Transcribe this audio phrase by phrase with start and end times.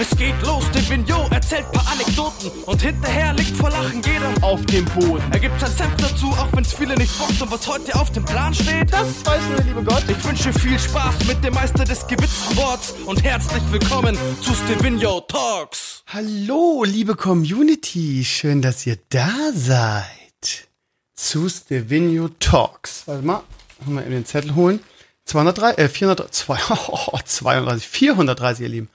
[0.00, 4.64] Es geht los, der Vignot erzählt paar Anekdoten und hinterher liegt vor Lachen jeder auf
[4.64, 5.22] dem Boden.
[5.30, 8.24] Er gibt sein Senf dazu, auch wenn's viele nicht bockt und was heute auf dem
[8.24, 8.90] Plan steht.
[8.90, 10.02] Das weiß nur der liebe Gott.
[10.08, 15.20] Ich wünsche viel Spaß mit dem Meister des gewitzten Worts und herzlich willkommen zu Stevino
[15.20, 16.02] Talks.
[16.06, 20.68] Hallo, liebe Community, schön, dass ihr da seid.
[21.14, 23.02] Zu Stevino Talks.
[23.04, 23.42] Warte mal,
[23.84, 24.80] mal in den Zettel holen.
[25.26, 26.58] 203, äh, 400, 2,
[26.88, 28.88] oh, 230, 430, ihr Lieben.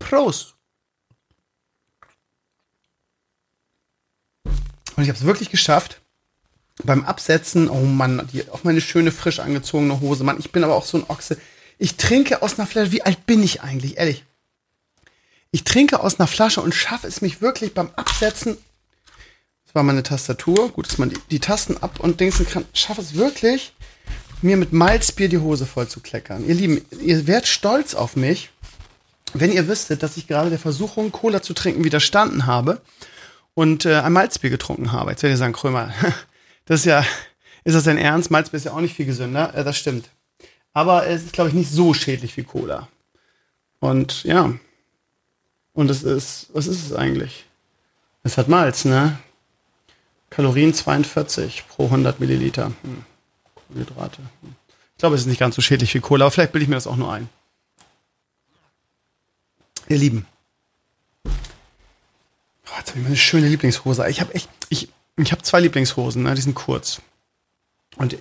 [0.00, 0.56] Prost.
[4.96, 6.00] Und ich habe es wirklich geschafft.
[6.82, 10.24] Beim Absetzen, oh Mann, die, auf meine schöne, frisch angezogene Hose.
[10.24, 11.38] Mann, ich bin aber auch so ein Ochse.
[11.78, 12.92] Ich trinke aus einer Flasche.
[12.92, 13.96] Wie alt bin ich eigentlich?
[13.96, 14.24] Ehrlich.
[15.52, 18.58] Ich trinke aus einer Flasche und schaffe es mich wirklich beim Absetzen.
[19.64, 20.70] Das war meine Tastatur.
[20.70, 22.64] Gut, dass man die, die Tasten ab und dingsen kann.
[22.74, 23.72] Schaffe es wirklich,
[24.42, 26.46] mir mit Malzbier die Hose voll zu kleckern.
[26.46, 28.50] Ihr Lieben, ihr werdet stolz auf mich,
[29.34, 32.80] wenn ihr wüsstet, dass ich gerade der Versuchung, Cola zu trinken, widerstanden habe
[33.54, 35.10] und äh, ein Malzbier getrunken habe.
[35.10, 35.92] Jetzt werdet ihr sagen, Krömer,
[36.64, 37.04] das ist ja,
[37.64, 38.30] ist das dein Ernst?
[38.30, 39.54] Malzbier ist ja auch nicht viel gesünder.
[39.54, 40.10] Äh, das stimmt.
[40.72, 42.88] Aber es ist, glaube ich, nicht so schädlich wie Cola.
[43.80, 44.52] Und ja.
[45.72, 47.46] Und es ist, was ist es eigentlich?
[48.22, 49.18] Es hat Malz, ne?
[50.28, 52.66] Kalorien 42 pro 100 Milliliter.
[52.82, 53.04] Hm.
[53.54, 54.18] Kohlenhydrate.
[54.18, 54.54] Hm.
[54.68, 56.76] Ich glaube, es ist nicht ganz so schädlich wie Cola, aber vielleicht bilde ich mir
[56.76, 57.28] das auch nur ein.
[59.90, 60.24] Ihr Lieben.
[61.26, 61.30] Oh,
[62.78, 64.08] jetzt habe ich meine schöne Lieblingshose.
[64.08, 66.34] Ich habe echt, ich, ich habe zwei Lieblingshosen, ne?
[66.36, 67.02] die sind kurz.
[67.96, 68.16] Und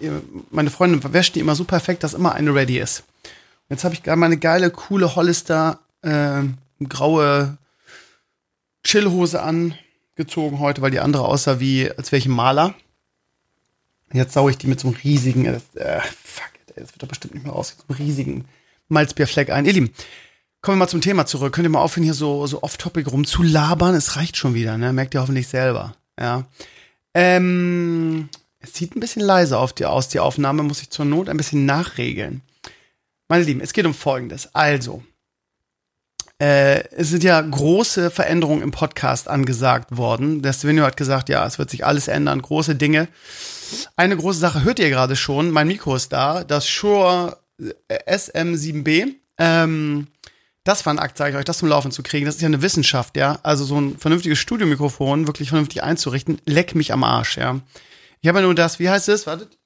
[0.50, 3.02] meine Freundin wäscht die immer so perfekt, dass immer eine ready ist.
[3.22, 6.42] Und jetzt habe ich meine geile, coole Hollister äh,
[6.90, 7.58] graue
[8.84, 12.74] Chillhose angezogen heute, weil die andere aussah wie, als wäre ich ein Maler.
[14.12, 15.60] Jetzt sauge ich die mit so einem riesigen, äh,
[16.24, 18.46] fuck, das wird doch bestimmt nicht mehr raus, so einem riesigen
[18.88, 19.66] Malzbierfleck ein.
[19.66, 19.94] Ihr Lieben,
[20.62, 21.54] Kommen wir mal zum Thema zurück.
[21.54, 23.96] Könnt ihr mal aufhören, hier so, so off-topic rumzulabern?
[23.96, 24.92] Es reicht schon wieder, ne?
[24.92, 25.96] Merkt ihr hoffentlich selber.
[26.20, 26.46] Ja.
[27.14, 28.28] Ähm,
[28.60, 31.38] es sieht ein bisschen leise auf die, aus, die Aufnahme, muss ich zur Not ein
[31.38, 32.42] bisschen nachregeln.
[33.30, 34.54] Meine Lieben, es geht um Folgendes.
[34.54, 35.02] Also,
[36.40, 40.42] äh, es sind ja große Veränderungen im Podcast angesagt worden.
[40.42, 43.08] Der Stevenio hat gesagt, ja, es wird sich alles ändern, große Dinge.
[43.96, 47.38] Eine große Sache hört ihr gerade schon, mein Mikro ist da, das Shure
[47.90, 49.16] SM7B.
[49.38, 50.08] Ähm,
[50.64, 52.26] das war ein Akt, sage ich euch, das zum Laufen zu kriegen.
[52.26, 53.40] Das ist ja eine Wissenschaft, ja.
[53.44, 57.60] Also so ein vernünftiges Studiomikrofon wirklich vernünftig einzurichten, leck mich am Arsch, ja.
[58.22, 59.26] Ich habe ja nur das, wie heißt es?
[59.26, 59.58] Wartet.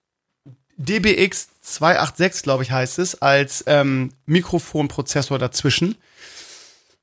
[0.78, 5.96] DBX 286, glaube ich, heißt es, als ähm, Mikrofonprozessor dazwischen.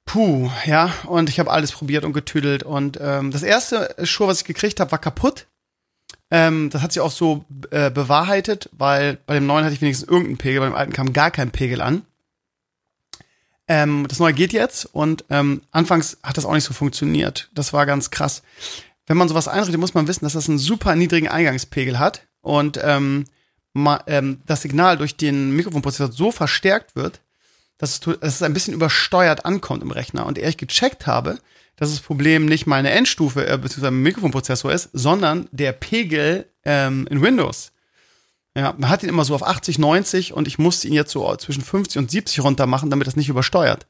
[0.05, 2.62] Puh, ja, und ich habe alles probiert und getüdelt.
[2.62, 5.47] Und ähm, das erste Schuh, was ich gekriegt habe, war kaputt.
[6.33, 10.09] Ähm, das hat sich auch so äh, bewahrheitet, weil bei dem neuen hatte ich wenigstens
[10.09, 12.03] irgendeinen Pegel, bei dem alten kam gar kein Pegel an.
[13.70, 17.48] Ähm, das neue geht jetzt und ähm, anfangs hat das auch nicht so funktioniert.
[17.54, 18.42] Das war ganz krass.
[19.06, 22.81] Wenn man sowas einrichtet, muss man wissen, dass das einen super niedrigen Eingangspegel hat und
[22.82, 23.26] ähm,
[23.72, 27.20] ma, ähm, das Signal durch den Mikrofonprozessor so verstärkt wird,
[27.78, 30.26] dass es, dass es ein bisschen übersteuert ankommt im Rechner.
[30.26, 31.38] Und ehrlich gecheckt habe,
[31.76, 33.92] dass das Problem nicht meine Endstufe äh, bzw.
[33.92, 37.70] Mikrofonprozessor ist, sondern der Pegel ähm, in Windows.
[38.56, 41.37] Ja, man hat ihn immer so auf 80, 90 und ich musste ihn jetzt so
[41.37, 43.87] zwischen 50 und 70 runter machen, damit das nicht übersteuert.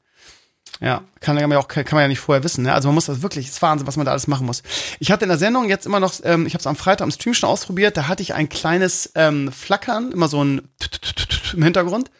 [0.81, 2.65] Ja, kann man ja auch kann man ja nicht vorher wissen.
[2.65, 2.73] Ne?
[2.73, 4.63] Also man muss das wirklich, ist Wahnsinn, was man da alles machen muss.
[4.99, 7.11] Ich hatte in der Sendung jetzt immer noch, ähm, ich habe es am Freitag am
[7.11, 10.69] Stream schon ausprobiert, da hatte ich ein kleines ähm, Flackern, immer so ein
[11.53, 12.11] im Hintergrund.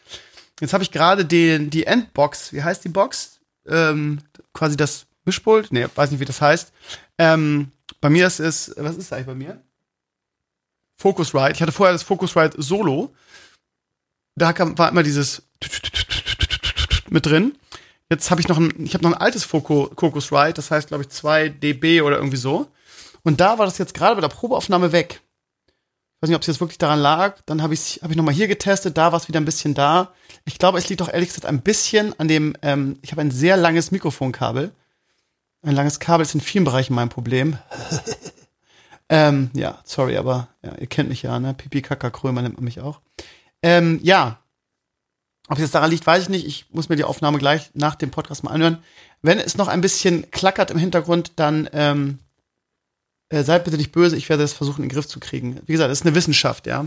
[0.59, 3.39] Jetzt habe ich gerade die, die Endbox, wie heißt die Box?
[3.67, 4.19] Ähm,
[4.53, 5.71] quasi das Mischpult?
[5.71, 6.71] Nee, weiß nicht, wie das heißt.
[7.17, 9.61] Ähm, bei mir ist es, was ist eigentlich bei mir?
[11.01, 11.53] Focusrite.
[11.53, 13.13] Ich hatte vorher das Focusrite Solo.
[14.35, 15.43] Da kam, war immer dieses
[17.09, 17.57] mit drin.
[18.09, 21.09] Jetzt habe ich noch ein, ich habe noch ein altes Focusrite, das heißt, glaube ich,
[21.09, 22.67] 2 dB oder irgendwie so.
[23.23, 25.21] Und da war das jetzt gerade bei der Probeaufnahme weg.
[25.67, 27.37] Ich weiß nicht, ob es jetzt wirklich daran lag.
[27.45, 29.73] Dann habe ich hab ich noch mal hier getestet, da war es wieder ein bisschen
[29.73, 30.13] da.
[30.45, 33.31] Ich glaube, es liegt doch ehrlich gesagt ein bisschen an dem, ähm, ich habe ein
[33.31, 34.71] sehr langes Mikrofonkabel.
[35.63, 37.57] Ein langes Kabel ist in vielen Bereichen mein Problem.
[39.11, 41.53] Ähm, ja, sorry, aber ja, ihr kennt mich ja, ne?
[41.53, 43.01] Pipi Kaka Krömer nennt man mich auch.
[43.61, 44.39] Ähm, ja.
[45.49, 46.47] Ob es jetzt daran liegt, weiß ich nicht.
[46.47, 48.81] Ich muss mir die Aufnahme gleich nach dem Podcast mal anhören.
[49.21, 52.19] Wenn es noch ein bisschen klackert im Hintergrund, dann ähm,
[53.27, 54.15] äh, seid bitte nicht böse.
[54.15, 55.59] Ich werde das versuchen, in den Griff zu kriegen.
[55.65, 56.85] Wie gesagt, es ist eine Wissenschaft, ja.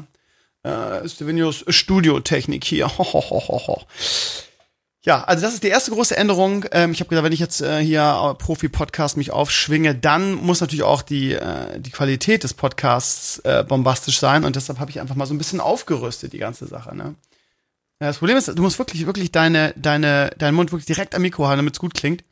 [0.63, 2.87] Äh, Stevenios Studiotechnik hier.
[2.99, 3.83] Ho, ho, ho, ho.
[5.05, 6.65] Ja, also das ist die erste große Änderung.
[6.73, 10.63] Ähm, ich habe gesagt, wenn ich jetzt äh, hier äh, Profi-Podcast mich aufschwinge, dann muss
[10.63, 14.45] natürlich auch die, äh, die Qualität des Podcasts äh, bombastisch sein.
[14.45, 16.97] Und deshalb habe ich einfach mal so ein bisschen aufgerüstet, die ganze Sache.
[16.97, 17.17] Ne?
[18.01, 21.21] Ja, das Problem ist, du musst wirklich, wirklich deine, deine, deinen Mund wirklich direkt am
[21.21, 22.25] Mikro haben, damit es gut klingt.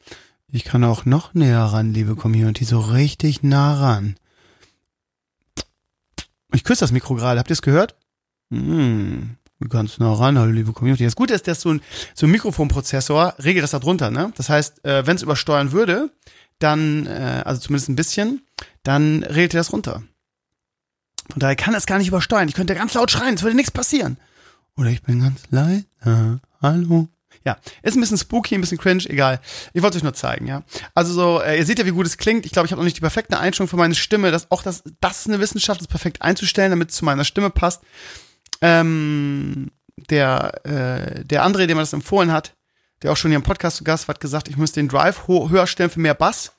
[0.50, 4.16] Ich kann auch noch näher ran, liebe Community, so richtig nah ran.
[6.54, 7.96] Ich küsse das Mikro gerade, habt ihr es gehört?
[8.50, 9.36] Hm,
[9.68, 11.04] ganz nah ran, hallo liebe Community.
[11.04, 11.80] Das Gute ist, dass so ein,
[12.14, 14.32] so ein Mikrofonprozessor regelt das da drunter, ne?
[14.36, 16.10] Das heißt, äh, wenn es übersteuern würde,
[16.58, 18.42] dann, äh, also zumindest ein bisschen,
[18.82, 20.02] dann regelt er das runter.
[21.30, 22.48] Von daher kann es gar nicht übersteuern.
[22.48, 24.18] Ich könnte ganz laut schreien, es würde nichts passieren.
[24.76, 25.84] Oder ich bin ganz leise.
[26.60, 27.08] Hallo.
[27.44, 29.40] Ja, ist ein bisschen spooky, ein bisschen cringe, egal.
[29.72, 30.62] Ich wollte euch nur zeigen, ja.
[30.94, 32.46] Also so, äh, ihr seht ja, wie gut es klingt.
[32.46, 34.30] Ich glaube, ich habe noch nicht die perfekte Einstellung für meine Stimme.
[34.30, 37.50] Das, auch das, das ist eine Wissenschaft, das perfekt einzustellen, damit es zu meiner Stimme
[37.50, 37.82] passt.
[38.62, 39.70] Ähm,
[40.08, 42.54] der, äh, der André, dem man das empfohlen hat,
[43.02, 45.26] der auch schon hier im Podcast zu Gast war, hat gesagt, ich muss den Drive
[45.28, 46.52] höher stellen für mehr Bass.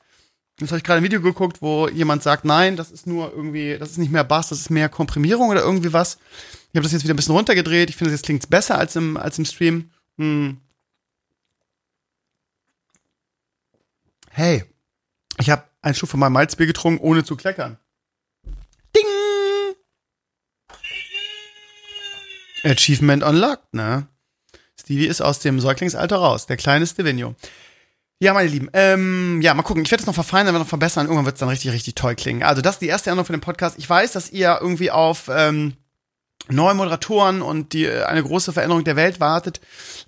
[0.59, 3.77] Jetzt habe ich gerade ein Video geguckt, wo jemand sagt, nein, das ist nur irgendwie,
[3.79, 6.19] das ist nicht mehr Bass, das ist mehr Komprimierung oder irgendwie was.
[6.71, 7.89] Ich habe das jetzt wieder ein bisschen runtergedreht.
[7.89, 9.89] Ich finde, jetzt klingt besser als im, als im Stream.
[10.17, 10.57] Hm.
[14.29, 14.63] Hey,
[15.39, 17.77] ich habe einen Schub von meinem Malzbier getrunken, ohne zu kleckern.
[22.63, 24.07] Achievement unlocked, ne?
[24.79, 27.35] Stevie ist aus dem Säuglingsalter raus, der kleine Stevino.
[28.19, 29.83] Ja, meine Lieben, ähm, ja, mal gucken.
[29.83, 31.07] Ich werde es noch verfeinern, noch verbessern.
[31.07, 32.43] Irgendwann wird es dann richtig, richtig toll klingen.
[32.43, 33.77] Also, das ist die erste Änderung für den Podcast.
[33.77, 35.73] Ich weiß, dass ihr irgendwie auf ähm,
[36.49, 39.61] neue Moderatoren und die äh, eine große Veränderung der Welt wartet.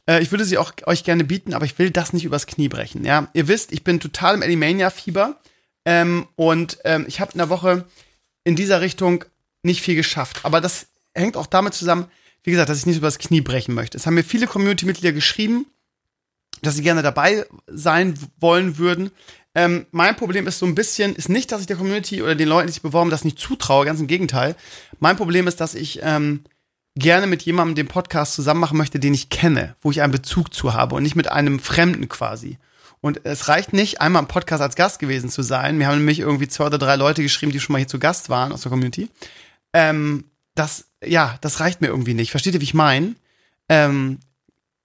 [0.10, 2.69] Äh, ich würde sie auch euch gerne bieten, aber ich will das nicht übers Knie
[2.69, 3.06] brechen.
[3.06, 5.40] Ja, ihr wisst, ich bin total im Animania-Fieber
[5.86, 7.86] ähm, und ähm, ich habe in der Woche
[8.44, 9.25] in dieser Richtung
[9.63, 10.42] nicht viel geschafft.
[10.44, 12.06] Aber das hängt auch damit zusammen,
[12.45, 13.97] wie gesagt, dass ich nicht übers Knie brechen möchte.
[13.97, 15.65] Es haben mir viele Community-Mitglieder geschrieben,
[16.62, 19.12] dass sie gerne dabei sein wollen würden.
[19.56, 22.47] Ähm, mein Problem ist so ein bisschen, ist nicht, dass ich der Community oder den
[22.47, 24.56] Leuten, die sich beworben, das nicht zutraue, ganz im Gegenteil.
[25.00, 26.44] Mein Problem ist, dass ich ähm,
[26.95, 30.53] gerne mit jemandem den Podcast zusammen machen möchte, den ich kenne, wo ich einen Bezug
[30.53, 32.57] zu habe und nicht mit einem Fremden quasi.
[33.01, 35.80] Und es reicht nicht, einmal im Podcast als Gast gewesen zu sein.
[35.80, 38.30] Wir haben nämlich irgendwie zwei oder drei Leute geschrieben, die schon mal hier zu Gast
[38.30, 39.09] waren aus der Community.
[39.74, 40.25] Ähm,
[40.56, 42.31] das, ja, das reicht mir irgendwie nicht.
[42.31, 43.16] Versteht ihr, wie ich meine?
[43.69, 44.19] Ähm,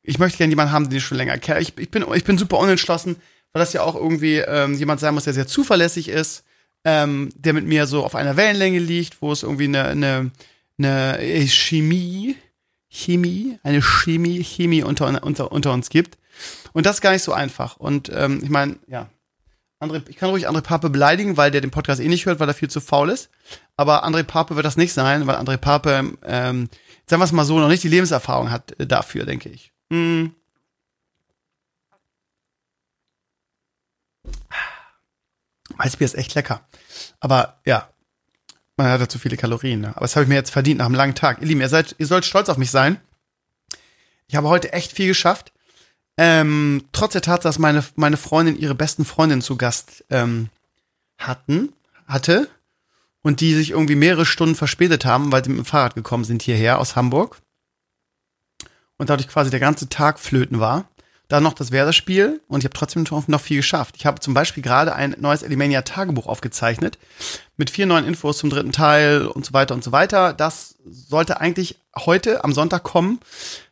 [0.03, 1.61] ich möchte gerne jemanden haben, den ich schon länger kenne.
[1.61, 3.17] Ich, ich, bin, ich bin super unentschlossen,
[3.53, 6.45] weil das ja auch irgendwie ähm, jemand sein muss, der sehr zuverlässig ist,
[6.85, 10.31] ähm, der mit mir so auf einer Wellenlänge liegt, wo es irgendwie eine, eine,
[10.79, 12.37] eine Chemie,
[12.89, 16.19] Chemie, eine Chemie, Chemie unter, unter, unter uns gibt.
[16.73, 17.77] Und das ist gar nicht so einfach.
[17.77, 19.09] Und ähm, ich meine, ja,
[19.81, 22.49] André, ich kann ruhig André Pape beleidigen, weil der den Podcast eh nicht hört, weil
[22.49, 23.31] er viel zu faul ist.
[23.81, 26.69] Aber André Pape wird das nicht sein, weil André Pape, ähm,
[27.07, 29.73] sagen wir es mal so, noch nicht die Lebenserfahrung hat äh, dafür, denke ich.
[29.89, 30.27] Mm.
[35.79, 36.69] Weißbier ist echt lecker.
[37.21, 37.89] Aber ja,
[38.77, 39.81] man hat ja zu viele Kalorien.
[39.81, 39.97] Ne?
[39.97, 41.41] Aber das habe ich mir jetzt verdient nach einem langen Tag.
[41.41, 43.01] Ihr Lieben, ihr, seid, ihr sollt stolz auf mich sein.
[44.27, 45.55] Ich habe heute echt viel geschafft.
[46.19, 50.51] Ähm, trotz der Tatsache, dass meine, meine Freundin ihre besten Freundinnen zu Gast ähm,
[51.17, 51.73] hatten,
[52.07, 52.51] hatte
[53.23, 56.43] und die sich irgendwie mehrere Stunden verspätet haben, weil sie mit dem Fahrrad gekommen sind
[56.43, 57.39] hierher aus Hamburg
[58.97, 60.89] und dadurch quasi der ganze Tag flöten war.
[61.29, 63.95] Dann noch das Werder-Spiel und ich habe trotzdem noch viel geschafft.
[63.97, 66.99] Ich habe zum Beispiel gerade ein neues Elimania-Tagebuch aufgezeichnet
[67.57, 70.33] mit vier neuen Infos zum dritten Teil und so weiter und so weiter.
[70.33, 73.21] Das sollte eigentlich heute am Sonntag kommen.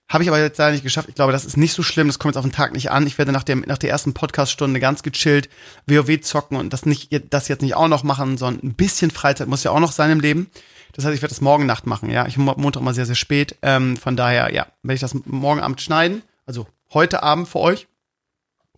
[0.08, 1.08] Habe ich aber jetzt leider nicht geschafft.
[1.10, 2.06] Ich glaube, das ist nicht so schlimm.
[2.06, 3.06] Das kommt jetzt auf den Tag nicht an.
[3.06, 5.50] Ich werde nach, dem, nach der ersten Podcast-Stunde ganz gechillt
[5.86, 9.48] WoW zocken und das, nicht, das jetzt nicht auch noch machen, sondern ein bisschen Freizeit
[9.48, 10.50] muss ja auch noch sein im Leben.
[10.94, 12.26] Das heißt, ich werde das morgen Nacht machen, ja.
[12.26, 13.56] Ich habe Montag mal sehr, sehr spät.
[13.60, 16.22] Ähm, von daher, ja, werde ich das morgen Abend schneiden.
[16.46, 17.86] Also heute Abend für euch.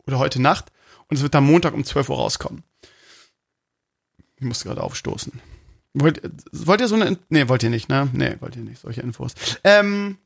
[0.07, 0.73] Oder heute Nacht.
[1.07, 2.65] Und es wird dann Montag um 12 Uhr rauskommen.
[4.37, 5.41] Ich muss gerade aufstoßen.
[5.95, 6.21] Wollt,
[6.53, 7.19] wollt ihr so eine.
[7.29, 8.09] Nee, wollt ihr nicht, ne?
[8.13, 9.35] Nee, wollt ihr nicht, solche Infos.
[9.65, 10.19] Ähm,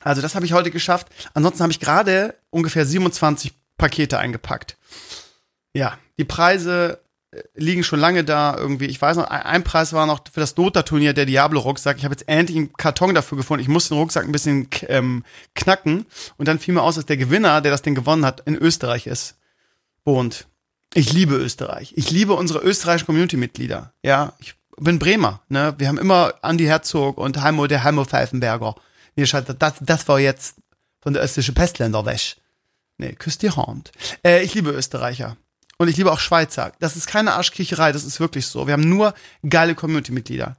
[0.00, 1.08] also, das habe ich heute geschafft.
[1.34, 4.76] Ansonsten habe ich gerade ungefähr 27 Pakete eingepackt.
[5.72, 7.00] Ja, die Preise
[7.54, 8.86] liegen schon lange da irgendwie.
[8.86, 11.96] Ich weiß noch, ein Preis war noch für das Dota-Turnier der Diablo-Rucksack.
[11.98, 13.62] Ich habe jetzt endlich einen Karton dafür gefunden.
[13.62, 15.24] Ich musste den Rucksack ein bisschen ähm,
[15.54, 16.06] knacken.
[16.36, 19.06] Und dann fiel mir aus, dass der Gewinner, der das Ding gewonnen hat, in Österreich
[19.06, 19.36] ist.
[20.04, 20.46] Und
[20.92, 21.92] ich liebe Österreich.
[21.96, 23.92] Ich liebe unsere österreichischen Community-Mitglieder.
[24.02, 25.40] Ja, ich bin Bremer.
[25.48, 25.74] Ne?
[25.78, 28.74] Wir haben immer Andi Herzog und Heimo, der Heimo Pfeifenberger.
[29.16, 30.56] Nee, das, das war jetzt
[31.00, 32.36] von der östlichen Pestländer weg.
[32.98, 33.92] Nee, küsst die Hand.
[34.24, 35.36] Äh, ich liebe Österreicher.
[35.78, 36.72] Und ich liebe auch Schweizer.
[36.78, 38.66] Das ist keine Arschkriecherei, das ist wirklich so.
[38.66, 39.14] Wir haben nur
[39.48, 40.56] geile Community-Mitglieder.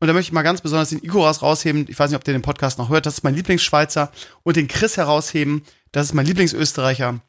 [0.00, 1.86] Und da möchte ich mal ganz besonders den Ikoras rausheben.
[1.88, 3.06] Ich weiß nicht, ob der den Podcast noch hört.
[3.06, 4.12] Das ist mein Lieblingsschweizer.
[4.44, 5.64] Und den Chris herausheben.
[5.90, 7.20] Das ist mein Lieblingsösterreicher.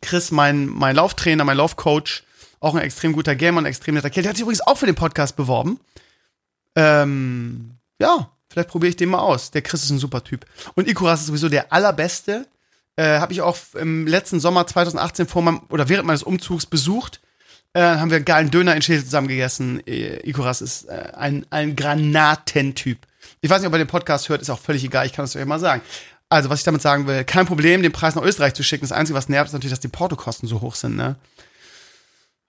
[0.00, 2.24] Chris, mein, mein Lauftrainer, mein Laufcoach.
[2.58, 4.22] Auch ein extrem guter Gamer und extrem netter Kerl.
[4.22, 5.78] Der hat sich übrigens auch für den Podcast beworben.
[6.74, 9.50] Ähm, ja, vielleicht probiere ich den mal aus.
[9.50, 10.46] Der Chris ist ein super Typ.
[10.74, 12.46] Und Ikoras ist sowieso der allerbeste
[12.96, 17.20] Äh, habe ich auch im letzten Sommer 2018 vor meinem, oder während meines Umzugs besucht.
[17.72, 19.84] Äh, haben wir einen geilen Döner in Schädel zusammen gegessen.
[19.84, 22.98] Äh, Ikoras ist äh, ein, ein Granatentyp.
[23.40, 25.34] Ich weiß nicht, ob er den Podcast hört, ist auch völlig egal, ich kann es
[25.34, 25.82] euch mal sagen.
[26.28, 28.84] Also, was ich damit sagen will, kein Problem, den Preis nach Österreich zu schicken.
[28.84, 31.16] Das Einzige, was nervt, ist natürlich, dass die Portokosten so hoch sind, ne?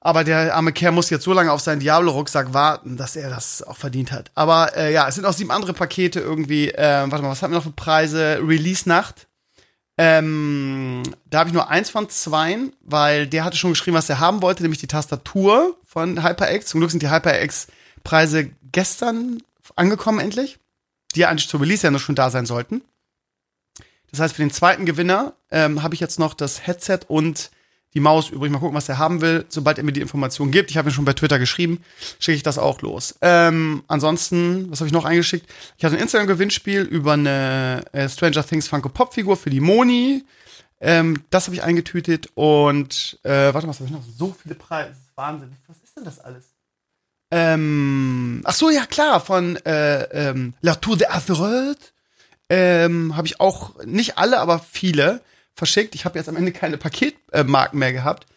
[0.05, 3.63] Aber der arme Kerl muss jetzt so lange auf seinen Diablo-Rucksack warten, dass er das
[3.63, 4.29] auch verdient hat.
[4.35, 6.69] Aber äh, ja, es sind auch sieben andere Pakete irgendwie.
[6.69, 8.37] Äh, warte mal, was haben wir noch für Preise?
[8.39, 9.25] Release-Nacht.
[9.97, 14.19] Ähm, da habe ich nur eins von zweien, weil der hatte schon geschrieben, was er
[14.19, 16.67] haben wollte, nämlich die Tastatur von HyperX.
[16.67, 19.41] Zum Glück sind die HyperX-Preise gestern
[19.75, 20.59] angekommen endlich,
[21.15, 22.83] die ja eigentlich zur Release ja noch schon da sein sollten.
[24.11, 27.49] Das heißt, für den zweiten Gewinner ähm, habe ich jetzt noch das Headset und
[27.95, 28.51] die Maus übrig.
[28.51, 29.45] Mal gucken, was er haben will.
[29.49, 31.79] Sobald er mir die Information gibt, ich habe ihn schon bei Twitter geschrieben,
[32.19, 33.15] schicke ich das auch los.
[33.21, 35.51] Ähm, ansonsten, was habe ich noch eingeschickt?
[35.77, 40.23] Ich hatte ein Instagram-Gewinnspiel über eine äh, Stranger Things Funko Pop-Figur für die Moni.
[40.81, 44.03] Ähm, das habe ich eingetütet und äh, warte mal, was habe ich noch?
[44.17, 44.95] So viele Preise.
[45.15, 45.55] Wahnsinn.
[45.67, 46.43] Was ist denn das alles?
[47.31, 51.93] Ähm, ach so, ja klar, von äh, ähm, La Tour de Azeroth
[52.49, 55.21] ähm, habe ich auch nicht alle, aber viele
[55.55, 55.95] verschickt.
[55.95, 58.27] Ich habe jetzt am Ende keine Paketmarken mehr gehabt.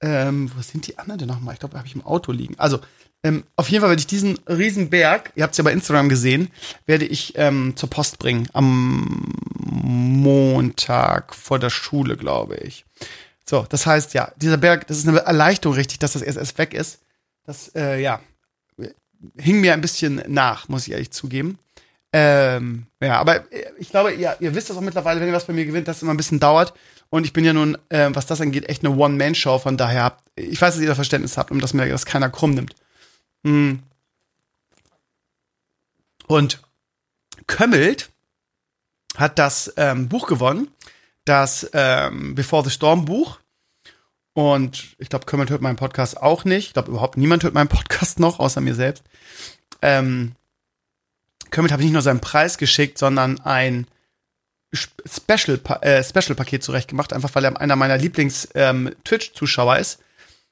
[0.00, 1.54] Ähm, wo sind die anderen denn nochmal?
[1.54, 2.54] Ich glaube, habe ich im Auto liegen.
[2.58, 2.80] Also,
[3.22, 6.50] ähm, auf jeden Fall werde ich diesen Riesenberg, ihr habt es ja bei Instagram gesehen,
[6.84, 8.48] werde ich ähm, zur Post bringen.
[8.52, 9.32] Am
[9.64, 12.84] Montag vor der Schule, glaube ich.
[13.48, 16.74] So, das heißt, ja, dieser Berg, das ist eine Erleichterung richtig, dass das erst weg
[16.74, 17.00] ist.
[17.44, 18.20] Das, äh, ja,
[19.38, 21.58] hing mir ein bisschen nach, muss ich ehrlich zugeben.
[22.18, 23.44] Ähm, ja, aber
[23.78, 25.96] ich glaube, ihr, ihr wisst das auch mittlerweile, wenn ihr was bei mir gewinnt, dass
[25.98, 26.72] es immer ein bisschen dauert.
[27.10, 29.58] Und ich bin ja nun, äh, was das angeht, echt eine One-Man-Show.
[29.58, 32.52] Von daher ich weiß, dass ihr da Verständnis habt und dass mir das keiner krumm
[32.52, 32.74] nimmt.
[33.44, 33.82] Hm.
[36.26, 36.62] Und
[37.46, 38.10] Kömmelt
[39.16, 40.68] hat das ähm, Buch gewonnen,
[41.24, 43.38] das ähm, Before the Storm Buch.
[44.34, 46.68] Und ich glaube, Kömmelt hört meinen Podcast auch nicht.
[46.68, 49.04] Ich glaube, überhaupt niemand hört meinen Podcast noch, außer mir selbst.
[49.80, 50.34] Ähm,
[51.50, 53.86] Kermit habe ich nicht nur seinen Preis geschickt, sondern ein
[54.74, 59.98] Special, äh, Special Paket zurechtgemacht, einfach weil er einer meiner Lieblings ähm, ist,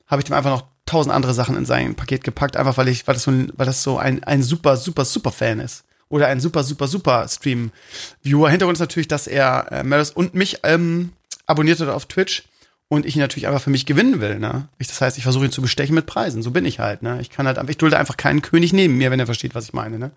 [0.06, 3.06] habe ich dem einfach noch tausend andere Sachen in sein Paket gepackt, einfach weil ich,
[3.06, 5.84] weil das so, ein, weil das so ein, ein super, super, super Fan ist.
[6.08, 8.50] Oder ein super, super, super Stream-Viewer.
[8.50, 11.12] Hintergrund ist natürlich, dass er äh, Maris und mich ähm,
[11.46, 12.44] abonniert hat auf Twitch
[12.88, 14.38] und ich ihn natürlich einfach für mich gewinnen will.
[14.38, 14.68] Ne?
[14.78, 16.42] Ich, das heißt, ich versuche ihn zu bestechen mit Preisen.
[16.42, 17.02] So bin ich halt.
[17.02, 17.18] Ne?
[17.20, 19.72] Ich kann halt, ich dulde einfach keinen König neben mir, wenn er versteht, was ich
[19.72, 19.98] meine.
[19.98, 20.10] Ne?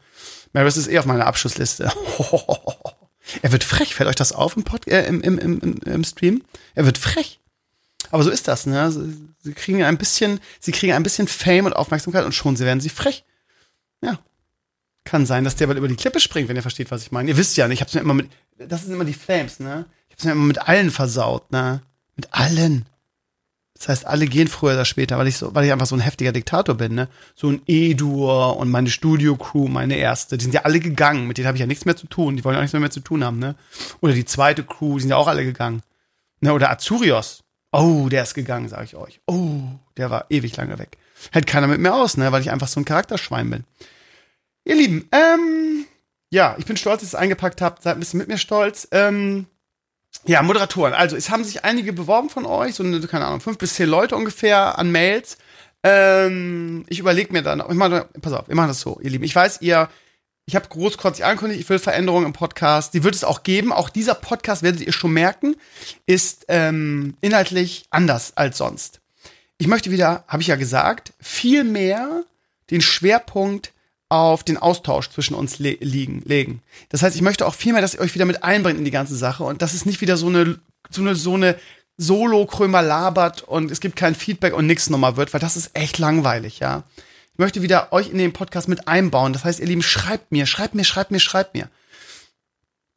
[0.54, 1.92] Maris ist eh auf meiner Abschussliste.
[3.42, 3.96] er wird frech.
[3.96, 6.44] Fällt euch das auf im, Pod äh, im, im, im, im Stream?
[6.76, 7.40] Er wird frech.
[8.12, 8.66] Aber so ist das.
[8.66, 8.92] Ne?
[9.40, 12.80] Sie, kriegen ein bisschen, sie kriegen ein bisschen Fame und Aufmerksamkeit und schon sie werden
[12.80, 13.26] sie frech.
[14.02, 14.20] Ja.
[15.04, 17.30] Kann sein, dass der bald über die Klippe springt, wenn ihr versteht, was ich meine.
[17.30, 19.86] Ihr wisst ja, ich hab's mir immer mit, das sind immer die Flames, ne?
[20.10, 21.82] Ich hab's mir immer mit allen versaut, ne?
[22.16, 22.86] Mit allen.
[23.78, 26.02] Das heißt, alle gehen früher oder später, weil ich so, weil ich einfach so ein
[26.02, 27.08] heftiger Diktator bin, ne?
[27.36, 31.48] So ein E-Dur und meine Studio-Crew, meine erste, die sind ja alle gegangen, mit denen
[31.48, 33.02] habe ich ja nichts mehr zu tun, die wollen ja auch nichts mehr, mehr zu
[33.02, 33.56] tun haben, ne?
[34.02, 35.82] Oder die zweite Crew, die sind ja auch alle gegangen.
[36.40, 36.54] Ne?
[36.54, 37.44] Oder Azurios.
[37.72, 39.20] Oh, der ist gegangen, sage ich euch.
[39.28, 39.62] Oh,
[39.98, 40.98] der war ewig lange weg.
[41.32, 42.32] Hält keiner mit mir aus, ne?
[42.32, 43.64] Weil ich einfach so ein Charakterschwein bin.
[44.64, 45.86] Ihr Lieben, ähm,
[46.30, 47.84] ja, ich bin stolz, dass ihr es eingepackt habt.
[47.84, 48.88] Seid ein bisschen mit mir stolz.
[48.92, 49.48] Ähm,
[50.26, 50.94] ja, Moderatoren.
[50.94, 53.90] Also, es haben sich einige beworben von euch, so eine, keine Ahnung, fünf bis zehn
[53.90, 55.38] Leute ungefähr an Mails.
[55.84, 59.24] Ähm, ich überlege mir dann, ich mach, pass auf, wir machen das so, ihr Lieben.
[59.24, 59.90] Ich weiß, ihr,
[60.46, 62.94] ich habe großkotzig angekündigt, ich will Veränderungen im Podcast.
[62.94, 63.72] Die wird es auch geben.
[63.72, 65.56] Auch dieser Podcast, werdet ihr schon merken,
[66.06, 69.02] ist ähm, inhaltlich anders als sonst.
[69.60, 72.24] Ich möchte wieder, habe ich ja gesagt, viel mehr
[72.70, 73.74] den Schwerpunkt
[74.10, 76.62] auf den Austausch zwischen uns le liegen, legen.
[76.90, 78.92] Das heißt, ich möchte auch viel mehr, dass ihr euch wieder mit einbringt in die
[78.92, 80.60] ganze Sache und dass es nicht wieder so eine,
[80.90, 81.60] so eine, so eine
[81.98, 85.98] Solo-Krömer labert und es gibt kein Feedback und nichts nochmal wird, weil das ist echt
[85.98, 86.84] langweilig, ja.
[87.34, 89.32] Ich möchte wieder euch in den Podcast mit einbauen.
[89.32, 91.70] Das heißt, ihr Lieben, schreibt mir, schreibt mir, schreibt mir, schreibt mir.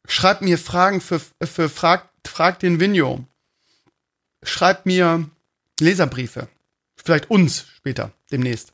[0.07, 3.23] Schreibt mir Fragen für, für fragt, fragt den Vinyo.
[4.41, 5.29] Schreibt mir
[5.79, 6.47] Leserbriefe.
[6.95, 8.73] Vielleicht uns später, demnächst.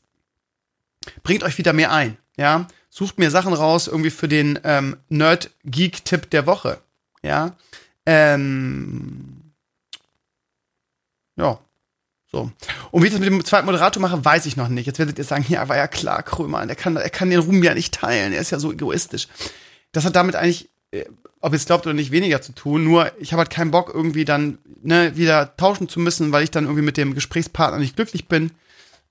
[1.22, 6.30] Bringt euch wieder mehr ein ja, sucht mir Sachen raus, irgendwie für den ähm, Nerd-Geek-Tipp
[6.30, 6.78] der Woche,
[7.22, 7.56] ja,
[8.06, 9.52] ähm,
[11.36, 11.58] ja,
[12.30, 12.50] so.
[12.90, 14.86] Und wie ich das mit dem zweiten Moderator mache, weiß ich noch nicht.
[14.86, 17.62] Jetzt werdet ihr sagen, ja, war ja klar, Krömer, der kann, er kann den Ruhm
[17.62, 19.28] ja nicht teilen, er ist ja so egoistisch.
[19.92, 21.04] Das hat damit eigentlich, äh,
[21.40, 22.84] ob ihr es glaubt oder nicht, weniger zu tun.
[22.84, 26.50] Nur, ich habe halt keinen Bock, irgendwie dann ne, wieder tauschen zu müssen, weil ich
[26.50, 28.50] dann irgendwie mit dem Gesprächspartner nicht glücklich bin.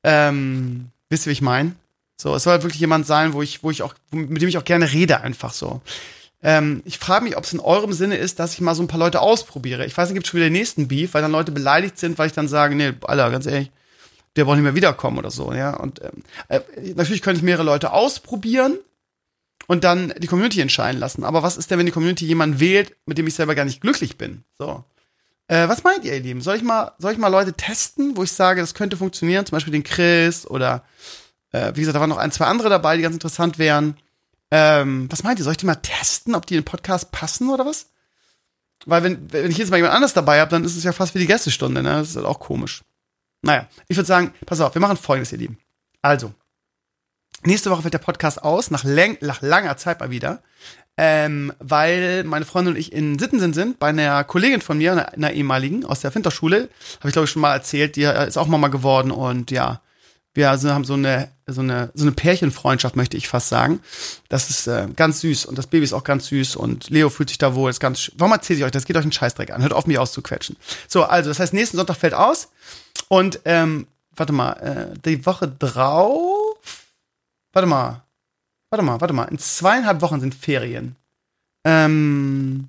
[0.04, 1.76] Ähm, wisst ihr, wie ich meine?
[2.18, 4.58] So, es soll halt wirklich jemand sein, wo ich, wo ich auch, mit dem ich
[4.58, 5.82] auch gerne rede, einfach so.
[6.42, 8.88] Ähm, ich frage mich, ob es in eurem Sinne ist, dass ich mal so ein
[8.88, 9.86] paar Leute ausprobiere.
[9.86, 12.28] Ich weiß, es gibt schon wieder den nächsten Beef, weil dann Leute beleidigt sind, weil
[12.28, 13.72] ich dann sage, nee, Alter, ganz ehrlich,
[14.36, 15.76] der braucht nicht mehr wiederkommen oder so, ja.
[15.76, 16.62] Und ähm, äh,
[16.96, 18.78] natürlich könnte ich mehrere Leute ausprobieren
[19.68, 21.24] und dann die Community entscheiden lassen.
[21.24, 23.82] Aber was ist denn, wenn die Community jemanden wählt, mit dem ich selber gar nicht
[23.82, 24.44] glücklich bin?
[24.58, 24.84] So.
[25.48, 26.42] Äh, was meint ihr, ihr Lieben?
[26.42, 29.46] Soll ich mal, soll ich mal Leute testen, wo ich sage, das könnte funktionieren?
[29.46, 30.84] Zum Beispiel den Chris oder
[31.52, 33.98] äh, wie gesagt, da waren noch ein, zwei andere dabei, die ganz interessant wären.
[34.52, 35.44] Ähm, was meint ihr?
[35.44, 37.88] Soll ich die mal testen, ob die in den Podcast passen oder was?
[38.86, 41.16] Weil wenn, wenn ich jetzt mal jemand anders dabei habe, dann ist es ja fast
[41.16, 41.90] wie die Gästestunde, ne?
[41.90, 42.84] Das ist halt auch komisch.
[43.42, 45.58] Naja, ich würde sagen, pass auf, wir machen folgendes, ihr Lieben.
[46.02, 46.34] Also,
[47.44, 50.42] nächste Woche fällt der Podcast aus, nach, nach langer Zeit mal wieder.
[51.00, 55.14] Ähm, weil meine Freundin und ich in Sittensen sind, bei einer Kollegin von mir, einer,
[55.14, 58.48] einer ehemaligen aus der Finterschule, habe ich glaube ich schon mal erzählt, die ist auch
[58.48, 59.82] Mama geworden und ja,
[60.38, 63.80] wir haben so eine, so eine, so eine Pärchenfreundschaft, möchte ich fast sagen.
[64.30, 67.30] Das ist äh, ganz süß und das Baby ist auch ganz süß und Leo fühlt
[67.30, 67.72] sich da wohl.
[67.72, 68.86] Ist ganz, warum erzähle ich euch das?
[68.86, 69.64] Geht euch einen Scheißdreck an.
[69.64, 70.56] Hört auf, mich auszuquetschen.
[70.88, 72.50] So, also, das heißt, nächsten Sonntag fällt aus
[73.08, 76.58] und, ähm, warte mal, äh, die Woche drauf,
[77.52, 78.04] warte mal,
[78.70, 80.96] warte mal, warte mal, in zweieinhalb Wochen sind Ferien.
[81.66, 82.68] Ähm,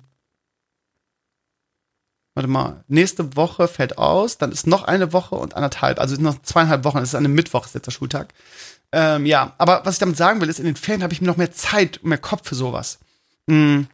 [2.39, 6.41] warte mal, nächste Woche fällt aus, dann ist noch eine Woche und anderthalb, also noch
[6.41, 8.33] zweieinhalb Wochen, es ist eine Mittwoch, ist jetzt der Schultag.
[8.93, 11.27] Ähm, ja, aber was ich damit sagen will, ist, in den Ferien habe ich mir
[11.27, 12.99] noch mehr Zeit, mehr Kopf für sowas.
[13.47, 13.87] Mhm.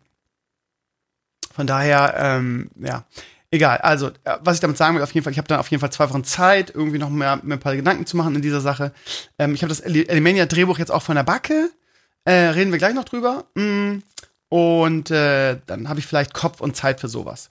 [1.55, 3.05] Von daher, ähm, ja,
[3.49, 3.79] egal.
[3.79, 5.81] Also, äh, was ich damit sagen will, auf jeden Fall, ich habe dann auf jeden
[5.81, 8.61] Fall zwei Wochen Zeit, irgendwie noch mehr, mehr ein paar Gedanken zu machen in dieser
[8.61, 8.93] Sache.
[9.39, 11.71] Ähm, ich habe das Elimania-Drehbuch jetzt auch von der Backe.
[12.25, 13.45] Äh, reden wir gleich noch drüber.
[13.55, 14.03] Mhm.
[14.49, 17.49] Und äh, dann habe ich vielleicht Kopf und Zeit für sowas.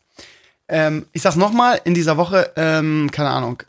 [0.68, 3.62] Ähm, ich sag's nochmal, in dieser Woche, ähm, keine Ahnung,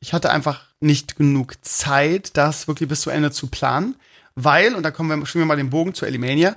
[0.00, 3.96] ich hatte einfach nicht genug Zeit, das wirklich bis zu Ende zu planen,
[4.34, 6.56] weil, und da kommen wir, schwimmen wir mal den Bogen zu Elimania,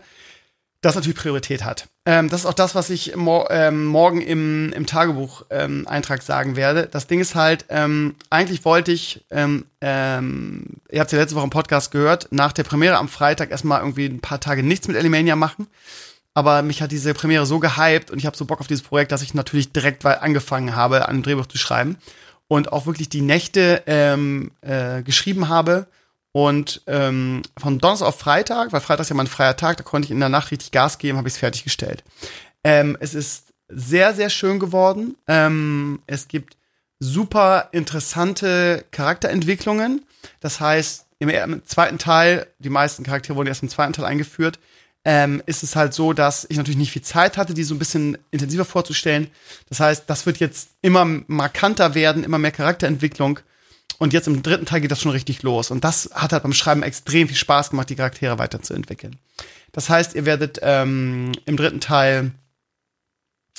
[0.82, 1.88] das natürlich Priorität hat.
[2.05, 6.56] Ähm, das ist auch das, was ich mor ähm, morgen im, im Tagebuch-Eintrag ähm, sagen
[6.56, 6.88] werde.
[6.88, 11.45] Das Ding ist halt, ähm, eigentlich wollte ich, ähm, ähm, ihr habt ja letzte Woche
[11.45, 14.95] im Podcast gehört, nach der Premiere am Freitag erstmal irgendwie ein paar Tage nichts mit
[14.95, 15.67] Elimania machen
[16.36, 19.12] aber mich hat diese Premiere so gehypt und ich habe so Bock auf dieses Projekt,
[19.13, 21.98] dass ich natürlich direkt angefangen habe, an einem Drehbuch zu schreiben
[22.48, 25.88] und auch wirklich die Nächte ähm, äh, geschrieben habe.
[26.34, 30.08] Und ähm, von Donnerstag auf Freitag, weil Freitag ist ja mein freier Tag, da konnte
[30.08, 32.04] ich in der Nacht richtig Gas geben, habe ich es fertiggestellt.
[32.65, 35.15] Ähm, es ist sehr, sehr schön geworden.
[35.28, 36.58] Ähm, es gibt
[37.00, 40.06] super interessante Charakterentwicklungen.
[40.41, 44.60] Das heißt, im zweiten Teil, die meisten Charaktere wurden erst im zweiten Teil eingeführt,
[45.06, 47.80] ähm, ist es halt so, dass ich natürlich nicht viel Zeit hatte, die so ein
[47.80, 49.28] bisschen intensiver vorzustellen.
[49.70, 53.39] Das heißt, das wird jetzt immer markanter werden, immer mehr Charakterentwicklung.
[54.00, 55.70] Und jetzt im dritten Teil geht das schon richtig los.
[55.70, 59.18] Und das hat halt beim Schreiben extrem viel Spaß gemacht, die Charaktere weiterzuentwickeln.
[59.72, 62.32] Das heißt, ihr werdet ähm, im dritten Teil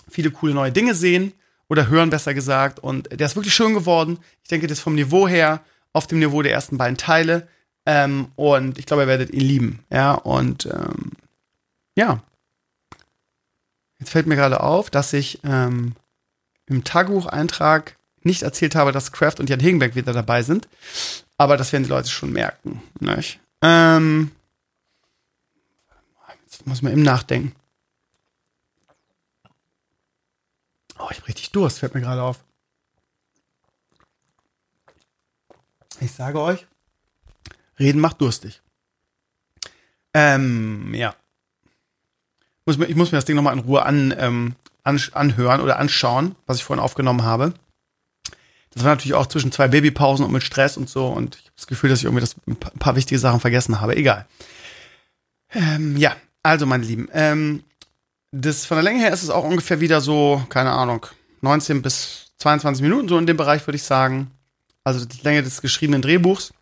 [0.08, 1.32] viele coole neue Dinge sehen
[1.68, 2.80] oder hören, besser gesagt.
[2.80, 4.18] Und der ist wirklich schön geworden.
[4.42, 7.46] Ich denke, das ist vom Niveau her auf dem Niveau der ersten beiden Teile.
[7.86, 9.84] Ähm, und ich glaube, ihr werdet ihn lieben.
[9.90, 11.12] Ja, und ähm,
[11.96, 12.22] ja.
[13.98, 15.96] Jetzt fällt mir gerade auf, dass ich ähm,
[16.66, 20.68] im Tagebucheintrag nicht erzählt habe, dass Kraft und Jan Hegenberg wieder dabei sind.
[21.38, 22.82] Aber das werden die Leute schon merken.
[23.00, 23.40] Nicht?
[23.62, 24.32] Ähm,
[26.44, 27.54] jetzt muss man eben nachdenken.
[30.98, 32.44] Oh, ich hab richtig Durst, fällt mir gerade auf.
[36.00, 36.66] Ich sage euch,
[37.78, 38.60] Reden macht durstig.
[40.12, 41.14] Ähm, ja
[42.66, 45.78] muss mir, ich muss mir das Ding nochmal in Ruhe an, ähm, an, anhören oder
[45.78, 47.54] anschauen, was ich vorhin aufgenommen habe.
[48.70, 51.06] Das war natürlich auch zwischen zwei Babypausen und mit Stress und so.
[51.06, 53.96] Und ich habe das Gefühl, dass ich irgendwie das, ein paar wichtige Sachen vergessen habe.
[53.96, 54.26] Egal.
[55.50, 57.08] Ähm, ja, also meine Lieben.
[57.14, 57.64] Ähm,
[58.32, 61.06] das, von der Länge her ist es auch ungefähr wieder so, keine Ahnung,
[61.40, 64.30] 19 bis 22 Minuten, so in dem Bereich würde ich sagen.
[64.84, 66.52] Also die Länge des geschriebenen Drehbuchs.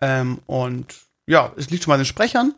[0.00, 0.94] Ähm, und
[1.26, 2.54] ja, es liegt schon mal den Sprechern.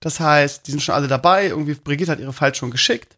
[0.00, 1.48] Das heißt, die sind schon alle dabei.
[1.48, 3.16] Irgendwie Brigitte hat ihre Files schon geschickt.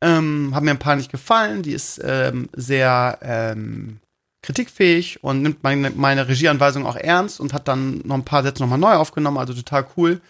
[0.00, 1.62] Ähm, haben mir ein paar nicht gefallen.
[1.62, 3.98] Die ist ähm, sehr ähm,
[4.42, 8.62] kritikfähig und nimmt meine, meine Regieanweisung auch ernst und hat dann noch ein paar Sätze
[8.62, 9.38] nochmal neu aufgenommen.
[9.38, 10.20] Also total cool.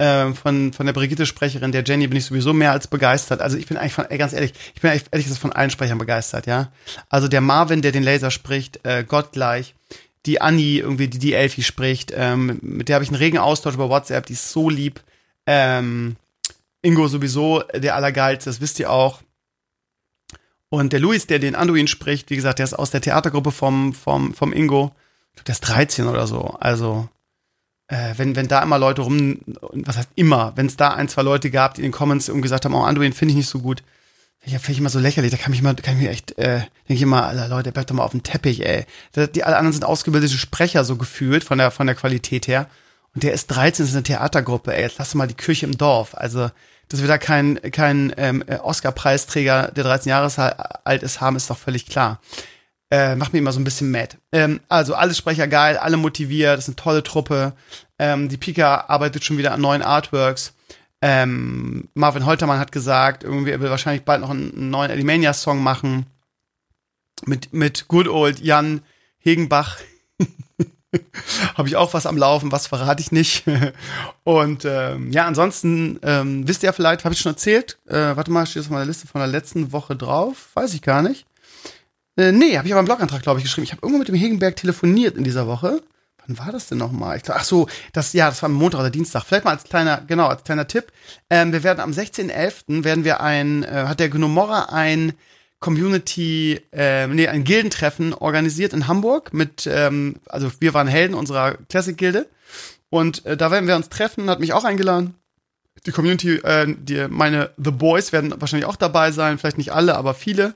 [0.00, 3.40] Ähm, von, von der Brigitte-Sprecherin, der Jenny, bin ich sowieso mehr als begeistert.
[3.40, 5.70] Also ich bin eigentlich von, ey, ganz ehrlich, ich bin eigentlich ehrlich gesagt von allen
[5.70, 6.72] Sprechern begeistert, ja.
[7.08, 9.76] Also der Marvin, der den Laser spricht, äh, gottgleich.
[10.26, 13.74] Die Annie, irgendwie, die die Elfie spricht, ähm, mit der habe ich einen regen Austausch
[13.74, 15.00] über WhatsApp, die ist so lieb.
[15.46, 16.16] Ähm,
[16.82, 19.22] Ingo sowieso der Allergeilste, das wisst ihr auch.
[20.68, 23.94] Und der Luis, der den Anduin spricht, wie gesagt, der ist aus der Theatergruppe vom,
[23.94, 24.92] vom, vom Ingo.
[25.30, 26.56] Ich glaube, der ist 13 oder so.
[26.60, 27.08] Also,
[27.88, 29.38] äh, wenn, wenn da immer Leute rum,
[29.72, 32.42] was heißt immer, wenn es da ein, zwei Leute gab, die in den Comments irgendwie
[32.42, 33.82] gesagt haben, oh, Anduin finde ich nicht so gut,
[34.46, 36.58] ja, finde ich immer so lächerlich, da kann ich mal, kann ich mir echt, äh,
[36.88, 38.84] denke ich immer, Alter, Leute, bleibt doch mal auf dem Teppich, ey.
[39.16, 42.68] Die alle anderen sind ausgebildete Sprecher so gefühlt von der, von der Qualität her.
[43.14, 46.14] Und der ist 13, ist eine Theatergruppe, ey, jetzt lass mal die Kirche im Dorf.
[46.16, 46.50] Also,
[46.88, 51.58] dass wir da keinen kein, ähm, Oscar-Preisträger, der 13 Jahre alt ist, haben, ist doch
[51.58, 52.20] völlig klar.
[52.90, 54.16] Äh, macht mir immer so ein bisschen mad.
[54.32, 57.52] Ähm, also, alles Sprecher geil, alle motiviert, das ist eine tolle Truppe.
[57.98, 60.52] Ähm, die Pika arbeitet schon wieder an neuen Artworks.
[61.00, 66.06] Ähm, Marvin Holtermann hat gesagt, irgendwie er will wahrscheinlich bald noch einen neuen Alimania-Song machen.
[67.26, 68.82] Mit, mit Good Old Jan
[69.18, 69.78] Hegenbach.
[71.54, 73.44] habe ich auch was am Laufen, was verrate ich nicht.
[74.24, 77.78] Und ähm, ja, ansonsten ähm, wisst ihr ja vielleicht, habe ich schon erzählt.
[77.86, 80.50] Äh, warte mal, steht das auf meiner Liste von der letzten Woche drauf?
[80.54, 81.26] Weiß ich gar nicht.
[82.16, 83.64] Äh, nee, habe ich aber einen Blogantrag, glaube ich, geschrieben.
[83.64, 85.82] Ich habe irgendwo mit dem Hegenberg telefoniert in dieser Woche.
[86.26, 87.20] Wann war das denn nochmal?
[87.28, 89.24] ach so, das, ja, das war am Montag oder Dienstag.
[89.24, 90.92] Vielleicht mal als kleiner, genau, als kleiner Tipp.
[91.28, 92.84] Ähm, wir werden am 16.11.
[92.84, 95.12] werden wir ein, äh, hat der Gnomorra ein
[95.60, 101.56] Community, äh, nee, ein Gildentreffen organisiert in Hamburg mit, ähm, also wir waren Helden unserer
[101.68, 102.26] Classic-Gilde.
[102.90, 105.14] Und äh, da werden wir uns treffen, hat mich auch eingeladen.
[105.86, 109.96] Die Community, äh, die, meine The Boys werden wahrscheinlich auch dabei sein, vielleicht nicht alle,
[109.96, 110.54] aber viele.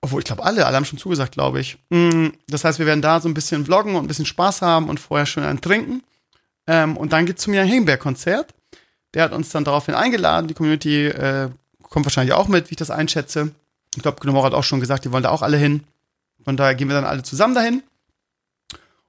[0.00, 1.78] Obwohl, ich glaube, alle, alle haben schon zugesagt, glaube ich.
[1.90, 4.88] Mm, das heißt, wir werden da so ein bisschen vloggen und ein bisschen Spaß haben
[4.88, 6.02] und vorher schön einen trinken.
[6.66, 8.54] Ähm, und dann geht's zu mir ein Hengberg-Konzert.
[9.14, 10.46] Der hat uns dann daraufhin eingeladen.
[10.46, 11.48] Die Community äh,
[11.88, 13.52] kommt wahrscheinlich auch mit, wie ich das einschätze.
[13.94, 15.84] Ich glaube, Gnomor hat auch schon gesagt, die wollen da auch alle hin.
[16.44, 17.82] Von daher gehen wir dann alle zusammen dahin.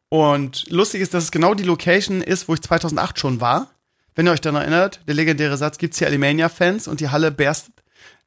[0.10, 3.68] Und lustig ist, dass es genau die Location ist, wo ich 2008 schon war.
[4.16, 7.74] Wenn ihr euch dann erinnert, der legendäre Satz, gibt's hier Alimania-Fans und die Halle berstet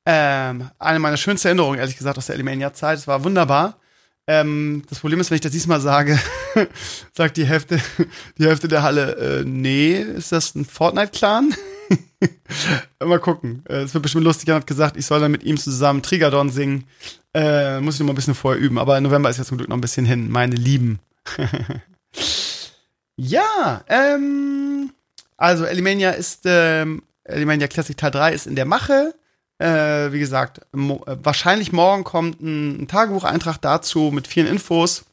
[0.05, 2.99] ähm, eine meiner schönsten Erinnerungen, ehrlich gesagt, aus der Alimania-Zeit.
[2.99, 3.79] Es war wunderbar.
[4.27, 6.19] Ähm, das Problem ist, wenn ich das diesmal sage,
[7.13, 7.81] sagt die Hälfte,
[8.39, 11.55] die Hälfte der Halle, äh, nee, ist das ein Fortnite-Clan?
[13.05, 13.65] mal gucken.
[13.69, 14.49] Äh, es wird bestimmt lustig.
[14.49, 16.85] Er hat gesagt, ich soll dann mit ihm zusammen Trigadon singen.
[17.35, 18.79] Äh, muss ich noch mal ein bisschen vorher üben.
[18.79, 20.99] Aber November ist ja zum Glück noch ein bisschen hin, meine Lieben.
[23.17, 24.93] ja, ähm,
[25.37, 29.15] also Elimania ist, ähm, Elimania Classic Teil 3 ist in der Mache.
[29.59, 35.05] Äh, wie gesagt, mo äh, wahrscheinlich morgen kommt ein, ein Tagebucheintrag dazu mit vielen Infos.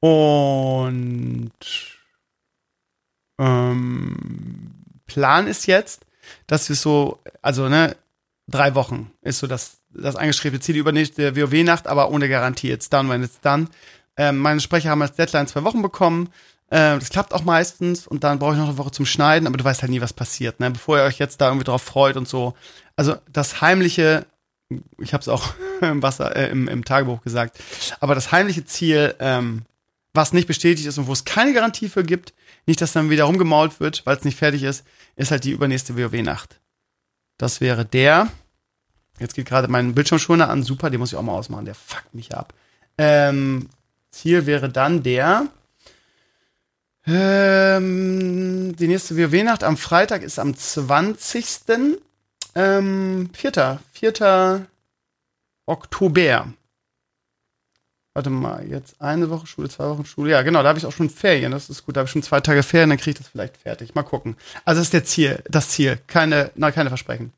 [0.00, 1.52] Und
[3.40, 4.16] ähm,
[5.06, 6.06] Plan ist jetzt,
[6.46, 7.96] dass wir so, also ne,
[8.46, 12.68] drei Wochen ist so das, das angestrebte Ziel übernächste WoW-Nacht, aber ohne Garantie.
[12.68, 13.66] Jetzt dann, wenn it's done.
[14.16, 16.28] Ähm, meine Sprecher haben als Deadline zwei Wochen bekommen.
[16.68, 19.56] Äh, das klappt auch meistens und dann brauche ich noch eine Woche zum Schneiden, aber
[19.56, 20.70] du weißt halt nie, was passiert, ne?
[20.70, 22.54] Bevor ihr euch jetzt da irgendwie drauf freut und so.
[22.94, 24.26] Also das heimliche,
[24.98, 27.58] ich habe es auch im Wasser, äh, im, im Tagebuch gesagt,
[27.98, 29.62] aber das heimliche Ziel, ähm,
[30.12, 32.34] was nicht bestätigt ist und wo es keine Garantie für gibt,
[32.70, 34.84] nicht, dass dann wieder rumgemault wird, weil es nicht fertig ist,
[35.16, 36.60] ist halt die übernächste WoW-Nacht.
[37.36, 38.28] Das wäre der.
[39.18, 40.62] Jetzt geht gerade mein Bildschirmschoner an.
[40.62, 41.66] Super, den muss ich auch mal ausmachen.
[41.66, 42.54] Der fuckt mich ab.
[42.96, 43.68] Ähm,
[44.10, 45.48] Ziel wäre dann der
[47.06, 51.54] ähm, die nächste WoW-Nacht am Freitag ist am 20.
[52.54, 53.80] Ähm, 4.
[53.92, 54.66] 4.
[55.66, 56.52] Oktober.
[58.20, 60.32] Warte mal, jetzt eine Woche Schule, zwei Wochen Schule.
[60.32, 61.52] Ja, genau, da habe ich auch schon Ferien.
[61.52, 61.96] Das ist gut.
[61.96, 63.94] Da habe ich schon zwei Tage Ferien, dann kriege ich das vielleicht fertig.
[63.94, 64.36] Mal gucken.
[64.66, 65.98] Also das ist der Ziel, das Ziel.
[66.06, 67.32] Keine, nein, keine Versprechen.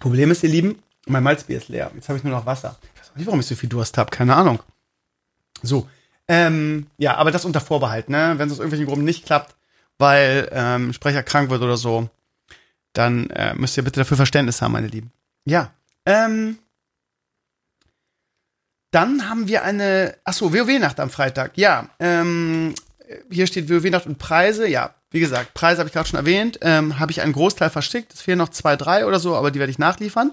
[0.00, 1.92] Problem ist, ihr Lieben, mein Malzbier ist leer.
[1.94, 2.76] Jetzt habe ich nur noch Wasser
[3.16, 4.60] nicht, warum ich so viel Durst habe, keine Ahnung.
[5.62, 5.88] So,
[6.28, 8.34] ähm, ja, aber das unter Vorbehalt, ne?
[8.36, 9.54] Wenn es aus irgendwelchen Gründen nicht klappt,
[9.98, 12.08] weil ähm, Sprecher krank wird oder so,
[12.94, 15.12] dann äh, müsst ihr bitte dafür Verständnis haben, meine Lieben.
[15.44, 15.72] Ja,
[16.06, 16.58] ähm,
[18.90, 21.58] dann haben wir eine, ach so, WoW-Nacht am Freitag.
[21.58, 22.74] Ja, ähm,
[23.30, 24.68] hier steht WoW-Nacht und Preise.
[24.68, 26.58] Ja, wie gesagt, Preise habe ich gerade schon erwähnt.
[26.62, 28.14] Ähm, habe ich einen Großteil verschickt.
[28.14, 30.32] Es fehlen noch zwei, drei oder so, aber die werde ich nachliefern.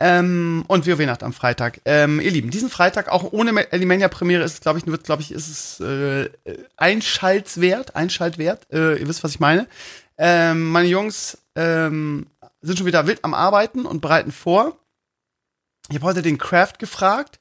[0.00, 1.80] Ähm, und WoW-Nacht am Freitag.
[1.84, 5.30] Ähm, ihr Lieben, diesen Freitag, auch ohne Elimania-Premiere, ist es, glaube ich, wird, glaube ich,
[5.30, 6.28] ist es äh,
[6.76, 7.94] Einschaltwert.
[7.94, 8.66] Einschaltwert.
[8.72, 9.68] Äh, ihr wisst, was ich meine.
[10.18, 12.26] Ähm, meine Jungs ähm,
[12.60, 14.76] sind schon wieder wild am Arbeiten und bereiten vor.
[15.88, 17.40] Ich habe heute den Craft gefragt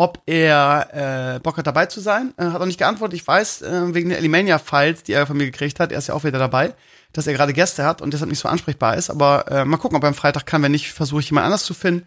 [0.00, 2.32] ob er äh, Bock hat, dabei zu sein.
[2.38, 3.20] Äh, hat auch nicht geantwortet.
[3.20, 6.14] Ich weiß, äh, wegen der Elimania-Files, die er von mir gekriegt hat, er ist ja
[6.14, 6.72] auch wieder dabei,
[7.12, 9.10] dass er gerade Gäste hat und deshalb nicht so ansprechbar ist.
[9.10, 10.62] Aber äh, mal gucken, ob er am Freitag kann.
[10.62, 12.06] Wenn nicht, versuche ich jemand anders zu finden.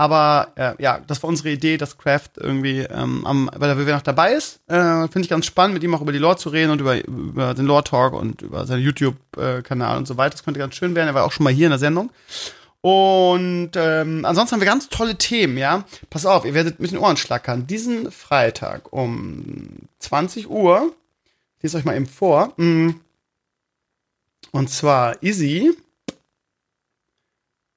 [0.00, 3.90] Aber äh, ja, das war unsere Idee, dass Craft irgendwie ähm, am, bei der WW
[3.90, 4.60] noch dabei ist.
[4.68, 7.04] Äh, Finde ich ganz spannend, mit ihm auch über die Lore zu reden und über,
[7.04, 10.30] über den Lore-Talk und über seinen YouTube-Kanal und so weiter.
[10.30, 11.08] Das könnte ganz schön werden.
[11.08, 12.10] Er war auch schon mal hier in der Sendung.
[12.80, 15.84] Und ähm, ansonsten haben wir ganz tolle Themen, ja.
[16.10, 17.66] Pass auf, ihr werdet mit den Ohren schlackern.
[17.66, 20.94] Diesen Freitag um 20 Uhr,
[21.56, 22.52] ich lese euch mal eben vor.
[22.56, 22.90] Mm.
[24.52, 25.76] Und zwar Easy.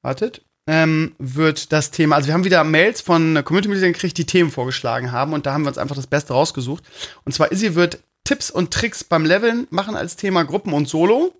[0.03, 0.43] Wartet.
[0.73, 5.11] Ähm, wird das Thema, also wir haben wieder Mails von Community-Mitgliedern gekriegt, die Themen vorgeschlagen
[5.11, 6.85] haben und da haben wir uns einfach das Beste rausgesucht.
[7.25, 11.33] Und zwar Izzy wird Tipps und Tricks beim Leveln machen als Thema Gruppen und Solo.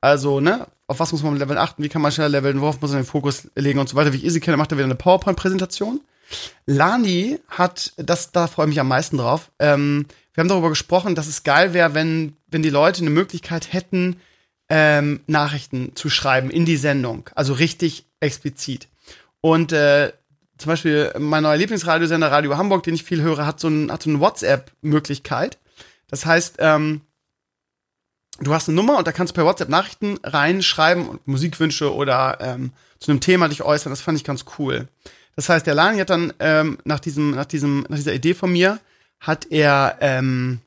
[0.00, 2.92] Also, ne, auf was muss man Leveln achten, wie kann man schneller leveln, worauf muss
[2.92, 4.14] man den Fokus legen und so weiter.
[4.14, 6.00] Wie ich Izzy kenne, macht er wieder eine PowerPoint-Präsentation.
[6.64, 9.50] Lani hat, das, da freue ich mich am meisten drauf.
[9.58, 13.74] Ähm, wir haben darüber gesprochen, dass es geil wäre, wenn, wenn die Leute eine Möglichkeit
[13.74, 14.16] hätten,
[14.70, 17.28] ähm, Nachrichten zu schreiben in die Sendung.
[17.34, 18.88] Also richtig explizit.
[19.40, 20.12] Und äh,
[20.58, 24.02] zum Beispiel mein neuer Lieblingsradiosender Radio Hamburg, den ich viel höre, hat so, ein, hat
[24.02, 25.58] so eine WhatsApp-Möglichkeit.
[26.08, 27.02] Das heißt, ähm,
[28.40, 32.38] du hast eine Nummer und da kannst du per WhatsApp Nachrichten reinschreiben und Musikwünsche oder
[32.40, 33.90] ähm, zu einem Thema dich äußern.
[33.90, 34.88] Das fand ich ganz cool.
[35.34, 38.50] Das heißt, der Lani hat dann ähm, nach diesem, nach diesem, nach dieser Idee von
[38.50, 38.80] mir,
[39.20, 40.60] hat er ähm,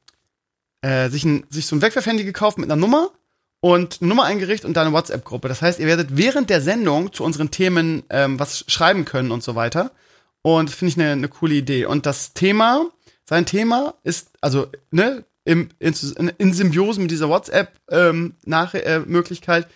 [0.82, 3.10] äh, sich, ein, sich so ein Wegwerfhandy gekauft mit einer Nummer
[3.62, 5.48] und Nummer eingerichtet und dann eine WhatsApp-Gruppe.
[5.48, 9.43] Das heißt, ihr werdet während der Sendung zu unseren Themen ähm, was schreiben können und
[9.43, 9.91] so weiter.
[10.41, 11.86] Und finde ich eine, eine coole Idee.
[11.86, 12.86] Und das Thema,
[13.26, 15.93] sein Thema ist, also, ne, im, in,
[16.38, 19.63] in Symbiose mit dieser WhatsApp-Möglichkeit.
[19.63, 19.69] Ähm,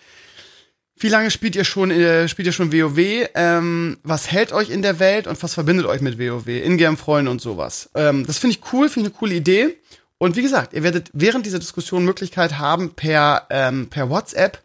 [0.96, 3.28] wie lange spielt ihr schon, äh, spielt ihr schon WoW?
[3.34, 6.46] Ähm, was hält euch in der Welt und was verbindet euch mit WoW?
[6.46, 7.90] Ingame-Freunde und sowas.
[7.94, 9.76] Ähm, das finde ich cool, finde ich eine coole Idee.
[10.24, 14.62] Und wie gesagt, ihr werdet während dieser Diskussion Möglichkeit haben, per, ähm, per WhatsApp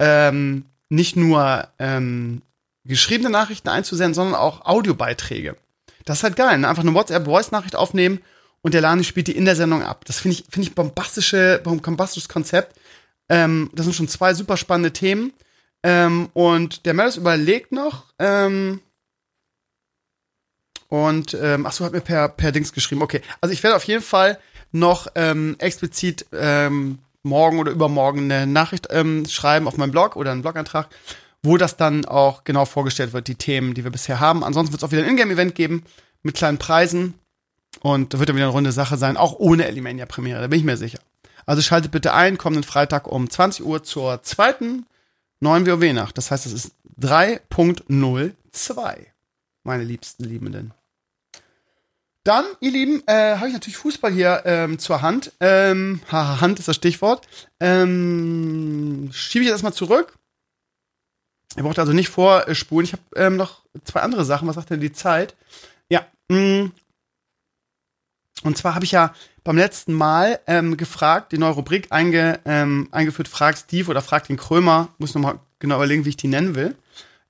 [0.00, 2.42] ähm, nicht nur ähm,
[2.84, 5.54] geschriebene Nachrichten einzusenden, sondern auch Audiobeiträge.
[6.06, 6.58] Das ist halt geil.
[6.58, 6.68] Ne?
[6.68, 8.20] Einfach eine WhatsApp-Voice-Nachricht aufnehmen
[8.62, 10.04] und der Lani spielt die in der Sendung ab.
[10.06, 12.76] Das finde ich, finde ich bombastische, bombastisches Konzept.
[13.28, 15.32] Ähm, das sind schon zwei super spannende Themen.
[15.84, 18.80] Ähm, und der Melis überlegt noch, ähm,
[20.88, 23.02] und ähm, ach so, hat mir per, per Dings geschrieben.
[23.02, 24.40] Okay, also ich werde auf jeden Fall
[24.78, 30.32] noch ähm, explizit ähm, morgen oder übermorgen eine Nachricht ähm, schreiben auf meinem Blog oder
[30.32, 30.88] einen Blogantrag,
[31.42, 34.44] wo das dann auch genau vorgestellt wird, die Themen, die wir bisher haben.
[34.44, 35.84] Ansonsten wird es auch wieder ein Ingame-Event geben
[36.22, 37.14] mit kleinen Preisen.
[37.80, 40.64] Und da wird dann wieder eine runde Sache sein, auch ohne Elimania-Premiere, da bin ich
[40.64, 40.98] mir sicher.
[41.44, 44.86] Also schaltet bitte ein, kommenden Freitag um 20 Uhr zur zweiten
[45.40, 46.16] neuen WoW-Nacht.
[46.18, 49.06] Das heißt, es ist 3.02,
[49.62, 50.72] meine liebsten Liebenden.
[52.26, 55.30] Dann, ihr Lieben, äh, habe ich natürlich Fußball hier ähm, zur Hand.
[55.38, 57.24] Ähm, Hand ist das Stichwort.
[57.60, 60.12] Ähm, schiebe ich jetzt erstmal zurück.
[61.56, 62.84] Ihr braucht also nicht vorspulen.
[62.84, 64.48] Ich habe ähm, noch zwei andere Sachen.
[64.48, 65.36] Was sagt denn die Zeit?
[65.88, 66.04] Ja.
[66.28, 66.72] Mm.
[68.42, 72.88] Und zwar habe ich ja beim letzten Mal ähm, gefragt, die neue Rubrik einge, ähm,
[72.90, 74.88] eingeführt, fragt Steve oder fragt den Krömer.
[74.98, 76.74] Muss nochmal genau überlegen, wie ich die nennen will.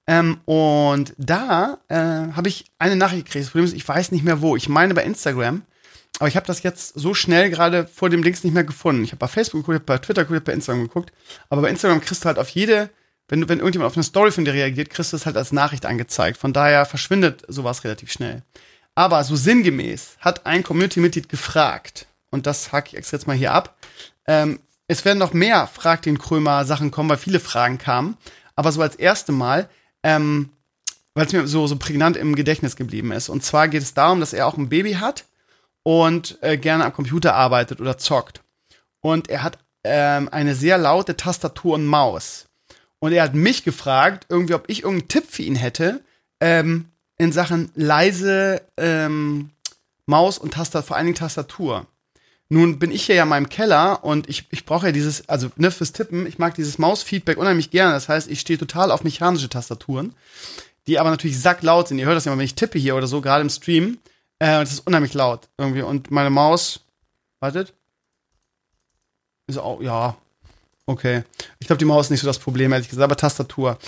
[0.07, 3.45] Ähm, und da äh, habe ich eine Nachricht gekriegt.
[3.45, 4.57] Das Problem ist, ich weiß nicht mehr wo.
[4.57, 5.63] Ich meine bei Instagram.
[6.19, 9.05] Aber ich habe das jetzt so schnell gerade vor dem Links nicht mehr gefunden.
[9.05, 11.13] Ich habe bei Facebook geguckt, bei Twitter geguckt, bei Instagram geguckt.
[11.51, 12.91] Aber bei Instagram kriegst du halt auf jede,
[13.29, 15.85] wenn wenn irgendjemand auf eine Story von dir reagiert, kriegst du es halt als Nachricht
[15.85, 16.39] angezeigt.
[16.39, 18.43] Von daher verschwindet sowas relativ schnell.
[18.95, 23.53] Aber so sinngemäß hat ein Community-Mitglied gefragt, und das hake ich extra jetzt mal hier
[23.53, 23.77] ab.
[24.27, 28.17] Ähm, es werden noch mehr Frag den Krömer Sachen kommen, weil viele Fragen kamen.
[28.55, 29.69] Aber so als erste Mal,
[30.07, 30.51] ähm,
[31.15, 33.29] weil es mir so, so prägnant im Gedächtnis geblieben ist.
[33.29, 35.25] Und zwar geht es darum, dass er auch ein Baby hat
[35.83, 38.41] und äh, gerne am Computer arbeitet oder zockt.
[39.01, 42.47] Und er hat ähm, eine sehr laute Tastatur und Maus.
[43.01, 46.05] Und er hat mich gefragt, irgendwie, ob ich irgendeinen Tipp für ihn hätte
[46.41, 46.87] ähm,
[47.19, 49.51] in Sachen leise ähm,
[50.05, 51.87] Maus und Tastatur, vor allen Dingen Tastatur.
[52.49, 55.51] Nun bin ich hier ja in meinem Keller und ich, ich brauche ja dieses, also
[55.57, 57.93] ne, fürs Tippen, ich mag dieses Mausfeedback unheimlich gerne.
[57.93, 60.15] Das heißt, ich stehe total auf mechanische Tastaturen,
[60.87, 61.99] die aber natürlich sacklaut sind.
[61.99, 63.99] Ihr hört das ja immer, wenn ich tippe hier oder so, gerade im Stream.
[64.39, 65.83] Äh, das ist unheimlich laut irgendwie.
[65.83, 66.81] Und meine Maus,
[67.41, 67.73] wartet.
[69.47, 70.17] Ist auch, ja,
[70.87, 71.23] okay.
[71.59, 73.79] Ich glaube, die Maus ist nicht so das Problem, ehrlich gesagt, aber Tastatur.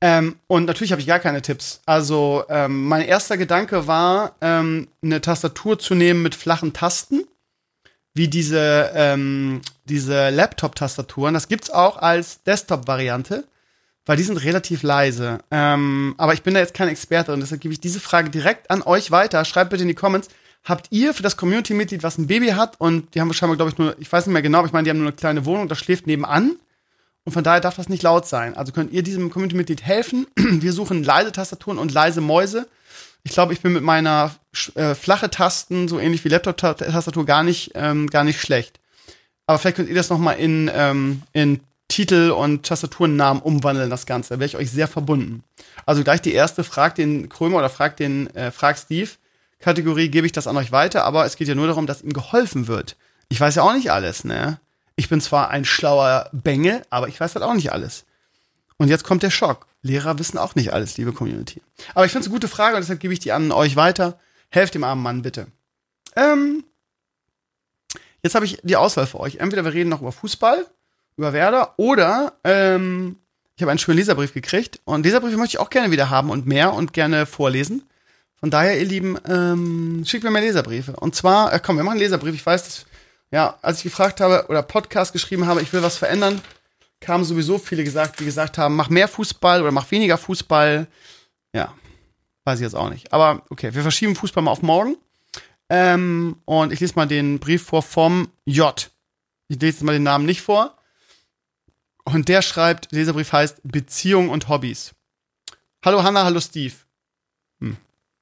[0.00, 1.80] Ähm, und natürlich habe ich gar keine Tipps.
[1.86, 7.26] Also, ähm, mein erster Gedanke war, ähm, eine Tastatur zu nehmen mit flachen Tasten
[8.16, 11.34] wie diese, ähm, diese Laptop-Tastaturen.
[11.34, 13.44] Das gibt's auch als Desktop-Variante,
[14.06, 15.40] weil die sind relativ leise.
[15.50, 18.70] Ähm, aber ich bin da jetzt kein Experte und deshalb gebe ich diese Frage direkt
[18.70, 19.44] an euch weiter.
[19.44, 20.28] Schreibt bitte in die Comments.
[20.64, 23.78] Habt ihr für das Community-Mitglied, was ein Baby hat und die haben wahrscheinlich, glaube ich,
[23.78, 25.68] nur, ich weiß nicht mehr genau, aber ich meine, die haben nur eine kleine Wohnung,
[25.68, 26.56] das schläft nebenan
[27.26, 28.56] und von daher darf das nicht laut sein.
[28.56, 30.26] Also könnt ihr diesem Community-Mitglied helfen.
[30.36, 32.66] Wir suchen leise Tastaturen und leise Mäuse
[33.26, 34.36] ich glaube, ich bin mit meiner
[34.76, 38.78] äh, flache Tasten, so ähnlich wie Laptop-Tastatur, gar nicht, ähm, gar nicht schlecht.
[39.46, 41.58] Aber vielleicht könnt ihr das noch mal in, ähm, in
[41.88, 44.34] Titel und Tastaturennamen umwandeln, das Ganze.
[44.34, 45.42] Da wäre ich euch sehr verbunden.
[45.86, 49.10] Also gleich die erste, fragt den Krömer oder fragt den, äh, fragt Steve.
[49.58, 52.12] Kategorie gebe ich das an euch weiter, aber es geht ja nur darum, dass ihm
[52.12, 52.94] geholfen wird.
[53.28, 54.60] Ich weiß ja auch nicht alles, ne?
[54.94, 58.05] Ich bin zwar ein schlauer Bengel, aber ich weiß halt auch nicht alles.
[58.78, 59.66] Und jetzt kommt der Schock.
[59.82, 61.62] Lehrer wissen auch nicht alles, liebe Community.
[61.94, 64.18] Aber ich finde es eine gute Frage und deshalb gebe ich die an euch weiter.
[64.50, 65.46] Helft dem armen Mann bitte.
[66.14, 66.64] Ähm,
[68.22, 69.36] jetzt habe ich die Auswahl für euch.
[69.36, 70.66] Entweder wir reden noch über Fußball,
[71.16, 73.16] über Werder, oder ähm,
[73.56, 74.80] ich habe einen schönen Leserbrief gekriegt.
[74.84, 77.88] Und Leserbriefe möchte ich auch gerne wieder haben und mehr und gerne vorlesen.
[78.38, 80.92] Von daher, ihr Lieben, ähm, schickt mir mehr Leserbriefe.
[80.96, 82.34] Und zwar, äh, komm, wir machen Leserbrief.
[82.34, 82.86] Ich weiß, dass,
[83.30, 86.42] ja, als ich gefragt habe oder Podcast geschrieben habe, ich will was verändern,
[87.06, 90.88] kamen sowieso viele gesagt, die gesagt haben, mach mehr Fußball oder mach weniger Fußball.
[91.54, 91.72] Ja,
[92.44, 93.12] weiß ich jetzt auch nicht.
[93.12, 94.96] Aber okay, wir verschieben Fußball mal auf morgen.
[95.68, 98.90] Ähm, und ich lese mal den Brief vor vom J.
[99.46, 100.76] Ich lese mal den Namen nicht vor.
[102.02, 104.92] Und der schreibt, der Leserbrief heißt Beziehung und Hobbys.
[105.84, 106.74] Hallo Hanna, hallo Steve.
[107.60, 107.76] Hm.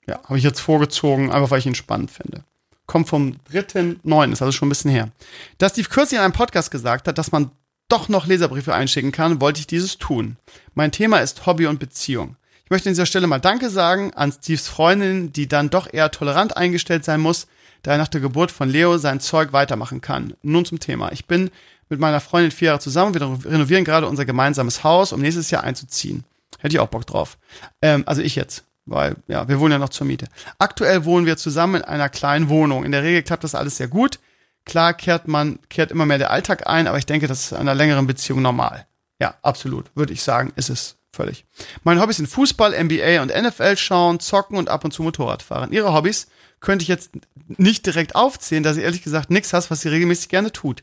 [0.06, 2.44] Ja, habe ich jetzt vorgezogen, einfach weil ich ihn spannend finde.
[2.86, 5.08] Kommt vom 3.9., ist also schon ein bisschen her.
[5.56, 7.50] Da Steve kürzlich in einem Podcast gesagt hat, dass man
[7.88, 10.36] doch noch Leserbriefe einschicken kann, wollte ich dieses tun.
[10.74, 12.36] Mein Thema ist Hobby und Beziehung.
[12.64, 16.10] Ich möchte an dieser Stelle mal Danke sagen an Steves Freundin, die dann doch eher
[16.10, 17.46] tolerant eingestellt sein muss,
[17.82, 20.34] da er nach der Geburt von Leo sein Zeug weitermachen kann.
[20.42, 21.12] Nun zum Thema.
[21.12, 21.50] Ich bin
[21.90, 23.12] mit meiner Freundin vier Jahre zusammen.
[23.12, 26.24] Wir renovieren gerade unser gemeinsames Haus, um nächstes Jahr einzuziehen.
[26.58, 27.36] Hätte ich auch Bock drauf.
[27.82, 30.26] Ähm, also ich jetzt, weil ja, wir wohnen ja noch zur Miete.
[30.58, 32.84] Aktuell wohnen wir zusammen in einer kleinen Wohnung.
[32.84, 34.18] In der Regel klappt das alles sehr gut.
[34.64, 37.58] Klar kehrt man, kehrt immer mehr der Alltag ein, aber ich denke, das ist in
[37.58, 38.86] einer längeren Beziehung normal.
[39.20, 41.44] Ja, absolut, würde ich sagen, ist es völlig.
[41.84, 45.72] Meine Hobbys sind Fußball, NBA und NFL schauen, zocken und ab und zu Motorrad fahren.
[45.72, 46.28] Ihre Hobbys
[46.60, 47.12] könnte ich jetzt
[47.46, 50.82] nicht direkt aufzählen, da sie ehrlich gesagt nichts hast, was sie regelmäßig gerne tut.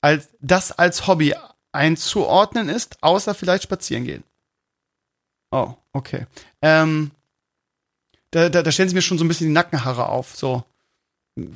[0.00, 1.34] Als, das als Hobby
[1.72, 4.24] einzuordnen ist, außer vielleicht spazieren gehen.
[5.50, 6.26] Oh, okay.
[6.62, 7.10] Ähm,
[8.30, 10.36] da, da, da stellen sie mir schon so ein bisschen die Nackenhaare auf.
[10.36, 10.64] So,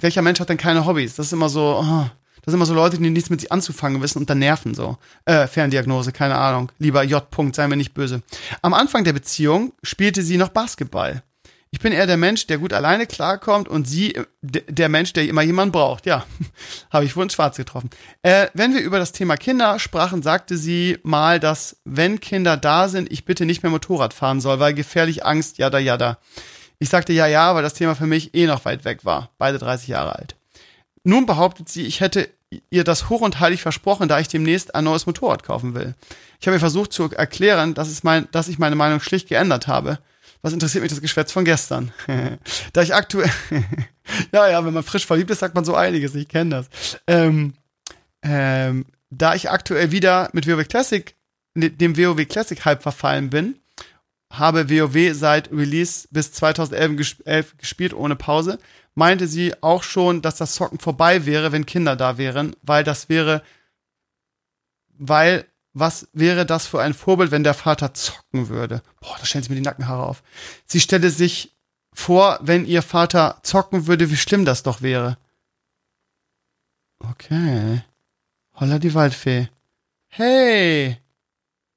[0.01, 1.17] welcher Mensch hat denn keine Hobbys?
[1.17, 2.07] Das ist immer so, oh,
[2.43, 4.99] das sind immer so Leute, die nichts mit sich anzufangen wissen und dann nerven so.
[5.25, 6.73] Äh, Ferndiagnose, keine Ahnung.
[6.79, 7.23] Lieber J.
[7.31, 8.23] -Punkt, sei mir nicht böse.
[8.63, 11.23] Am Anfang der Beziehung spielte sie noch Basketball.
[11.75, 15.41] Ich bin eher der Mensch, der gut alleine klarkommt und sie der Mensch, der immer
[15.41, 16.05] jemanden braucht.
[16.05, 16.27] Ja,
[16.91, 17.89] habe ich wohl ins Schwarz getroffen.
[18.23, 22.89] Äh, wenn wir über das Thema Kinder sprachen, sagte sie mal, dass wenn Kinder da
[22.89, 26.19] sind, ich bitte nicht mehr Motorrad fahren soll, weil gefährlich Angst, jada, jada.
[26.83, 29.31] Ich sagte ja, ja, weil das Thema für mich eh noch weit weg war.
[29.39, 30.35] Beide 30 Jahre alt.
[31.05, 32.29] Nun behauptet sie, ich hätte
[32.71, 35.95] ihr das hoch und heilig versprochen, da ich demnächst ein neues Motorrad kaufen will.
[36.41, 39.69] Ich habe ihr versucht zu erklären, dass, es mein, dass ich meine Meinung schlicht geändert
[39.69, 40.01] habe.
[40.43, 41.93] Was interessiert mich das Geschwätz von gestern?
[42.73, 43.31] da ich aktuell,
[44.33, 46.17] ja, ja, wenn man frisch verliebt ist, sagt man so einiges.
[46.17, 46.99] Ich kenne das.
[47.07, 47.55] Ähm,
[48.25, 51.15] ähm, da ich aktuell wieder mit WoW Classic,
[51.55, 53.55] dem WoW Classic Hype verfallen bin,
[54.33, 58.59] habe WoW seit Release bis 2011 gespielt ohne Pause,
[58.95, 63.09] meinte sie auch schon, dass das Zocken vorbei wäre, wenn Kinder da wären, weil das
[63.09, 63.43] wäre,
[64.99, 68.83] weil was wäre das für ein Vorbild, wenn der Vater zocken würde?
[69.01, 70.23] Boah, da stellen sie mir die Nackenhaare auf.
[70.67, 71.57] Sie stelle sich
[71.95, 75.17] vor, wenn ihr Vater zocken würde, wie schlimm das doch wäre.
[76.99, 77.83] Okay.
[78.55, 79.49] Holla die Waldfee.
[80.09, 81.02] Hey!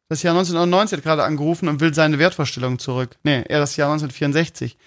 [0.08, 3.18] Das Jahr 1999 hat gerade angerufen und will seine Wertvorstellung zurück.
[3.24, 4.78] Nee, eher das Jahr 1964.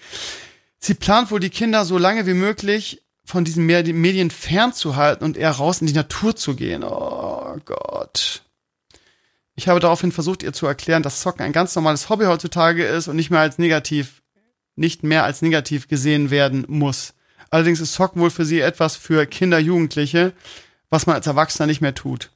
[0.77, 5.51] Sie plant wohl, die Kinder so lange wie möglich von diesen Medien fernzuhalten und eher
[5.51, 6.83] raus in die Natur zu gehen.
[6.83, 8.43] Oh Gott.
[9.55, 13.09] Ich habe daraufhin versucht, ihr zu erklären, dass Zocken ein ganz normales Hobby heutzutage ist
[13.09, 14.21] und nicht mehr als negativ,
[14.77, 17.13] nicht mehr als negativ gesehen werden muss.
[17.49, 20.31] Allerdings ist Zocken wohl für sie etwas für Kinder, Jugendliche,
[20.89, 22.31] was man als Erwachsener nicht mehr tut.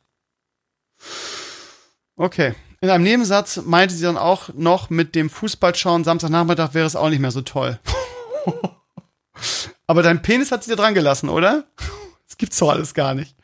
[2.17, 2.54] Okay.
[2.84, 7.08] In einem Nebensatz meinte sie dann auch noch, mit dem Fußballschauen Samstagnachmittag wäre es auch
[7.08, 7.80] nicht mehr so toll.
[9.88, 11.63] Aber dein Penis hat sie dir dran gelassen, oder?
[12.28, 13.38] Das gibt's doch alles gar nicht.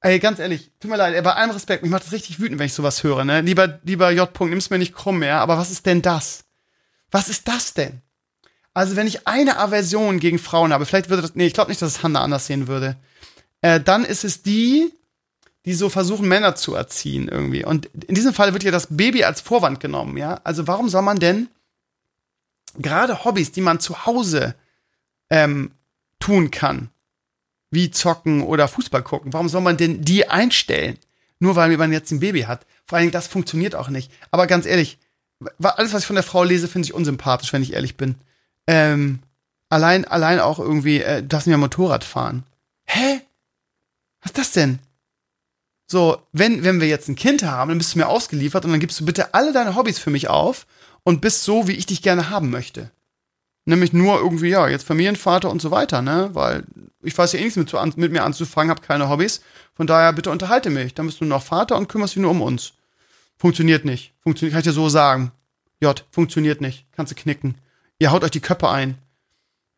[0.00, 2.66] Ey, ganz ehrlich, tut mir leid, bei allem Respekt, mich macht das richtig wütend, wenn
[2.66, 3.42] ich sowas höre, ne?
[3.42, 4.28] Lieber, lieber J.
[4.28, 6.42] -Punkt, nimm's mir nicht krumm mehr, aber was ist denn das?
[7.12, 8.02] Was ist das denn?
[8.74, 11.80] Also, wenn ich eine Aversion gegen Frauen habe, vielleicht würde das, nee, ich glaube nicht,
[11.80, 12.96] dass es Hannah anders sehen würde,
[13.60, 14.92] äh, dann ist es die,
[15.68, 17.64] die so versuchen, Männer zu erziehen irgendwie.
[17.64, 20.40] Und in diesem Fall wird ja das Baby als Vorwand genommen, ja?
[20.42, 21.48] Also, warum soll man denn
[22.78, 24.54] gerade Hobbys, die man zu Hause
[25.30, 25.72] ähm,
[26.20, 26.88] tun kann,
[27.70, 29.32] wie zocken oder Fußball gucken.
[29.32, 30.98] Warum soll man denn die einstellen?
[31.38, 32.64] Nur weil man jetzt ein Baby hat.
[32.86, 34.10] Vor allen Dingen, das funktioniert auch nicht.
[34.30, 34.98] Aber ganz ehrlich,
[35.62, 38.16] alles, was ich von der Frau lese, finde ich unsympathisch, wenn ich ehrlich bin.
[38.66, 39.20] Ähm,
[39.68, 42.44] allein, allein auch irgendwie, äh, nicht mehr Motorrad fahren.
[42.86, 43.20] Hä?
[44.22, 44.78] Was ist das denn?
[45.90, 48.80] So, wenn, wenn wir jetzt ein Kind haben, dann bist du mir ausgeliefert und dann
[48.80, 50.66] gibst du bitte alle deine Hobbys für mich auf
[51.02, 52.90] und bist so, wie ich dich gerne haben möchte.
[53.64, 56.30] Nämlich nur irgendwie, ja, jetzt Familienvater und so weiter, ne?
[56.34, 56.64] Weil
[57.02, 59.40] ich weiß ja eh nichts mit, mit mir anzufangen, habe keine Hobbys.
[59.74, 60.94] Von daher bitte unterhalte mich.
[60.94, 62.74] Dann bist du noch Vater und kümmerst dich nur um uns.
[63.38, 64.12] Funktioniert nicht.
[64.20, 65.32] Funktioniert, kann ich dir so sagen.
[65.80, 66.86] J, funktioniert nicht.
[66.92, 67.56] Kannst du knicken.
[67.98, 68.98] Ihr haut euch die Köpfe ein.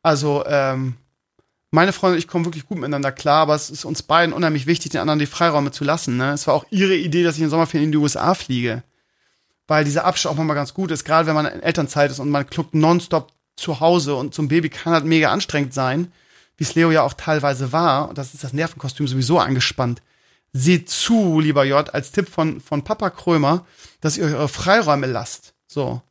[0.02, 0.94] Also, ähm,
[1.70, 4.66] meine Freunde und ich kommen wirklich gut miteinander klar, aber es ist uns beiden unheimlich
[4.66, 6.16] wichtig, den anderen die Freiräume zu lassen.
[6.16, 6.32] Ne?
[6.32, 8.82] Es war auch ihre Idee, dass ich in Sommerferien in die USA fliege.
[9.68, 12.30] Weil dieser Abstand auch mal ganz gut ist, gerade wenn man in Elternzeit ist und
[12.30, 16.12] man kluckt nonstop zu Hause und zum Baby kann halt mega anstrengend sein,
[16.56, 18.08] wie es Leo ja auch teilweise war.
[18.08, 20.02] Und das ist das Nervenkostüm sowieso angespannt.
[20.52, 23.64] Seht zu, lieber J, als Tipp von, von Papa Krömer,
[24.00, 25.54] dass ihr eure Freiräume lasst.
[25.68, 26.02] So.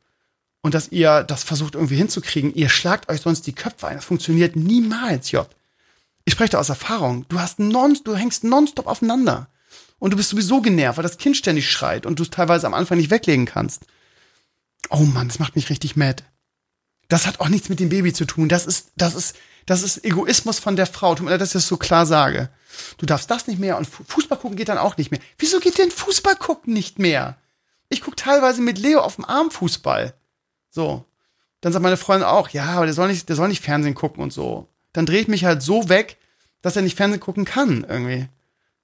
[0.62, 2.54] Und dass ihr das versucht irgendwie hinzukriegen.
[2.54, 3.96] Ihr schlagt euch sonst die Köpfe ein.
[3.96, 5.48] Das funktioniert niemals, J.
[6.24, 7.26] Ich spreche da aus Erfahrung.
[7.28, 9.48] Du hast non, du hängst nonstop aufeinander.
[9.98, 12.74] Und du bist sowieso genervt, weil das Kind ständig schreit und du es teilweise am
[12.74, 13.84] Anfang nicht weglegen kannst.
[14.90, 16.24] Oh Mann, das macht mich richtig mad.
[17.08, 18.48] Das hat auch nichts mit dem Baby zu tun.
[18.48, 19.36] Das ist, das ist,
[19.66, 21.14] das ist Egoismus von der Frau.
[21.14, 22.50] Tut mir leid, dass ich das so klar sage.
[22.98, 25.20] Du darfst das nicht mehr und Fußball gucken geht dann auch nicht mehr.
[25.38, 27.36] Wieso geht denn Fußball gucken nicht mehr?
[27.88, 30.14] Ich gucke teilweise mit Leo auf dem Arm Fußball.
[30.70, 31.04] So.
[31.60, 34.22] Dann sagt meine Freundin auch, ja, aber der soll nicht, der soll nicht Fernsehen gucken
[34.22, 34.68] und so.
[34.92, 36.16] Dann drehe ich mich halt so weg,
[36.62, 38.28] dass er nicht Fernsehen gucken kann, irgendwie.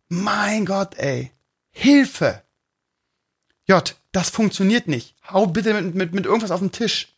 [0.09, 1.33] Mein Gott, ey.
[1.71, 2.43] Hilfe.
[3.67, 5.15] J, das funktioniert nicht.
[5.31, 7.09] Hau bitte mit, mit, mit irgendwas auf den Tisch.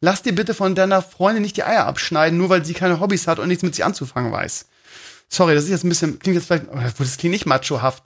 [0.00, 3.26] Lass dir bitte von deiner Freundin nicht die Eier abschneiden, nur weil sie keine Hobbys
[3.26, 4.66] hat und nichts mit sie anzufangen weiß.
[5.28, 6.66] Sorry, das ist jetzt ein bisschen, klingt jetzt vielleicht,
[7.00, 8.04] das klingt nicht machohaft.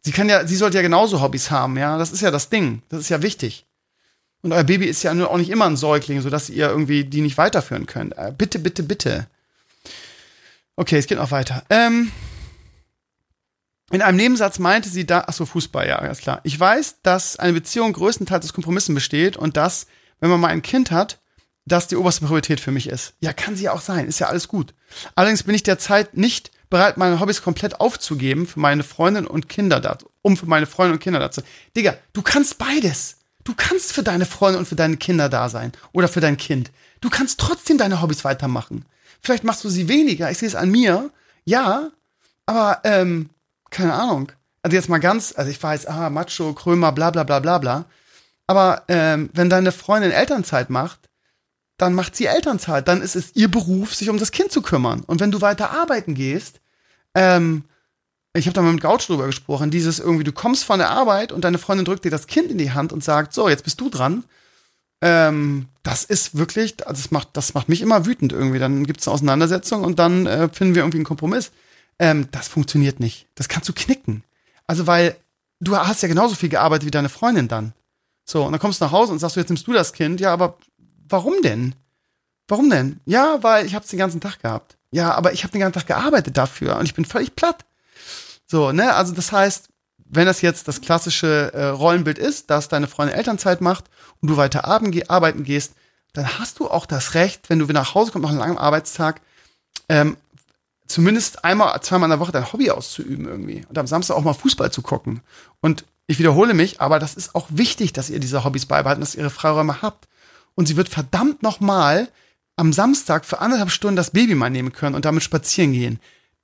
[0.00, 1.96] Sie kann ja, sie sollte ja genauso Hobbys haben, ja.
[1.98, 2.82] Das ist ja das Ding.
[2.88, 3.66] Das ist ja wichtig.
[4.42, 7.38] Und euer Baby ist ja auch nicht immer ein Säugling, sodass ihr irgendwie die nicht
[7.38, 8.16] weiterführen könnt.
[8.18, 9.28] Äh, bitte, bitte, bitte.
[10.74, 11.64] Okay, es geht noch weiter.
[11.70, 12.10] Ähm,
[13.92, 16.40] in einem Nebensatz meinte sie da, ach so, Fußball, ja, ganz klar.
[16.44, 19.86] Ich weiß, dass eine Beziehung größtenteils aus Kompromissen besteht und dass,
[20.18, 21.20] wenn man mal ein Kind hat,
[21.64, 23.14] das die oberste Priorität für mich ist.
[23.20, 24.74] Ja, kann sie ja auch sein, ist ja alles gut.
[25.14, 29.78] Allerdings bin ich derzeit nicht bereit, meine Hobbys komplett aufzugeben für meine Freundin und Kinder
[29.78, 31.42] da, um für meine Freundin und Kinder da zu.
[31.76, 33.18] Digga, du kannst beides.
[33.44, 36.70] Du kannst für deine Freunde und für deine Kinder da sein oder für dein Kind.
[37.00, 38.84] Du kannst trotzdem deine Hobbys weitermachen.
[39.20, 40.30] Vielleicht machst du sie weniger.
[40.30, 41.10] Ich sehe es an mir.
[41.44, 41.90] Ja,
[42.46, 43.30] aber ähm,
[43.70, 44.30] keine Ahnung.
[44.62, 47.84] Also jetzt mal ganz, also ich weiß, ah, Macho, Krömer, bla bla bla bla bla.
[48.46, 51.08] Aber ähm, wenn deine Freundin Elternzeit macht,
[51.78, 52.86] dann macht sie Elternzeit.
[52.86, 55.00] Dann ist es ihr Beruf, sich um das Kind zu kümmern.
[55.00, 56.60] Und wenn du weiter arbeiten gehst,
[57.14, 57.64] ähm,
[58.34, 61.32] ich habe da mal mit Gouch drüber gesprochen, dieses irgendwie, du kommst von der Arbeit
[61.32, 63.80] und deine Freundin drückt dir das Kind in die Hand und sagt, so, jetzt bist
[63.80, 64.24] du dran.
[65.02, 68.58] Ähm, das ist wirklich, das macht, das macht mich immer wütend irgendwie.
[68.58, 71.50] Dann gibt es eine Auseinandersetzung und dann äh, finden wir irgendwie einen Kompromiss.
[71.98, 73.26] Ähm, das funktioniert nicht.
[73.34, 74.24] Das kannst du knicken.
[74.66, 75.16] Also, weil
[75.60, 77.74] du hast ja genauso viel gearbeitet wie deine Freundin dann.
[78.24, 80.20] So, und dann kommst du nach Hause und sagst du, jetzt nimmst du das Kind.
[80.20, 80.56] Ja, aber
[81.08, 81.74] warum denn?
[82.48, 83.00] Warum denn?
[83.04, 84.76] Ja, weil ich hab's den ganzen Tag gehabt.
[84.90, 87.64] Ja, aber ich habe den ganzen Tag gearbeitet dafür und ich bin völlig platt.
[88.52, 88.94] So, ne?
[88.94, 89.70] Also das heißt,
[90.10, 93.86] wenn das jetzt das klassische äh, Rollenbild ist, dass deine Freundin Elternzeit macht
[94.20, 95.72] und du weiter arbeiten gehst,
[96.12, 98.58] dann hast du auch das Recht, wenn du wieder nach Hause kommst nach einem langen
[98.58, 99.22] Arbeitstag,
[99.88, 100.18] ähm,
[100.86, 104.34] zumindest einmal, zweimal in der Woche dein Hobby auszuüben irgendwie und am Samstag auch mal
[104.34, 105.22] Fußball zu gucken.
[105.62, 109.14] Und ich wiederhole mich, aber das ist auch wichtig, dass ihr diese Hobbys beibehalten, dass
[109.14, 110.08] ihr ihre Freiräume habt.
[110.54, 112.10] Und sie wird verdammt nochmal
[112.56, 116.00] am Samstag für anderthalb Stunden das Baby mal nehmen können und damit spazieren gehen.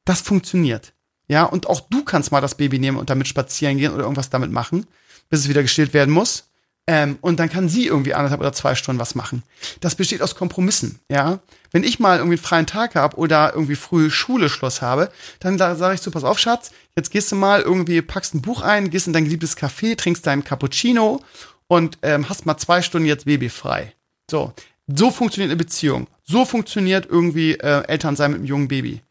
[0.07, 0.95] Das funktioniert.
[1.29, 4.31] Ja, und auch du kannst mal das Baby nehmen und damit spazieren gehen oder irgendwas
[4.31, 4.87] damit machen,
[5.29, 6.45] bis es wieder gestillt werden muss.
[6.87, 9.43] Ähm, und dann kann sie irgendwie anderthalb oder zwei Stunden was machen.
[9.81, 11.41] Das besteht aus Kompromissen, ja.
[11.71, 15.59] Wenn ich mal irgendwie einen freien Tag habe oder irgendwie früh Schule Schluss habe, dann
[15.59, 18.89] sage ich so, pass auf, Schatz, jetzt gehst du mal irgendwie, packst ein Buch ein,
[18.89, 21.23] gehst in dein geliebtes Café, trinkst deinen Cappuccino
[21.67, 23.93] und ähm, hast mal zwei Stunden jetzt babyfrei.
[24.31, 24.55] So,
[24.87, 26.07] so funktioniert eine Beziehung.
[26.25, 29.03] So funktioniert irgendwie äh, Elternsein mit einem jungen Baby.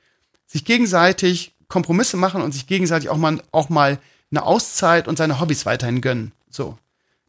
[0.48, 4.00] Sich gegenseitig Kompromisse machen und sich gegenseitig auch mal, auch mal
[4.32, 6.32] eine Auszeit und seine Hobbys weiterhin gönnen.
[6.50, 6.78] So.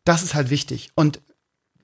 [0.05, 0.91] Das ist halt wichtig.
[0.95, 1.21] Und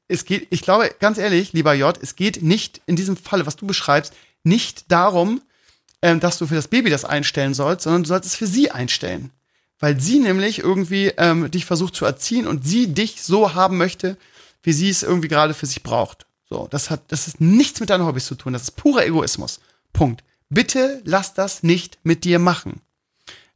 [0.08, 3.56] es geht, ich glaube, ganz ehrlich, lieber J, es geht nicht in diesem Falle, was
[3.56, 5.42] du beschreibst, nicht darum,
[6.02, 8.70] ähm, dass du für das Baby das einstellen sollst, sondern du sollst es für sie
[8.70, 9.30] einstellen.
[9.78, 14.16] Weil sie nämlich irgendwie ähm, dich versucht zu erziehen und sie dich so haben möchte,
[14.62, 16.26] wie sie es irgendwie gerade für sich braucht.
[16.48, 18.52] So, das hat, das ist nichts mit deinen Hobbys zu tun.
[18.52, 19.60] Das ist purer Egoismus.
[19.92, 20.22] Punkt.
[20.48, 22.80] Bitte lass das nicht mit dir machen.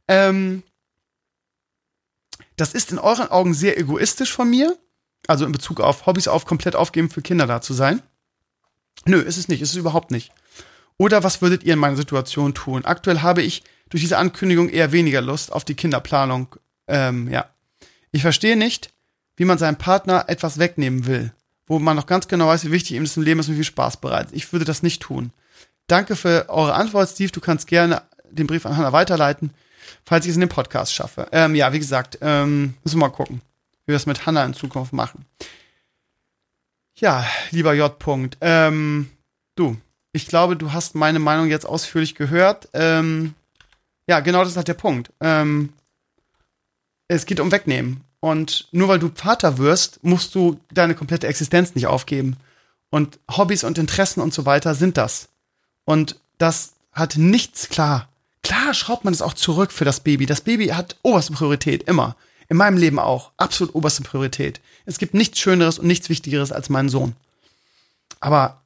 [0.07, 0.63] Ähm,
[2.55, 4.77] das ist in euren Augen sehr egoistisch von mir.
[5.27, 8.01] Also in Bezug auf Hobbys auf komplett aufgeben für Kinder da zu sein.
[9.05, 9.61] Nö, ist es nicht.
[9.61, 10.31] Ist es überhaupt nicht.
[10.97, 12.83] Oder was würdet ihr in meiner Situation tun?
[12.83, 16.55] Aktuell habe ich durch diese Ankündigung eher weniger Lust auf die Kinderplanung.
[16.87, 17.49] Ähm, ja.
[18.11, 18.91] Ich verstehe nicht,
[19.37, 21.31] wie man seinem Partner etwas wegnehmen will,
[21.67, 23.59] wo man noch ganz genau weiß, wie wichtig ihm das im Leben ist und wie
[23.59, 24.33] viel Spaß bereitet.
[24.33, 25.31] Ich würde das nicht tun.
[25.89, 27.31] Danke für eure Antwort, Steve.
[27.31, 29.51] Du kannst gerne den Brief an Hannah weiterleiten,
[30.05, 31.27] falls ich es in den Podcast schaffe.
[31.31, 33.41] Ähm, ja, wie gesagt, ähm, müssen wir mal gucken,
[33.85, 35.25] wie wir es mit Hannah in Zukunft machen.
[36.95, 37.91] Ja, lieber J.
[37.99, 39.09] -Punkt, ähm,
[39.55, 39.77] du,
[40.11, 42.69] ich glaube, du hast meine Meinung jetzt ausführlich gehört.
[42.73, 43.33] Ähm,
[44.07, 45.11] ja, genau das ist halt der Punkt.
[45.21, 45.73] Ähm,
[47.07, 48.01] es geht um Wegnehmen.
[48.19, 52.37] Und nur weil du Vater wirst, musst du deine komplette Existenz nicht aufgeben.
[52.91, 55.28] Und Hobbys und Interessen und so weiter sind das.
[55.89, 58.09] Und das hat nichts klar.
[58.43, 60.27] Klar schraubt man es auch zurück für das Baby.
[60.27, 62.15] Das Baby hat oberste Priorität, immer.
[62.47, 63.31] In meinem Leben auch.
[63.37, 64.61] Absolut oberste Priorität.
[64.85, 67.15] Es gibt nichts Schöneres und nichts Wichtigeres als meinen Sohn.
[68.19, 68.61] Aber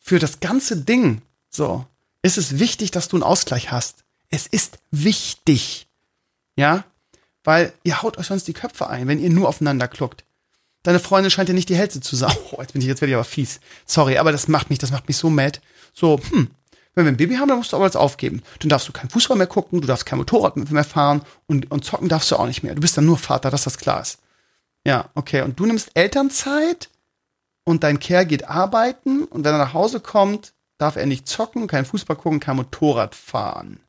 [0.00, 1.86] für das ganze Ding, so,
[2.22, 4.02] ist es wichtig, dass du einen Ausgleich hast.
[4.28, 5.86] Es ist wichtig.
[6.56, 6.82] Ja?
[7.44, 10.24] Weil ihr haut euch sonst die Köpfe ein, wenn ihr nur aufeinander kluckt.
[10.82, 12.36] Deine Freundin scheint ja nicht die hellste zu sein.
[12.50, 13.60] Oh, jetzt bin ich, jetzt werde ich aber fies.
[13.86, 15.60] Sorry, aber das macht mich, das macht mich so mad.
[15.92, 16.50] So, hm,
[16.96, 18.42] wenn wir ein Baby haben, dann musst du aber alles aufgeben.
[18.58, 21.84] Dann darfst du kein Fußball mehr gucken, du darfst kein Motorrad mehr fahren und, und
[21.84, 22.74] zocken darfst du auch nicht mehr.
[22.74, 24.18] Du bist dann nur Vater, dass das klar ist.
[24.86, 25.42] Ja, okay.
[25.42, 26.88] Und du nimmst Elternzeit
[27.64, 31.66] und dein Kerl geht arbeiten und wenn er nach Hause kommt, darf er nicht zocken,
[31.66, 33.80] kein Fußball gucken, kein Motorrad fahren.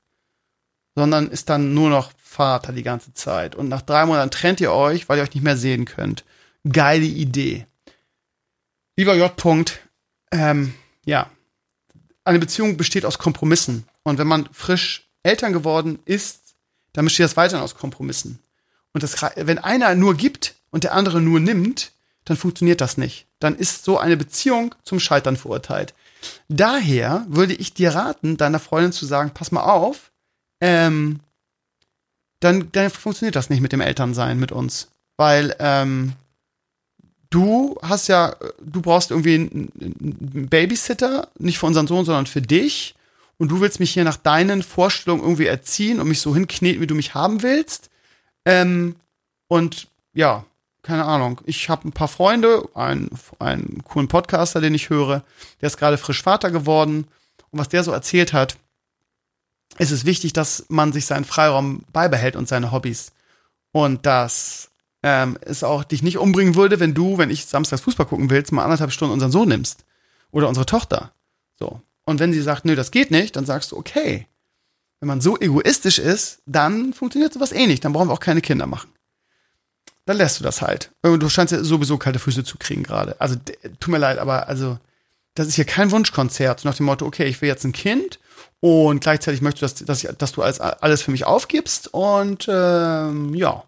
[0.96, 3.56] Sondern ist dann nur noch Vater die ganze Zeit.
[3.56, 6.26] Und nach drei Monaten trennt ihr euch, weil ihr euch nicht mehr sehen könnt.
[6.70, 7.68] Geile Idee.
[8.98, 9.32] Lieber J.
[10.32, 10.74] ähm,
[11.06, 11.30] ja.
[12.28, 13.86] Eine Beziehung besteht aus Kompromissen.
[14.04, 16.56] Und wenn man frisch Eltern geworden ist,
[16.92, 18.40] dann besteht das weiterhin aus Kompromissen.
[18.92, 21.94] Und das, wenn einer nur gibt und der andere nur nimmt,
[22.26, 23.28] dann funktioniert das nicht.
[23.40, 25.94] Dann ist so eine Beziehung zum Scheitern verurteilt.
[26.50, 30.12] Daher würde ich dir raten, deiner Freundin zu sagen, pass mal auf,
[30.60, 31.22] ähm,
[32.42, 34.90] dann, dann funktioniert das nicht mit dem Elternsein mit uns.
[35.16, 36.12] Weil ähm,
[37.30, 42.96] du hast ja, du brauchst irgendwie einen Babysitter, nicht für unseren Sohn, sondern für dich.
[43.38, 46.88] Und du willst mich hier nach deinen Vorstellungen irgendwie erziehen und mich so hinkneten, wie
[46.88, 47.90] du mich haben willst.
[48.46, 48.96] Ähm,
[49.48, 50.46] und ja,
[50.82, 51.42] keine Ahnung.
[51.46, 55.24] Ich habe ein paar Freunde, einen, einen coolen Podcaster, den ich höre,
[55.62, 57.08] der ist gerade frisch Vater geworden.
[57.52, 58.58] Und was der so erzählt hat,
[59.78, 63.12] ist es wichtig, dass man sich seinen Freiraum beibehält und seine Hobbys.
[63.72, 64.72] Und dass
[65.08, 68.52] ähm, es auch dich nicht umbringen würde, wenn du, wenn ich samstags Fußball gucken willst,
[68.52, 69.86] mal anderthalb Stunden unseren Sohn nimmst.
[70.32, 71.14] Oder unsere Tochter.
[71.58, 71.82] So.
[72.04, 74.28] Und wenn sie sagt, nö, das geht nicht, dann sagst du, okay.
[75.00, 77.86] Wenn man so egoistisch ist, dann funktioniert sowas eh nicht.
[77.86, 78.90] Dann brauchen wir auch keine Kinder machen.
[80.06, 80.92] Dann lässt du das halt.
[81.02, 83.16] Du scheinst ja sowieso kalte Füße zu kriegen gerade.
[83.20, 83.36] Also,
[83.80, 84.78] tut mir leid, aber also,
[85.36, 88.20] das ist hier kein Wunschkonzert nach dem Motto, okay, ich will jetzt ein Kind
[88.60, 91.94] und gleichzeitig möchte dass, dass, dass du alles, alles für mich aufgibst.
[91.94, 93.64] Und ähm, ja,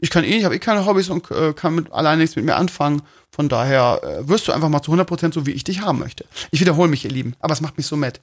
[0.00, 2.44] ich kann eh, ich habe eh keine Hobbys und äh, kann mit, alleine nichts mit
[2.44, 3.02] mir anfangen.
[3.30, 6.24] Von daher äh, wirst du einfach mal zu 100% so, wie ich dich haben möchte.
[6.50, 8.20] Ich wiederhole mich, ihr Lieben, aber es macht mich so mad.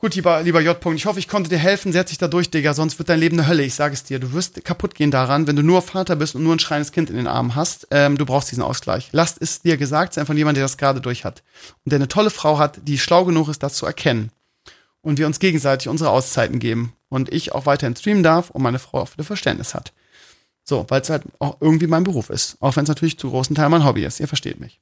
[0.00, 0.80] Gut, lieber, lieber J.
[0.80, 1.90] -Punkt, ich hoffe, ich konnte dir helfen.
[1.90, 3.64] Setz dich da durch, Digga, sonst wird dein Leben eine Hölle.
[3.64, 4.20] Ich sage es dir.
[4.20, 7.10] Du wirst kaputt gehen daran, wenn du nur Vater bist und nur ein schreiendes Kind
[7.10, 7.88] in den Armen hast.
[7.90, 9.08] Ähm, du brauchst diesen Ausgleich.
[9.10, 11.42] Lasst es dir gesagt sein von jemandem, der das gerade durch hat.
[11.84, 14.30] Und der eine tolle Frau hat, die schlau genug ist, das zu erkennen
[15.02, 18.78] und wir uns gegenseitig unsere Auszeiten geben und ich auch weiterhin streamen darf und meine
[18.78, 19.92] Frau auch wieder Verständnis hat.
[20.68, 22.58] So, weil es halt auch irgendwie mein Beruf ist.
[22.60, 24.20] Auch wenn es natürlich zu großen Teil mein Hobby ist.
[24.20, 24.78] Ihr versteht mich.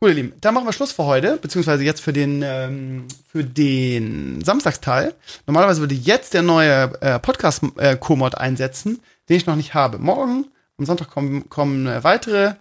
[0.00, 3.44] Gut, ihr Lieben, dann machen wir Schluss für heute, beziehungsweise jetzt für den, ähm, für
[3.44, 5.14] den Samstagsteil.
[5.46, 9.98] Normalerweise würde jetzt der neue äh, Podcast-Komod äh, einsetzen, den ich noch nicht habe.
[9.98, 10.46] Morgen,
[10.78, 12.54] am Sonntag kommen, kommen äh, weitere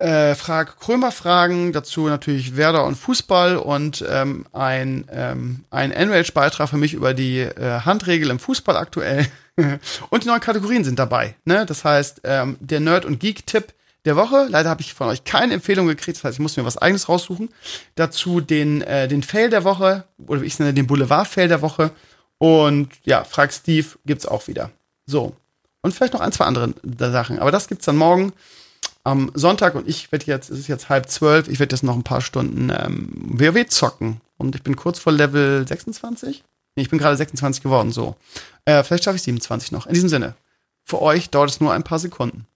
[0.00, 6.68] äh, Frag Krömer Fragen, dazu natürlich Werder und Fußball und ähm, ein, ähm, ein Enrage-Beitrag
[6.68, 9.28] für mich über die äh, Handregel im Fußball aktuell.
[10.10, 11.34] und die neuen Kategorien sind dabei.
[11.44, 11.66] Ne?
[11.66, 13.72] Das heißt, ähm, der Nerd- und Geek-Tipp
[14.06, 14.46] der Woche.
[14.48, 17.08] Leider habe ich von euch keine Empfehlung gekriegt, das heißt, ich muss mir was eigenes
[17.08, 17.50] raussuchen.
[17.96, 21.90] Dazu den, äh, den Fail der Woche, oder wie ich nenne, den Boulevard-Fail der Woche.
[22.38, 24.70] Und ja, Frag Steve gibt's auch wieder.
[25.06, 25.34] So.
[25.82, 27.38] Und vielleicht noch ein, zwei andere Sachen.
[27.38, 28.32] Aber das gibt's dann morgen
[29.04, 31.94] am Sonntag und ich werde jetzt, es ist jetzt halb zwölf, ich werde jetzt noch
[31.94, 34.20] ein paar Stunden ähm, WoW zocken.
[34.36, 36.44] Und ich bin kurz vor Level 26.
[36.76, 38.16] Ich bin gerade 26 geworden, so.
[38.66, 39.86] Äh, vielleicht schaffe ich 27 noch.
[39.86, 40.34] In diesem Sinne,
[40.84, 42.46] für euch dauert es nur ein paar Sekunden.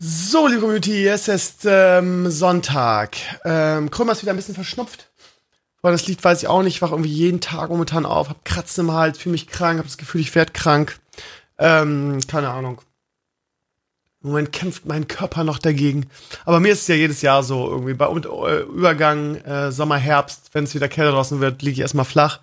[0.00, 3.16] So, liebe Community, es ist ähm, Sonntag.
[3.44, 5.08] Ähm, Krümmer ist wieder ein bisschen verschnupft.
[5.80, 6.76] Weil das Lied weiß ich auch nicht.
[6.76, 9.86] Ich wache irgendwie jeden Tag momentan auf, hab Kratzen im Hals, fühle mich krank, hab
[9.86, 10.98] das Gefühl, ich werde krank.
[11.58, 12.80] Ähm, keine Ahnung.
[14.22, 16.06] Im Moment kämpft mein Körper noch dagegen.
[16.44, 20.50] Aber mir ist es ja jedes Jahr so irgendwie bei äh, Übergang äh, Sommer, Herbst,
[20.52, 22.40] wenn es wieder kälter draußen wird, liege ich erstmal flach.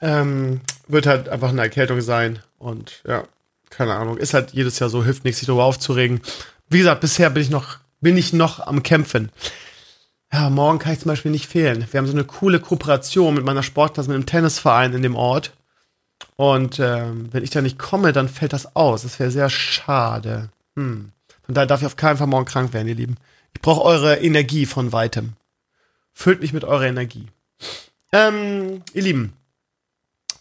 [0.00, 2.40] Ähm, wird halt einfach eine Erkältung sein.
[2.58, 3.24] Und ja,
[3.70, 4.16] keine Ahnung.
[4.16, 6.20] Ist halt jedes Jahr so, hilft nichts, sich darüber aufzuregen.
[6.68, 9.30] Wie gesagt, bisher bin ich noch, bin ich noch am Kämpfen.
[10.32, 11.86] Ja, morgen kann ich zum Beispiel nicht fehlen.
[11.90, 15.52] Wir haben so eine coole Kooperation mit meiner Sportklasse, mit einem Tennisverein in dem Ort.
[16.36, 19.02] Und ähm, wenn ich da nicht komme, dann fällt das aus.
[19.02, 20.50] Das wäre sehr schade.
[20.76, 21.12] Hm.
[21.42, 23.16] Von daher darf ich auf keinen Fall morgen krank werden, ihr Lieben.
[23.54, 25.32] Ich brauche eure Energie von weitem.
[26.12, 27.26] Füllt mich mit eurer Energie.
[28.12, 29.32] Ähm, ihr Lieben,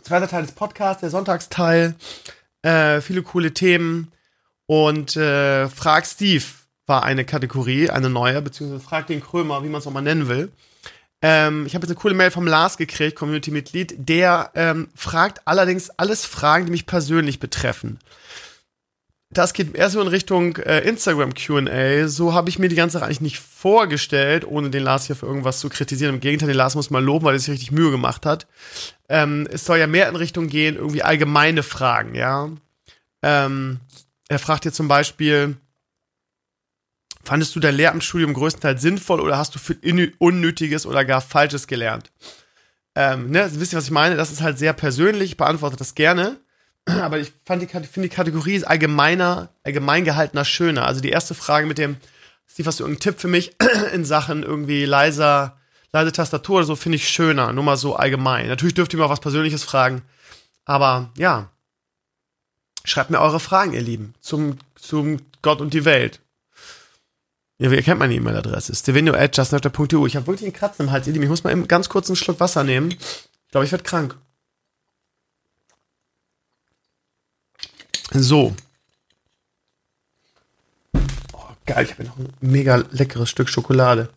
[0.07, 1.95] zweiter Teil des Podcasts, der Sonntagsteil.
[2.61, 4.11] Äh, viele coole Themen.
[4.65, 6.43] Und äh, Frag Steve
[6.85, 10.29] war eine Kategorie, eine neue, beziehungsweise Frag den Krömer, wie man es auch mal nennen
[10.29, 10.51] will.
[11.21, 15.89] Ähm, ich habe jetzt eine coole Mail vom Lars gekriegt, Community-Mitglied, der ähm, fragt allerdings
[15.89, 17.99] alles Fragen, die mich persönlich betreffen.
[19.29, 22.07] Das geht so in Richtung äh, Instagram QA.
[22.07, 25.25] So habe ich mir die ganze Sache eigentlich nicht vorgestellt, ohne den Lars hier für
[25.25, 26.15] irgendwas zu kritisieren.
[26.15, 28.47] Im Gegenteil, den Lars muss mal loben, weil er sich richtig Mühe gemacht hat.
[29.09, 32.49] Ähm, es soll ja mehr in Richtung gehen, irgendwie allgemeine Fragen, ja.
[33.21, 33.81] Ähm,
[34.29, 35.57] er fragt hier zum Beispiel,
[37.23, 39.75] fandest du dein Lehramtsstudium größtenteils sinnvoll oder hast du für
[40.19, 42.11] Unnötiges oder gar Falsches gelernt?
[42.95, 44.15] Ähm, ne, wisst ihr, was ich meine?
[44.15, 46.39] Das ist halt sehr persönlich, ich beantworte das gerne.
[47.01, 50.85] Aber ich fand die, finde die Kategorie ist allgemeiner, allgemein gehaltener schöner.
[50.85, 51.97] Also die erste Frage mit dem,
[52.49, 53.55] Steve, hast du irgendeinen Tipp für mich
[53.93, 55.57] in Sachen irgendwie leiser,
[55.91, 57.51] leise Tastatur oder so, finde ich schöner.
[57.51, 58.47] Nur mal so allgemein.
[58.47, 60.01] Natürlich dürft ihr mir auch was Persönliches fragen.
[60.65, 61.49] Aber ja,
[62.85, 66.21] schreibt mir eure Fragen, ihr Lieben, zum, zum Gott und die Welt.
[67.59, 68.75] Ja, ihr kennt meine E-Mail-Adresse.
[68.75, 70.05] stevenio.justnafter.eu.
[70.05, 71.23] Ich habe wirklich einen Kratzen im Hals, ihr Lieben.
[71.23, 72.91] Ich muss mal eben ganz kurz einen Schluck Wasser nehmen.
[72.91, 74.15] Ich glaube, ich werde krank.
[78.11, 78.55] So.
[80.93, 84.09] Oh, geil, ich habe noch ein mega leckeres Stück Schokolade.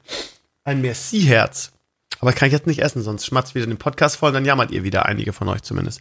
[0.64, 1.72] Ein Merci-Herz.
[2.20, 4.84] Aber kann ich jetzt nicht essen, sonst schmatzt wieder den Podcast voll, dann jammert ihr
[4.84, 6.01] wieder, einige von euch zumindest.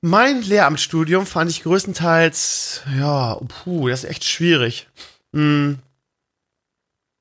[0.00, 4.88] Mein Lehramtsstudium fand ich größtenteils, ja, puh, das ist echt schwierig.
[5.32, 5.78] Hm.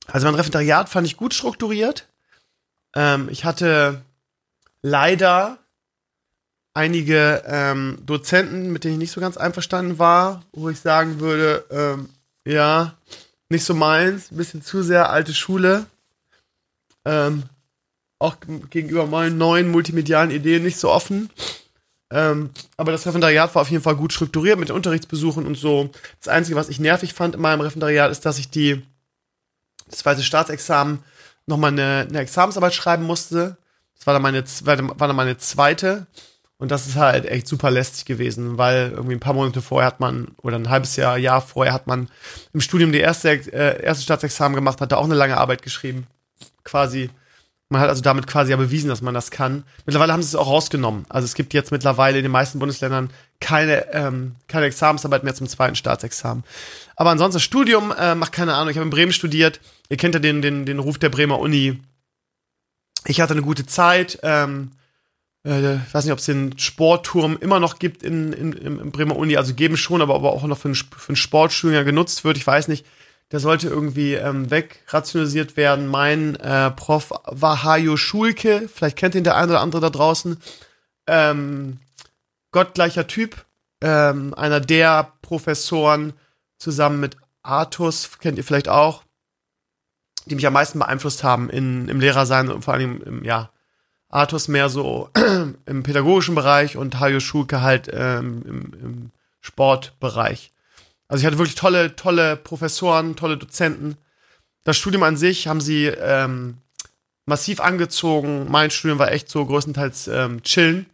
[0.07, 2.07] Also mein Referendariat fand ich gut strukturiert.
[2.95, 4.01] Ähm, ich hatte
[4.81, 5.57] leider
[6.77, 11.65] einige ähm, Dozenten, mit denen ich nicht so ganz einverstanden war, wo ich sagen würde,
[11.71, 12.09] ähm,
[12.45, 12.93] ja,
[13.49, 15.87] nicht so meins, ein bisschen zu sehr alte Schule.
[17.03, 17.43] Ähm,
[18.19, 18.35] auch
[18.69, 21.31] gegenüber meinen neuen multimedialen Ideen nicht so offen.
[22.11, 25.89] Ähm, aber das Referendariat war auf jeden Fall gut strukturiert mit Unterrichtsbesuchen und so.
[26.19, 28.83] Das Einzige, was ich nervig fand in meinem Referendariat, ist, dass ich die
[29.89, 30.99] das zweite Staatsexamen
[31.47, 33.57] nochmal eine, eine Examensarbeit schreiben musste.
[33.97, 36.05] Das war dann meine, war dann meine zweite.
[36.59, 39.99] Und das ist halt echt super lästig gewesen, weil irgendwie ein paar Monate vorher hat
[39.99, 42.09] man, oder ein halbes Jahr, Jahr vorher hat man
[42.51, 46.07] im Studium die erste, äh, erste Staatsexamen gemacht, hat da auch eine lange Arbeit geschrieben.
[46.63, 47.11] Quasi.
[47.69, 49.65] Man hat also damit quasi ja bewiesen, dass man das kann.
[49.85, 51.05] Mittlerweile haben sie es auch rausgenommen.
[51.09, 55.47] Also es gibt jetzt mittlerweile in den meisten Bundesländern keine, ähm, keine Examensarbeit mehr zum
[55.47, 56.43] zweiten Staatsexamen.
[56.95, 58.69] Aber ansonsten Studium äh, macht keine Ahnung.
[58.69, 59.59] Ich habe in Bremen studiert.
[59.89, 61.79] Ihr kennt ja den, den, den Ruf der Bremer Uni.
[63.05, 64.17] Ich hatte eine gute Zeit.
[64.23, 64.71] Ähm,
[65.47, 69.15] äh, ich weiß nicht, ob es den Sportturm immer noch gibt in, in, in Bremer
[69.15, 72.37] Uni, also geben schon, aber, aber auch noch für einen, für einen Sportstudiengang genutzt wird.
[72.37, 72.85] Ich weiß nicht,
[73.31, 75.87] der sollte irgendwie ähm, wegrationalisiert werden.
[75.87, 80.37] Mein äh, Prof war Hajo Schulke, vielleicht kennt ihn der eine oder andere da draußen.
[81.07, 81.79] Ähm,
[82.51, 83.45] gottgleicher Typ,
[83.81, 86.13] ähm, einer der Professoren
[86.57, 89.03] zusammen mit Artus, kennt ihr vielleicht auch,
[90.25, 93.51] die mich am meisten beeinflusst haben in, im Lehrersein und vor allem im, ja,
[94.09, 95.09] Artus mehr so
[95.65, 100.51] im pädagogischen Bereich und Hajo Schulke halt ähm, im, im Sportbereich.
[101.07, 103.97] Also ich hatte wirklich tolle, tolle Professoren, tolle Dozenten.
[104.63, 106.57] Das Studium an sich haben sie ähm,
[107.25, 108.47] massiv angezogen.
[108.49, 110.87] Mein Studium war echt so größtenteils ähm, chillen.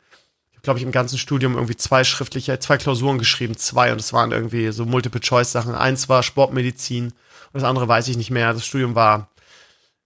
[0.51, 3.91] Ich habe, glaube ich, im ganzen Studium irgendwie zwei schriftliche, zwei Klausuren geschrieben, zwei.
[3.91, 5.73] Und es waren irgendwie so Multiple-Choice-Sachen.
[5.73, 7.13] Eins war Sportmedizin und
[7.53, 8.53] das andere weiß ich nicht mehr.
[8.53, 9.29] Das Studium war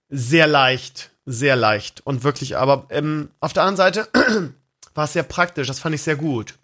[0.08, 4.08] sehr leicht, sehr leicht und wirklich, aber ähm, auf der anderen Seite
[4.94, 6.54] war es sehr praktisch, das fand ich sehr gut.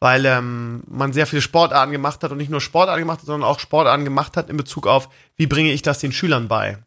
[0.00, 3.48] Weil ähm, man sehr viele Sportarten gemacht hat und nicht nur Sportarten gemacht hat, sondern
[3.48, 6.78] auch Sportarten gemacht hat in Bezug auf, wie bringe ich das den Schülern bei.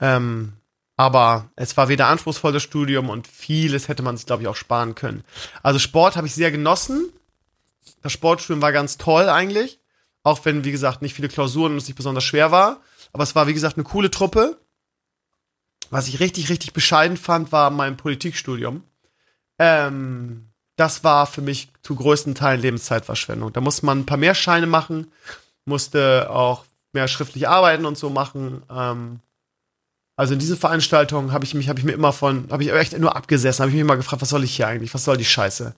[0.00, 0.54] Ähm,
[0.96, 4.96] aber es war weder anspruchsvolles Studium und vieles hätte man sich, glaube ich, auch sparen
[4.96, 5.22] können.
[5.62, 7.12] Also Sport habe ich sehr genossen.
[8.02, 9.78] Das Sportstudium war ganz toll eigentlich.
[10.24, 12.80] Auch wenn, wie gesagt, nicht viele Klausuren und es nicht besonders schwer war.
[13.12, 14.58] Aber es war, wie gesagt, eine coole Truppe.
[15.90, 18.82] Was ich richtig, richtig bescheiden fand, war mein Politikstudium.
[19.58, 23.52] Ähm, das war für mich zu größten Teilen Lebenszeitverschwendung.
[23.52, 25.10] Da musste man ein paar mehr Scheine machen,
[25.64, 28.62] musste auch mehr schriftlich arbeiten und so machen.
[28.70, 29.20] Ähm,
[30.16, 32.96] also in diese Veranstaltung habe ich mich, habe ich mir immer von, habe ich echt
[32.98, 35.24] nur abgesessen, habe ich mich immer gefragt, was soll ich hier eigentlich, was soll die
[35.24, 35.74] Scheiße?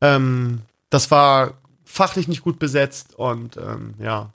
[0.00, 4.32] Ähm, das war fachlich nicht gut besetzt und ähm, ja,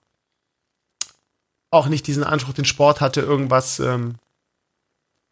[1.69, 4.15] auch nicht diesen Anspruch, den Sport hatte, irgendwas, ähm,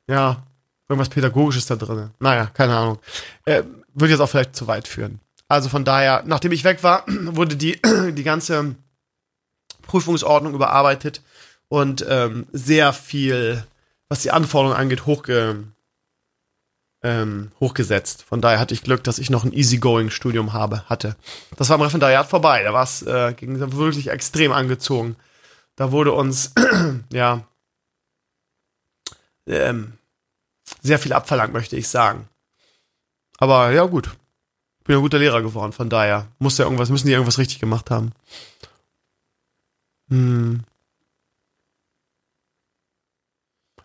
[0.10, 0.44] ja,
[0.90, 2.10] irgendwas Pädagogisches da drin.
[2.20, 3.00] Naja, keine Ahnung.
[3.46, 5.20] Äh, würde jetzt auch vielleicht zu weit führen.
[5.48, 7.80] Also von daher, nachdem ich weg war, wurde die,
[8.12, 8.76] die ganze
[9.84, 11.22] Prüfungsordnung überarbeitet
[11.68, 13.64] und ähm, sehr viel,
[14.08, 15.64] was die Anforderungen angeht, hochge,
[17.04, 18.24] ähm, hochgesetzt.
[18.24, 21.16] Von daher hatte ich Glück, dass ich noch ein Easygoing-Studium habe, hatte.
[21.56, 22.64] Das war im Referendariat vorbei.
[22.64, 25.16] Da war es äh, wirklich extrem angezogen.
[25.76, 26.54] Da wurde uns,
[27.14, 27.44] ja,
[29.48, 29.99] ähm,
[30.82, 32.28] sehr viel abverlangt, möchte ich sagen.
[33.38, 34.10] Aber ja, gut.
[34.84, 37.92] Bin ein guter Lehrer geworden, von daher muss ja irgendwas, müssen die irgendwas richtig gemacht
[37.92, 38.12] haben.
[40.10, 40.64] Hm.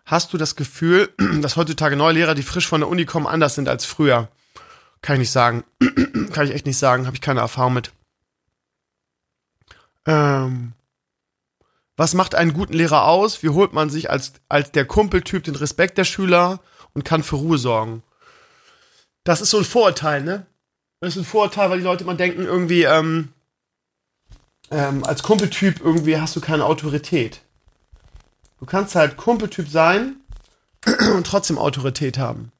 [0.05, 3.55] Hast du das Gefühl, dass heutzutage neue Lehrer, die frisch von der Uni kommen, anders
[3.55, 4.29] sind als früher?
[5.01, 5.63] Kann ich nicht sagen.
[6.31, 7.05] Kann ich echt nicht sagen.
[7.05, 7.91] Habe ich keine Erfahrung mit.
[10.07, 10.73] Ähm,
[11.97, 13.41] was macht einen guten Lehrer aus?
[13.41, 16.59] Wie holt man sich als, als der Kumpeltyp den Respekt der Schüler
[16.95, 18.01] und kann für Ruhe sorgen?
[19.23, 20.47] Das ist so ein Vorurteil, ne?
[20.99, 23.29] Das ist ein Vorurteil, weil die Leute immer denken, irgendwie, ähm,
[24.71, 27.41] ähm, als Kumpeltyp irgendwie hast du keine Autorität.
[28.59, 30.15] Du kannst halt Kumpeltyp sein
[31.15, 32.51] und trotzdem Autorität haben.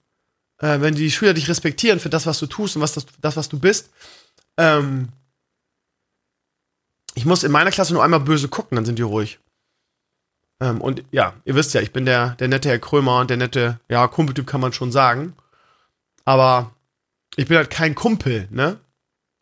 [0.60, 3.38] Äh, wenn die Schüler dich respektieren für das, was du tust und was das, das
[3.38, 3.90] was du bist,
[4.58, 5.10] ähm,
[7.16, 9.40] ich muss in meiner Klasse nur einmal böse gucken, dann sind die ruhig.
[10.60, 13.38] Ähm, und ja, ihr wisst ja, ich bin der, der nette Herr Krömer und der
[13.38, 15.34] nette, ja, Kumpeltyp kann man schon sagen.
[16.24, 16.72] Aber
[17.36, 18.80] ich bin halt kein Kumpel, ne?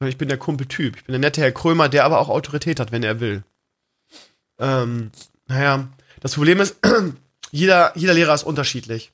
[0.05, 0.97] Ich bin der Kumpeltyp.
[0.97, 3.43] Ich bin der nette Herr Krömer, der aber auch Autorität hat, wenn er will.
[4.59, 5.11] Ähm,
[5.47, 5.87] naja,
[6.19, 6.75] das Problem ist,
[7.51, 9.11] jeder, jeder Lehrer ist unterschiedlich.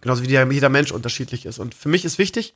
[0.00, 1.58] Genauso wie jeder Mensch unterschiedlich ist.
[1.58, 2.54] Und für mich ist wichtig,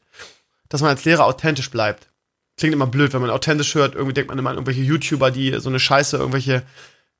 [0.68, 2.08] dass man als Lehrer authentisch bleibt.
[2.56, 3.94] Klingt immer blöd, wenn man authentisch hört.
[3.94, 6.62] Irgendwie denkt man immer an irgendwelche YouTuber, die so eine Scheiße, irgendwelche,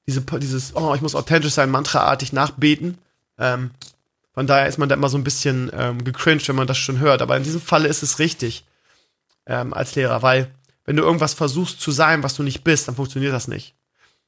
[0.07, 2.99] diese, dieses, oh, ich muss authentisch sein, mantraartig nachbeten.
[3.39, 3.71] Ähm,
[4.33, 6.99] von daher ist man da immer so ein bisschen ähm, gecringed, wenn man das schon
[6.99, 7.23] hört.
[7.23, 8.65] Aber in diesem Falle ist es richtig
[9.47, 10.51] ähm, als Lehrer, weil
[10.85, 13.75] wenn du irgendwas versuchst zu sein, was du nicht bist, dann funktioniert das nicht.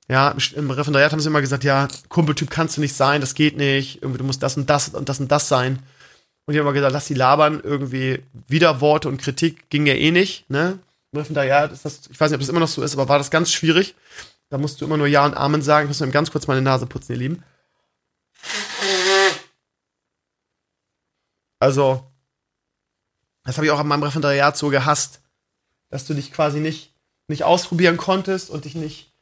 [0.09, 3.59] Ja, im Referendariat haben sie immer gesagt, ja, Kumpeltyp kannst du nicht sein, das geht
[3.59, 5.81] nicht, irgendwie, du musst das und das und das und das sein.
[6.47, 10.11] Und die haben immer gesagt, lass die labern, irgendwie Widerworte und Kritik ging ja eh
[10.11, 10.79] nicht, ne?
[11.13, 13.19] Im Referendariat ist das, ich weiß nicht, ob das immer noch so ist, aber war
[13.19, 13.95] das ganz schwierig.
[14.51, 15.87] Da musst du immer nur Ja und Amen sagen.
[15.87, 17.45] Ich muss mir ganz kurz meine Nase putzen, ihr Lieben.
[21.59, 22.11] Also,
[23.45, 25.21] das habe ich auch an meinem Referendariat so gehasst,
[25.91, 26.95] dass du dich quasi nicht,
[27.27, 29.13] nicht ausprobieren konntest und dich nicht,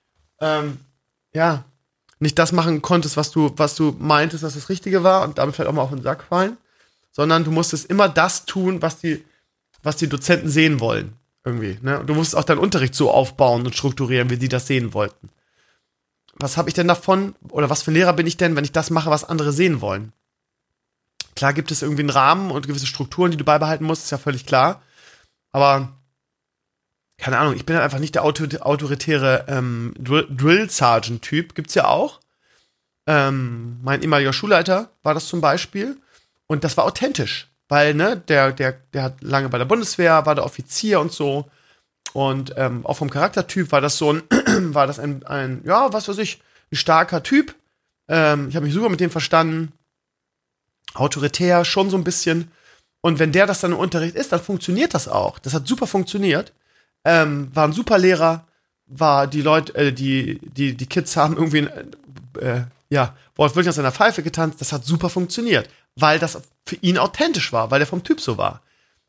[0.41, 0.79] ähm,
[1.33, 1.64] ja,
[2.18, 5.55] nicht das machen konntest, was du, was du meintest, dass das Richtige war und damit
[5.55, 6.57] vielleicht auch mal auf den Sack fallen,
[7.11, 9.24] sondern du musstest immer das tun, was die,
[9.83, 11.18] was die Dozenten sehen wollen.
[11.47, 12.01] Irgendwie, ne?
[12.01, 15.28] Und du musstest auch deinen Unterricht so aufbauen und strukturieren, wie die das sehen wollten.
[16.34, 17.36] Was habe ich denn davon?
[17.51, 19.80] Oder was für ein Lehrer bin ich denn, wenn ich das mache, was andere sehen
[19.80, 20.12] wollen?
[21.36, 24.18] Klar gibt es irgendwie einen Rahmen und gewisse Strukturen, die du beibehalten musst, ist ja
[24.18, 24.82] völlig klar.
[25.53, 25.97] Aber
[27.16, 31.55] keine Ahnung, ich bin halt einfach nicht der autoritäre ähm, Drill Sergeant Typ.
[31.55, 32.20] Gibt's ja auch.
[33.07, 35.97] Ähm, mein ehemaliger Schulleiter war das zum Beispiel.
[36.49, 37.49] Und das war authentisch.
[37.68, 41.50] Weil, ne, der, der, der hat lange bei der Bundeswehr, war der Offizier und so.
[42.12, 44.22] Und ähm, auch vom Charaktertyp war das so ein,
[44.74, 46.40] war das ein, ein, ja, was weiß ich,
[46.70, 47.54] ein starker Typ.
[48.08, 49.72] Ähm, ich habe mich super mit dem verstanden
[50.94, 52.50] autoritär, schon so ein bisschen.
[53.00, 55.38] Und wenn der das dann im Unterricht ist, dann funktioniert das auch.
[55.38, 56.52] Das hat super funktioniert.
[57.04, 58.46] Ähm, war ein super Lehrer,
[58.86, 61.68] war die Leute, äh, die, die, die Kids haben irgendwie,
[62.40, 64.60] äh, ja, wortwörtlich aus seiner Pfeife getanzt.
[64.60, 68.38] Das hat super funktioniert, weil das für ihn authentisch war, weil er vom Typ so
[68.38, 68.62] war.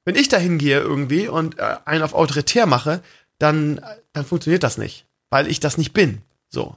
[0.05, 3.01] Wenn ich da hingehe irgendwie und äh, einen auf autoritär mache,
[3.39, 3.81] dann,
[4.13, 6.21] dann funktioniert das nicht, weil ich das nicht bin.
[6.49, 6.75] So.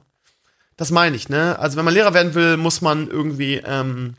[0.77, 1.57] Das meine ich, ne?
[1.59, 4.15] Also wenn man Lehrer werden will, muss man irgendwie ähm,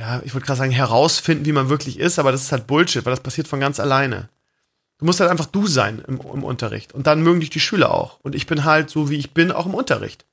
[0.00, 3.04] ja, ich wollte gerade sagen, herausfinden, wie man wirklich ist, aber das ist halt Bullshit,
[3.04, 4.30] weil das passiert von ganz alleine.
[4.98, 6.94] Du musst halt einfach du sein im, im Unterricht.
[6.94, 8.18] Und dann mögen dich die Schüler auch.
[8.22, 10.24] Und ich bin halt so, wie ich bin, auch im Unterricht.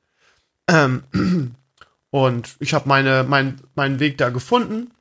[0.70, 1.04] Ähm,
[2.10, 4.92] und ich habe meine, mein, meinen Weg da gefunden.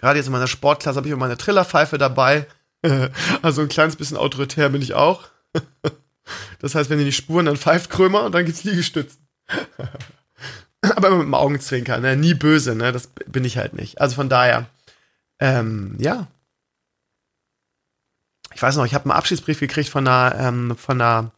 [0.00, 2.46] Gerade jetzt in meiner Sportklasse habe ich immer meine Trillerpfeife dabei.
[3.42, 5.28] also ein kleines bisschen autoritär bin ich auch.
[6.60, 9.26] das heißt, wenn die nicht spuren, dann pfeift Krömer und dann gibt's Liegestützen.
[10.80, 12.16] aber immer mit dem Augenzwinkern, ne?
[12.16, 12.92] nie böse, ne?
[12.92, 14.00] das bin ich halt nicht.
[14.00, 14.66] Also von daher,
[15.40, 16.26] ähm, ja,
[18.54, 21.30] ich weiß noch, ich habe einen Abschiedsbrief gekriegt von einer, ähm, von einer,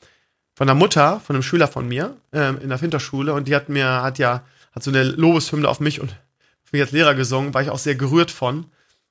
[0.59, 3.68] von einer Mutter, von einem Schüler von mir ähm, in der Winterschule und die hat
[3.68, 4.42] mir, hat ja,
[4.72, 6.11] hat so eine Lobeshymne auf mich und
[6.64, 8.66] auf mich als Lehrer gesungen, war ich auch sehr gerührt von.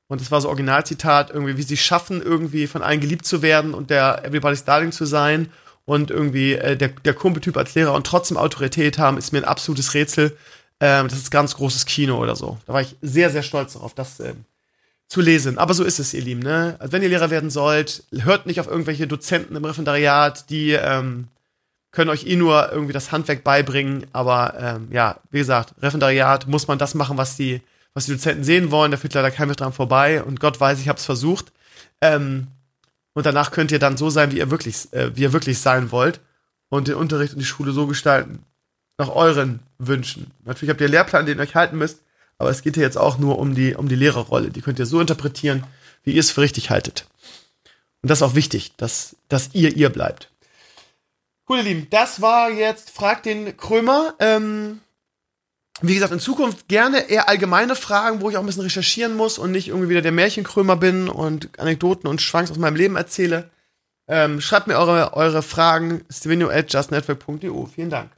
[0.09, 3.73] Und es war so Originalzitat, irgendwie, wie sie schaffen, irgendwie von allen geliebt zu werden
[3.73, 5.49] und der Everybody's Darling zu sein
[5.85, 9.45] und irgendwie äh, der, der Kumpeltyp als Lehrer und trotzdem Autorität haben, ist mir ein
[9.45, 10.35] absolutes Rätsel.
[10.81, 12.57] Ähm, das ist ganz großes Kino oder so.
[12.65, 14.43] Da war ich sehr, sehr stolz darauf, das ähm,
[15.07, 15.57] zu lesen.
[15.57, 16.41] Aber so ist es, ihr Lieben.
[16.41, 16.75] Ne?
[16.79, 21.29] Also wenn ihr Lehrer werden sollt, hört nicht auf irgendwelche Dozenten im Referendariat, die ähm,
[21.97, 24.05] können euch eh nur irgendwie das Handwerk beibringen.
[24.13, 27.59] Aber ähm, ja, wie gesagt, Referendariat muss man das machen, was die,
[27.95, 28.91] was die Dozenten sehen wollen.
[28.91, 30.21] Da führt leider kein Weg dran vorbei.
[30.21, 31.51] Und Gott weiß, ich habe es versucht.
[31.99, 32.49] Ähm,
[33.13, 35.91] und danach könnt ihr dann so sein, wie ihr wirklich, äh, wie ihr wirklich sein
[35.91, 36.19] wollt.
[36.69, 38.43] Und den Unterricht und die Schule so gestalten,
[38.99, 40.29] nach euren Wünschen.
[40.45, 42.01] Natürlich habt ihr einen Lehrplan, den ihr euch halten müsst,
[42.37, 44.51] aber es geht hier jetzt auch nur um die, um die Lehrerrolle.
[44.51, 45.63] Die könnt ihr so interpretieren,
[46.03, 47.07] wie ihr es für richtig haltet.
[48.03, 50.29] Und das ist auch wichtig, dass, dass ihr ihr bleibt.
[51.49, 54.15] Cool, ihr Lieben, das war jetzt Frag den Krömer.
[54.19, 54.81] Ähm,
[55.81, 59.37] wie gesagt, in Zukunft gerne eher allgemeine Fragen, wo ich auch ein bisschen recherchieren muss
[59.37, 63.49] und nicht irgendwie wieder der Märchenkrömer bin und Anekdoten und Schwanks aus meinem Leben erzähle.
[64.09, 67.65] Ähm, schreibt mir eure, eure Fragen, stevenio at justnetwork.eu.
[67.73, 68.11] Vielen Dank.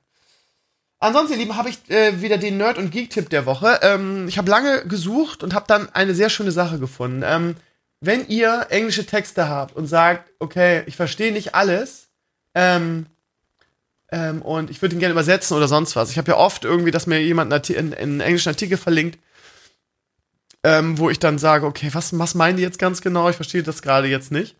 [0.97, 3.79] Ansonsten, ihr Lieben, habe ich äh, wieder den Nerd- und Geek-Tipp der Woche.
[3.83, 7.21] Ähm, ich habe lange gesucht und habe dann eine sehr schöne Sache gefunden.
[7.23, 7.55] Ähm,
[8.01, 12.09] wenn ihr englische Texte habt und sagt, okay, ich verstehe nicht alles,
[12.55, 13.05] ähm,
[14.11, 16.11] ähm, und ich würde ihn gerne übersetzen oder sonst was.
[16.11, 19.19] Ich habe ja oft irgendwie, dass mir jemand einen, einen englischen Artikel verlinkt,
[20.63, 23.29] ähm, wo ich dann sage, okay, was, was meinen die jetzt ganz genau?
[23.29, 24.55] Ich verstehe das gerade jetzt nicht.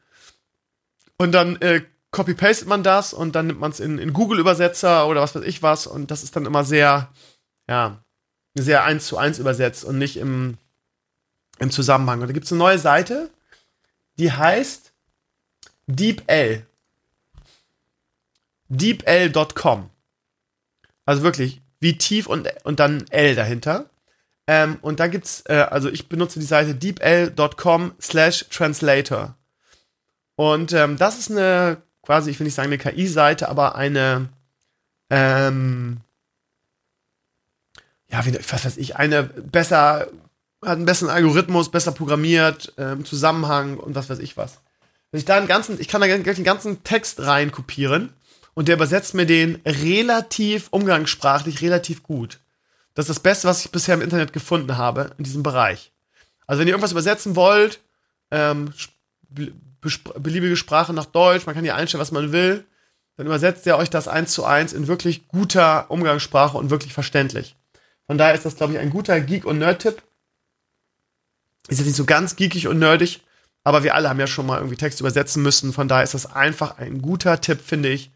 [1.18, 1.82] Und dann äh,
[2.12, 5.62] copy-pastet man das und dann nimmt man es in, in Google-Übersetzer oder was weiß ich
[5.62, 7.10] was und das ist dann immer sehr,
[7.68, 8.04] ja,
[8.56, 10.58] sehr eins zu eins übersetzt und nicht im,
[11.60, 12.22] im Zusammenhang.
[12.22, 13.30] Und da gibt es eine neue Seite,
[14.18, 14.92] die heißt
[15.88, 16.66] DeepL.
[18.70, 19.90] DeepL.com.
[21.06, 23.90] Also wirklich, wie tief und, und dann L dahinter.
[24.48, 29.36] Ähm, und da gibt's, äh, also ich benutze die Seite deepl.com slash translator.
[30.36, 34.30] Und ähm, das ist eine quasi, ich will nicht sagen eine KI-Seite, aber eine,
[35.12, 35.98] ähm,
[38.10, 40.08] ja, wie, was weiß ich, eine besser,
[40.64, 44.62] hat einen besseren Algorithmus, besser programmiert, ähm, Zusammenhang und was weiß ich was.
[45.12, 48.14] Ich da einen ganzen, ich kann da gleich den ganzen Text rein kopieren
[48.54, 52.40] und der übersetzt mir den relativ umgangssprachlich relativ gut.
[52.94, 55.92] Das ist das Beste, was ich bisher im Internet gefunden habe in diesem Bereich.
[56.48, 57.80] Also wenn ihr irgendwas übersetzen wollt,
[58.32, 58.74] ähm,
[59.80, 62.66] beliebige Sprache nach Deutsch, man kann hier einstellen, was man will,
[63.16, 67.56] dann übersetzt er euch das eins zu eins in wirklich guter Umgangssprache und wirklich verständlich.
[68.08, 70.02] Von daher ist das, glaube ich, ein guter Geek- und Nerd-Tipp.
[71.68, 73.22] Ist jetzt nicht so ganz geekig und nerdig,
[73.64, 75.74] aber wir alle haben ja schon mal irgendwie Text übersetzen müssen.
[75.74, 78.12] Von daher ist das einfach ein guter Tipp, finde ich.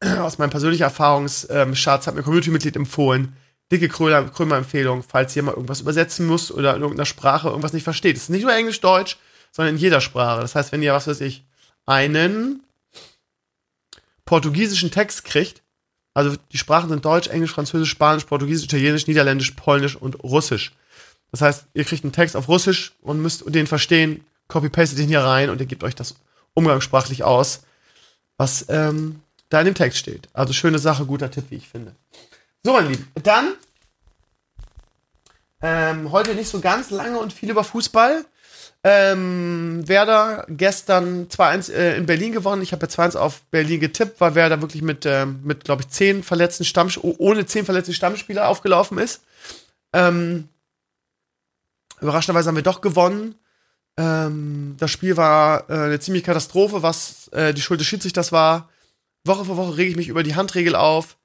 [0.00, 3.36] Aus meinem persönlichen Erfahrungsschatz hat mir Community-Mitglied empfohlen.
[3.72, 8.16] Dicke Krömer-Empfehlung, falls ihr mal irgendwas übersetzen muss oder in irgendeiner Sprache irgendwas nicht versteht.
[8.16, 9.16] Es ist nicht nur Englisch, Deutsch,
[9.50, 10.40] sondern in jeder Sprache.
[10.40, 11.44] Das heißt, wenn ihr, was weiß ich,
[11.86, 12.62] einen
[14.24, 15.62] portugiesischen Text kriegt,
[16.14, 20.72] also die Sprachen sind Deutsch, Englisch, Französisch, Spanisch, Portugiesisch, Italienisch, Niederländisch, Polnisch und Russisch.
[21.32, 25.24] Das heißt, ihr kriegt einen Text auf Russisch und müsst den verstehen, copy-pastet den hier
[25.24, 26.14] rein und ihr gebt euch das
[26.54, 27.64] umgangssprachlich aus,
[28.36, 30.28] was ähm, da in dem Text steht.
[30.32, 31.92] Also schöne Sache, guter Tipp, wie ich finde.
[32.62, 33.54] So, mein Lieben, dann
[35.62, 38.24] ähm, heute nicht so ganz lange und viel über Fußball.
[38.84, 42.62] Ähm, Werder gestern 2-1 äh, in Berlin gewonnen.
[42.62, 45.88] Ich habe ja 2-1 auf Berlin getippt, weil Werder wirklich mit, ähm, mit glaube ich,
[45.88, 49.22] 10 verletzten Stammspieler, ohne 10 verletzte Stammspieler aufgelaufen ist.
[49.92, 50.48] Ähm,
[52.00, 53.34] überraschenderweise haben wir doch gewonnen.
[53.96, 58.68] Ähm, das Spiel war äh, eine ziemliche Katastrophe, was äh, die Schuld des Schiedsrichters war.
[59.26, 61.16] Woche für Woche rege ich mich über die Handregel auf.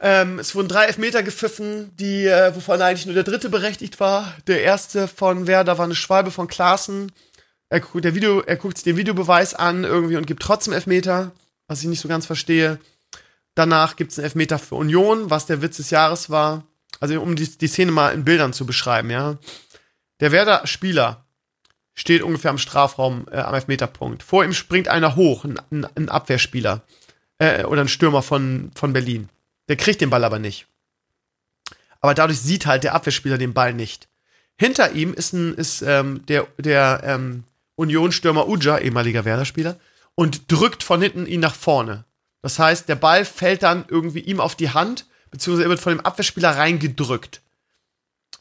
[0.00, 4.32] Ähm, es wurden drei Elfmeter gepfiffen, die, äh, wovon eigentlich nur der dritte berechtigt war.
[4.46, 7.10] Der erste von Werder war eine Schwalbe von Klaassen.
[7.68, 11.32] Er guckt, der Video, er guckt sich den Videobeweis an irgendwie und gibt trotzdem Elfmeter,
[11.66, 12.78] was ich nicht so ganz verstehe.
[13.54, 16.64] Danach gibt es einen Elfmeter für Union, was der Witz des Jahres war.
[17.00, 19.38] Also um die, die Szene mal in Bildern zu beschreiben, ja.
[20.20, 21.24] Der Werder-Spieler
[21.98, 24.22] steht ungefähr am Strafraum äh, am Elfmeterpunkt.
[24.22, 25.58] Vor ihm springt einer hoch, ein,
[25.96, 26.82] ein, Abwehrspieler
[27.38, 29.28] äh, oder ein Stürmer von, von Berlin.
[29.68, 30.66] Der kriegt den Ball aber nicht.
[32.00, 34.08] Aber dadurch sieht halt der Abwehrspieler den Ball nicht.
[34.56, 37.42] Hinter ihm ist, ein, ist ähm, der, der ähm,
[37.74, 39.76] Union-Stürmer Uja, ehemaliger Werder-Spieler,
[40.14, 42.04] und drückt von hinten ihn nach vorne.
[42.42, 45.94] Das heißt, der Ball fällt dann irgendwie ihm auf die Hand, beziehungsweise er wird von
[45.94, 47.42] dem Abwehrspieler reingedrückt.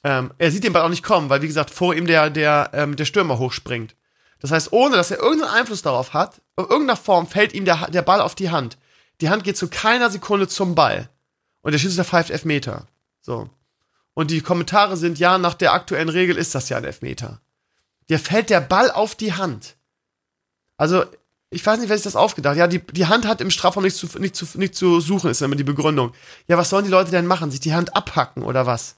[0.03, 2.71] Ähm, er sieht den Ball auch nicht kommen, weil, wie gesagt, vor ihm der, der,
[2.73, 3.95] ähm, der Stürmer hochspringt.
[4.39, 7.89] Das heißt, ohne dass er irgendeinen Einfluss darauf hat, in irgendeiner Form fällt ihm der,
[7.89, 8.77] der Ball auf die Hand.
[9.21, 11.09] Die Hand geht zu keiner Sekunde zum Ball.
[11.61, 12.87] Und der Schiedsrichter pfeift Elfmeter.
[13.21, 13.49] So.
[14.13, 17.41] Und die Kommentare sind, ja, nach der aktuellen Regel ist das ja ein Elfmeter.
[18.09, 19.75] Dir fällt der Ball auf die Hand.
[20.77, 21.05] Also,
[21.49, 22.57] ich weiß nicht, wer sich das aufgedacht hat.
[22.57, 25.41] Ja, die, die Hand hat im Strafraum nichts zu, nicht, zu, nicht zu suchen, ist
[25.41, 26.13] immer die Begründung.
[26.47, 27.51] Ja, was sollen die Leute denn machen?
[27.51, 28.95] Sich die Hand abhacken oder was?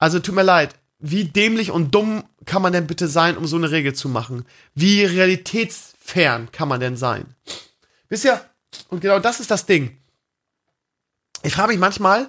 [0.00, 0.74] Also, tut mir leid.
[0.98, 4.44] Wie dämlich und dumm kann man denn bitte sein, um so eine Regel zu machen?
[4.74, 7.36] Wie realitätsfern kann man denn sein?
[8.08, 8.40] Wisst ihr,
[8.88, 9.96] und genau das ist das Ding.
[11.42, 12.28] Ich frage mich manchmal,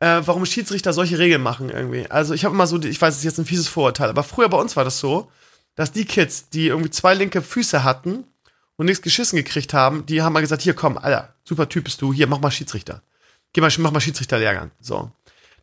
[0.00, 2.10] äh, warum Schiedsrichter solche Regeln machen irgendwie.
[2.10, 4.48] Also ich habe immer so, ich weiß, es ist jetzt ein fieses Vorurteil, aber früher
[4.48, 5.30] bei uns war das so,
[5.76, 8.24] dass die Kids, die irgendwie zwei linke Füße hatten
[8.76, 12.02] und nichts geschissen gekriegt haben, die haben mal gesagt, hier komm, Alter, super Typ bist
[12.02, 13.02] du, hier, mach mal Schiedsrichter.
[13.52, 14.70] Geh mal, mach mal Schiedsrichterlehrgang.
[14.80, 15.12] So.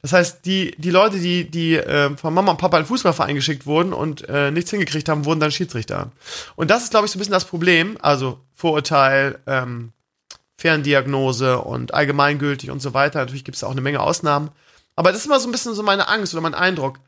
[0.02, 3.36] Das heißt, die, die Leute, die, die äh, von Mama und Papa in den Fußballverein
[3.36, 6.12] geschickt wurden und äh, nichts hingekriegt haben, wurden dann Schiedsrichter.
[6.56, 7.98] Und das ist, glaube ich, so ein bisschen das Problem.
[8.02, 9.92] Also Vorurteil, ähm,
[10.58, 13.20] Ferndiagnose und allgemeingültig und so weiter.
[13.20, 14.50] Natürlich gibt es auch eine Menge Ausnahmen.
[14.96, 17.00] Aber das ist immer so ein bisschen so meine Angst oder mein Eindruck,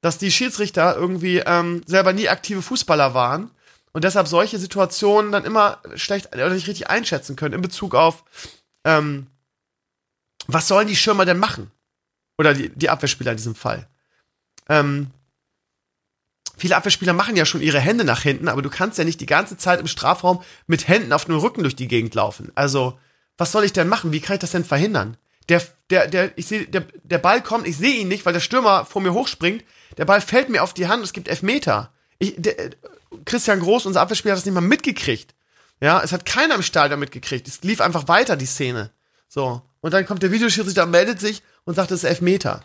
[0.00, 3.50] dass die Schiedsrichter irgendwie ähm, selber nie aktive Fußballer waren
[3.92, 8.24] und deshalb solche Situationen dann immer schlecht oder nicht richtig einschätzen können in Bezug auf,
[8.84, 9.26] ähm,
[10.46, 11.70] was sollen die Schirmer denn machen?
[12.38, 13.88] Oder die, die Abwehrspieler in diesem Fall.
[14.68, 15.08] Ähm,
[16.56, 19.26] viele Abwehrspieler machen ja schon ihre Hände nach hinten, aber du kannst ja nicht die
[19.26, 22.52] ganze Zeit im Strafraum mit Händen auf dem Rücken durch die Gegend laufen.
[22.54, 22.98] Also,
[23.36, 24.12] was soll ich denn machen?
[24.12, 25.16] Wie kann ich das denn verhindern?
[25.48, 28.40] Der, der, der, ich sehe, der, der Ball kommt, ich sehe ihn nicht, weil der
[28.40, 29.64] Stürmer vor mir hochspringt.
[29.96, 31.92] Der Ball fällt mir auf die Hand, es gibt Elfmeter.
[32.18, 32.70] Ich, der,
[33.24, 35.34] Christian Groß, unser Abwehrspieler, hat das nicht mal mitgekriegt.
[35.80, 37.48] Ja, es hat keiner im Stadion mitgekriegt.
[37.48, 38.90] Es lief einfach weiter, die Szene.
[39.28, 39.62] So.
[39.80, 42.64] Und dann kommt der Videoschiedsrichter, meldet sich und sagt, es ist Elfmeter.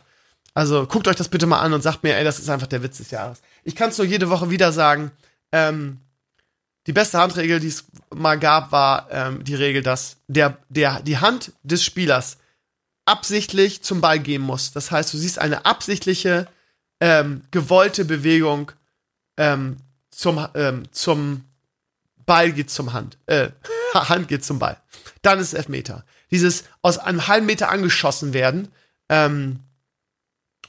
[0.53, 2.83] Also guckt euch das bitte mal an und sagt mir, ey, das ist einfach der
[2.83, 3.41] Witz des Jahres.
[3.63, 5.11] Ich kann es nur jede Woche wieder sagen.
[5.51, 5.99] Ähm,
[6.85, 11.17] die beste Handregel, die es mal gab, war ähm, die Regel, dass der, der, die
[11.17, 12.37] Hand des Spielers
[13.05, 14.71] absichtlich zum Ball gehen muss.
[14.71, 16.47] Das heißt, du siehst eine absichtliche,
[16.99, 18.71] ähm, gewollte Bewegung
[19.37, 19.77] ähm,
[20.11, 21.43] zum, ähm, zum
[22.25, 23.17] Ball geht zum Hand.
[23.25, 23.49] Äh,
[23.93, 24.77] Hand geht zum Ball.
[25.21, 26.05] Dann ist es Elfmeter.
[26.33, 28.67] Dieses aus einem halben Meter angeschossen werden,
[29.07, 29.59] ähm,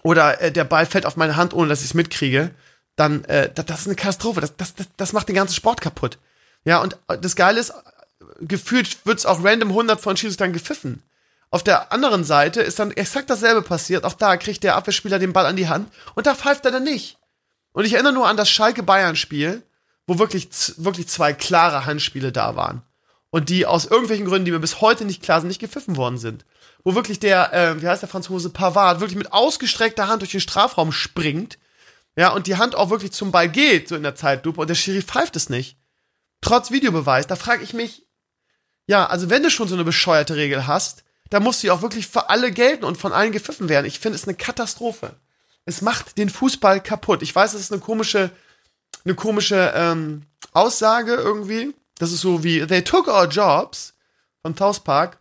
[0.03, 2.51] oder äh, der Ball fällt auf meine Hand, ohne dass ich es mitkriege,
[2.95, 4.43] dann, äh, das, das ist eine Katastrophe.
[4.43, 6.19] Das, das, das, das macht den ganzen Sport kaputt.
[6.65, 7.73] Ja, und das Geile ist,
[8.41, 11.03] gefühlt wird es auch random 100 von Schiedsrichtern gepfiffen.
[11.51, 14.05] Auf der anderen Seite ist dann exakt dasselbe passiert.
[14.05, 16.85] Auch da kriegt der Abwehrspieler den Ball an die Hand und da pfeift er dann
[16.85, 17.19] nicht.
[17.73, 19.63] Und ich erinnere nur an das Schalke-Bayern-Spiel,
[20.07, 22.83] wo wirklich, wirklich zwei klare Handspiele da waren.
[23.35, 26.19] Und die aus irgendwelchen Gründen, die mir bis heute nicht klar sind, nicht gepfiffen worden
[26.19, 26.45] sind
[26.85, 30.41] wo wirklich der, äh, wie heißt der Franzose, Pavard, wirklich mit ausgestreckter Hand durch den
[30.41, 31.59] Strafraum springt,
[32.17, 34.77] ja, und die Hand auch wirklich zum Ball geht, so in der Zeitlupe, und der
[34.77, 35.77] Schiri pfeift es nicht.
[36.43, 38.07] Trotz Videobeweis, da frage ich mich,
[38.87, 42.07] ja, also wenn du schon so eine bescheuerte Regel hast, dann muss sie auch wirklich
[42.07, 43.87] für alle gelten und von allen gepfiffen werden.
[43.87, 45.17] Ich finde es eine Katastrophe.
[45.65, 47.23] Es macht den Fußball kaputt.
[47.23, 48.31] Ich weiß, es ist eine komische,
[49.07, 51.75] eine komische ähm, Aussage irgendwie.
[52.05, 53.95] Das ist so wie They took our jobs
[54.43, 55.17] von South Park.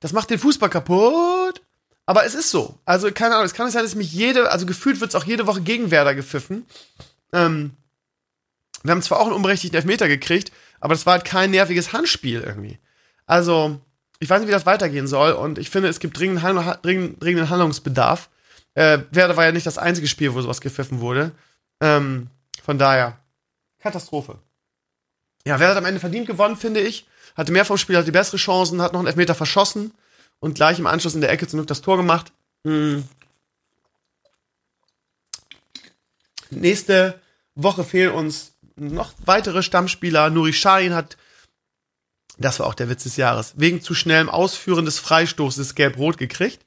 [0.00, 1.60] Das macht den Fußball kaputt.
[2.06, 2.78] Aber es ist so.
[2.86, 5.26] Also, keine Ahnung, es kann nicht sein, dass mich jede, also gefühlt wird es auch
[5.26, 6.64] jede Woche gegen Werder gepfiffen.
[7.34, 7.72] Ähm,
[8.82, 12.40] wir haben zwar auch einen unberechtigten Elfmeter gekriegt, aber das war halt kein nerviges Handspiel
[12.40, 12.78] irgendwie.
[13.26, 13.78] Also,
[14.20, 16.42] ich weiß nicht, wie das weitergehen soll und ich finde, es gibt dringend,
[16.82, 18.30] dringend, dringenden Handlungsbedarf.
[18.72, 21.32] Äh, Werder war ja nicht das einzige Spiel, wo sowas gepfiffen wurde.
[21.82, 22.28] Ähm,
[22.64, 23.18] von daher,
[23.80, 24.38] Katastrophe.
[25.46, 28.36] Ja, Werder hat am Ende verdient gewonnen, finde ich hatte mehr vom Spiel, hatte bessere
[28.36, 29.92] Chancen, hat noch einen Elfmeter verschossen
[30.40, 32.32] und gleich im Anschluss in der Ecke zum Glück das Tor gemacht.
[32.64, 33.04] Hm.
[36.50, 37.20] Nächste
[37.54, 40.30] Woche fehlen uns noch weitere Stammspieler.
[40.30, 41.16] Nuri Sahin hat,
[42.36, 46.64] das war auch der Witz des Jahres, wegen zu schnellem Ausführen des Freistoßes gelb-rot gekriegt.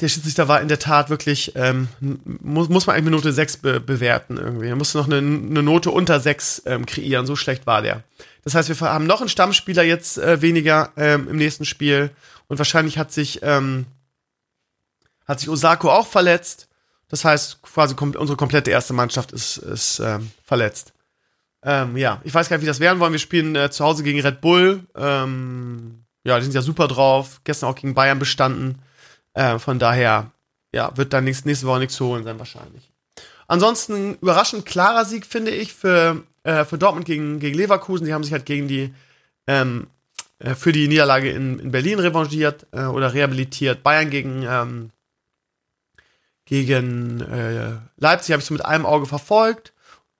[0.00, 3.80] Der Schiedsrichter war in der Tat wirklich, ähm, muss, muss man eigentlich Minute 6 be
[3.80, 4.66] bewerten irgendwie.
[4.66, 8.02] Er musste noch eine, eine Note unter 6 ähm, kreieren, so schlecht war der.
[8.42, 12.10] Das heißt, wir haben noch einen Stammspieler jetzt äh, weniger ähm, im nächsten Spiel
[12.48, 13.86] und wahrscheinlich hat sich ähm,
[15.26, 16.68] hat sich Osako auch verletzt.
[17.08, 20.92] Das heißt, quasi kom unsere komplette erste Mannschaft ist, ist ähm, verletzt.
[21.62, 23.12] Ähm, ja, ich weiß gar nicht, wie das werden wollen.
[23.12, 24.84] Wir spielen äh, zu Hause gegen Red Bull.
[24.96, 27.40] Ähm, ja, die sind ja super drauf.
[27.44, 28.80] Gestern auch gegen Bayern bestanden.
[29.36, 30.30] Äh, von daher,
[30.74, 32.90] ja, wird dann nächste, nächste Woche nichts zu holen sein wahrscheinlich.
[33.46, 38.06] Ansonsten überraschend klarer Sieg, finde ich, für äh, für Dortmund gegen, gegen Leverkusen.
[38.06, 38.94] Die haben sich halt gegen die,
[39.46, 39.88] ähm,
[40.38, 43.82] äh, für die Niederlage in, in Berlin revanchiert äh, oder rehabilitiert.
[43.82, 44.90] Bayern gegen, ähm,
[46.44, 49.72] gegen äh, Leipzig habe ich so mit einem Auge verfolgt.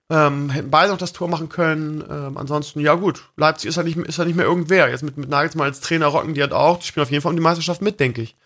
[0.08, 2.04] Ähm, hätten beide noch das Tor machen können.
[2.08, 4.88] Ähm, ansonsten, ja gut, Leipzig ist ja nicht, ist ja nicht mehr irgendwer.
[4.88, 6.78] Jetzt mit, mit Nagelsmann als Trainer rocken die halt auch.
[6.78, 8.36] Die spielen auf jeden Fall um die Meisterschaft mit, denke ich.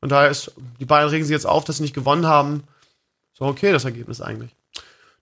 [0.00, 2.64] Von daher ist, die beiden regen sich jetzt auf, dass sie nicht gewonnen haben.
[3.32, 4.50] So okay, das Ergebnis eigentlich.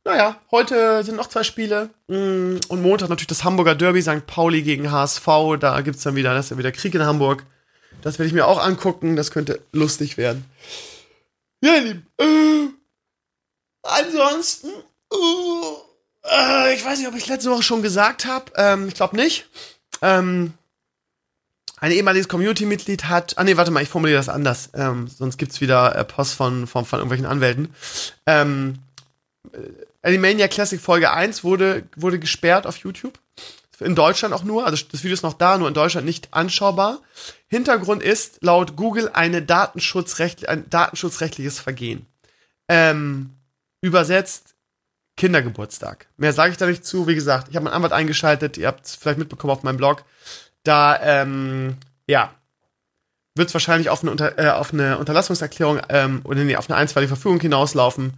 [0.04, 1.90] Naja, heute sind noch zwei Spiele.
[2.08, 4.26] Mm, und Montag natürlich das Hamburger Derby, St.
[4.26, 5.26] Pauli gegen HSV.
[5.58, 7.44] Da gibt's dann wieder, das ist ja wieder Krieg in Hamburg.
[8.02, 9.16] Das werde ich mir auch angucken.
[9.16, 10.44] Das könnte lustig werden.
[11.62, 12.06] Ja, ihr Lieben.
[12.18, 12.68] Äh,
[13.82, 14.68] ansonsten
[15.14, 15.76] Uh,
[16.24, 18.52] äh, ich weiß nicht, ob ich letzte Woche schon gesagt habe.
[18.56, 19.46] Ähm, ich glaube nicht.
[20.02, 20.54] Ähm,
[21.84, 23.36] ein ehemaliges Community-Mitglied hat.
[23.36, 24.70] Ah nee, warte mal, ich formuliere das anders.
[24.72, 27.74] Ähm, sonst gibt's wieder äh, Post von, von, von irgendwelchen Anwälten.
[28.24, 28.78] Ähm,
[29.52, 29.58] äh,
[30.00, 33.18] Animania Classic Folge 1 wurde, wurde gesperrt auf YouTube.
[33.80, 37.02] In Deutschland auch nur, also das Video ist noch da, nur in Deutschland nicht anschaubar.
[37.48, 42.06] Hintergrund ist laut Google eine Datenschutzrecht, ein datenschutzrechtliches Vergehen.
[42.66, 43.34] Ähm,
[43.82, 44.54] übersetzt
[45.18, 46.06] Kindergeburtstag.
[46.16, 47.06] Mehr sage ich da nicht zu.
[47.06, 48.56] Wie gesagt, ich habe meinen Anwalt eingeschaltet.
[48.56, 50.02] Ihr habt es vielleicht mitbekommen auf meinem Blog.
[50.64, 52.34] Da, ähm, ja,
[53.34, 56.76] wird es wahrscheinlich auf eine, Unter äh, auf eine Unterlassungserklärung ähm, oder nee, auf eine
[56.76, 58.14] einstweilige Verfügung hinauslaufen.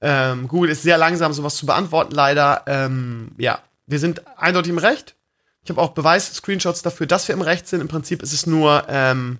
[0.00, 2.62] Ähm, Google ist sehr langsam, sowas zu beantworten, leider.
[2.66, 5.14] Ähm, ja, wir sind eindeutig im Recht.
[5.62, 7.80] Ich habe auch Beweis-Screenshots dafür, dass wir im Recht sind.
[7.80, 9.38] Im Prinzip ist es nur ähm,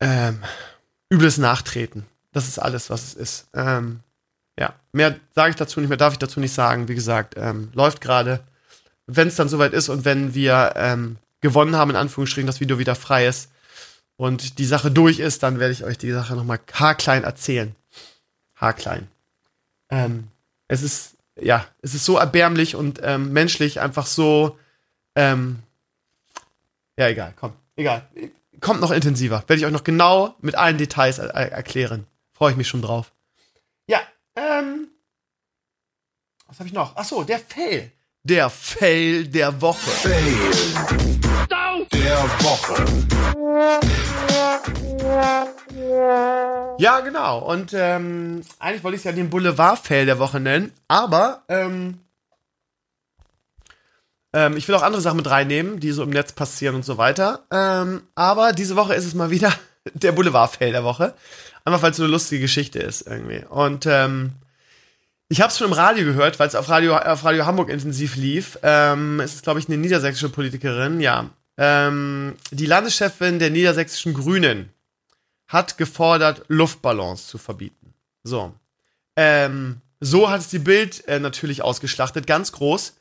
[0.00, 0.42] ähm,
[1.10, 2.06] übles Nachtreten.
[2.32, 3.48] Das ist alles, was es ist.
[3.54, 4.00] Ähm,
[4.58, 6.88] ja, mehr sage ich dazu nicht, mehr darf ich dazu nicht sagen.
[6.88, 8.40] Wie gesagt, ähm, läuft gerade.
[9.06, 12.78] Wenn es dann soweit ist und wenn wir ähm, gewonnen haben, in Anführungsstrichen, das Video
[12.78, 13.50] wieder frei ist
[14.16, 17.74] und die Sache durch ist, dann werde ich euch die Sache nochmal haarklein erzählen.
[18.56, 19.08] Haarklein.
[19.90, 20.28] Ähm,
[20.68, 24.58] es ist, ja, es ist so erbärmlich und ähm, menschlich einfach so,
[25.16, 25.58] ähm,
[26.96, 28.08] ja, egal, komm, egal.
[28.60, 29.42] Kommt noch intensiver.
[29.48, 32.06] Werde ich euch noch genau mit allen Details er erklären.
[32.32, 33.12] Freue ich mich schon drauf.
[33.88, 34.00] Ja,
[34.36, 34.88] ähm.
[36.46, 36.92] Was habe ich noch?
[36.94, 37.90] Ach so, der Fail.
[38.24, 39.90] Der Fail der Woche.
[39.90, 40.14] Fail
[41.92, 42.84] der Woche.
[46.78, 47.40] Ja, genau.
[47.40, 51.98] Und ähm, eigentlich wollte ich es ja den Boulevard-Fail der Woche nennen, aber ähm,
[54.32, 56.98] ähm, ich will auch andere Sachen mit reinnehmen, die so im Netz passieren und so
[56.98, 57.44] weiter.
[57.50, 59.52] Ähm, aber diese Woche ist es mal wieder
[59.94, 61.14] der Boulevard-Fail der Woche.
[61.64, 63.44] Einfach weil es so eine lustige Geschichte ist irgendwie.
[63.48, 64.34] Und ähm,
[65.32, 68.16] ich habe es schon im Radio gehört, weil es auf Radio, auf Radio Hamburg intensiv
[68.16, 68.58] lief.
[68.62, 71.30] Ähm, es ist, glaube ich, eine niedersächsische Politikerin, ja.
[71.56, 74.68] Ähm, die Landeschefin der niedersächsischen Grünen
[75.48, 77.94] hat gefordert, Luftballons zu verbieten.
[78.24, 78.52] So.
[79.16, 82.94] Ähm, so hat es die Bild äh, natürlich ausgeschlachtet, ganz groß.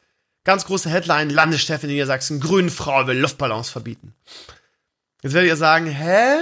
[0.45, 4.13] Ganz große Headline, Landeschefin Niedersachsen, Grünen Frau will Luftballons verbieten.
[5.21, 6.37] Jetzt werdet ihr sagen, hä?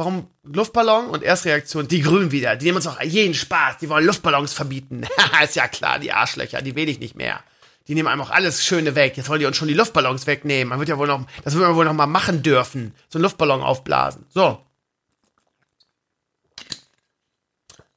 [0.00, 1.10] Warum Luftballon?
[1.10, 2.56] Und Erstreaktion, die Grünen wieder.
[2.56, 3.76] Die nehmen uns auch jeden Spaß.
[3.82, 5.06] Die wollen Luftballons verbieten.
[5.44, 7.44] ist ja klar, die Arschlöcher, die will ich nicht mehr.
[7.86, 9.18] Die nehmen einem auch alles Schöne weg.
[9.18, 10.70] Jetzt wollen die uns schon die Luftballons wegnehmen.
[10.70, 12.94] Man wird ja wohl noch, das wird man wohl noch mal machen dürfen.
[13.10, 14.24] So einen Luftballon aufblasen.
[14.30, 14.64] So.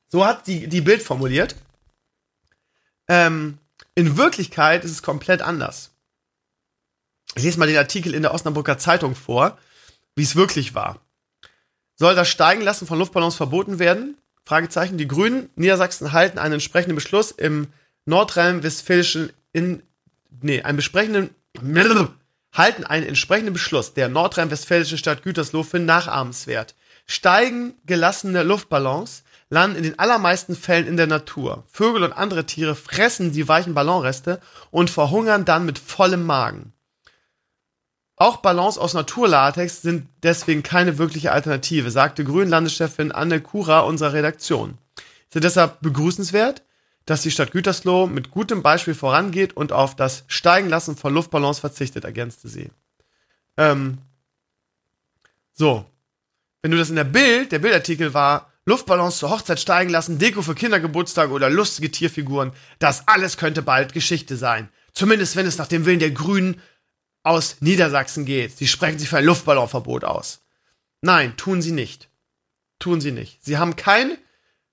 [0.10, 1.56] So hat die, die Bild formuliert.
[3.08, 3.60] Ähm,
[3.96, 5.92] in Wirklichkeit ist es komplett anders.
[7.36, 9.58] Ich lese mal den Artikel in der Osnabrücker Zeitung vor,
[10.18, 11.00] wie es wirklich war.
[11.96, 14.18] Soll das Steigenlassen von Luftballons verboten werden?
[14.46, 14.98] Fragezeichen.
[14.98, 17.68] Die Grünen Niedersachsen halten einen entsprechenden Beschluss im
[18.06, 19.84] nordrhein-westfälischen in
[20.42, 21.30] nee, einen besprechenden
[22.54, 26.76] halten einen entsprechenden Beschluss der nordrhein-westfälischen Stadt Gütersloh für nachahmenswert.
[27.06, 31.64] Steigen gelassene Luftballons landen in den allermeisten Fällen in der Natur.
[31.72, 34.40] Vögel und andere Tiere fressen die weichen Ballonreste
[34.72, 36.74] und verhungern dann mit vollem Magen.
[38.16, 44.78] Auch Ballons aus Naturlatex sind deswegen keine wirkliche Alternative, sagte Grünlandeschefin Anne Kura unserer Redaktion.
[45.30, 46.62] Es ist deshalb begrüßenswert,
[47.06, 52.06] dass die Stadt Gütersloh mit gutem Beispiel vorangeht und auf das Steigenlassen von Luftballons verzichtet,
[52.06, 52.70] ergänzte sie.
[53.58, 53.98] Ähm,
[55.54, 55.86] so.
[56.62, 60.42] Wenn du das in der Bild, der Bildartikel war, Luftballons zur Hochzeit steigen lassen, Deko
[60.42, 64.70] für Kindergeburtstage oder lustige Tierfiguren, das alles könnte bald Geschichte sein.
[64.94, 66.62] Zumindest wenn es nach dem Willen der Grünen
[67.24, 68.58] aus Niedersachsen geht.
[68.58, 70.42] Sie sprechen sich für ein Luftballonverbot aus.
[71.02, 72.10] Nein, tun sie nicht.
[72.80, 73.44] Tun sie nicht.
[73.44, 74.18] Sie haben kein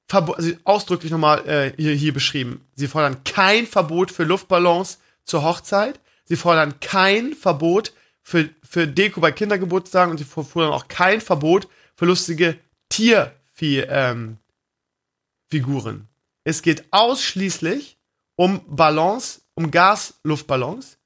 [0.08, 2.66] Verbot, also ausdrücklich nochmal äh, hier, hier beschrieben.
[2.74, 6.00] Sie fordern kein Verbot für Luftballons zur Hochzeit.
[6.24, 11.68] Sie fordern kein Verbot für, für Deko bei Kindergeburtstagen und sie fordern auch kein Verbot
[11.94, 12.56] für lustige
[12.88, 14.36] Tierfiguren.
[15.52, 16.06] Ähm,
[16.44, 17.98] es geht ausschließlich
[18.36, 20.96] um Ballons, um Gasluftballons,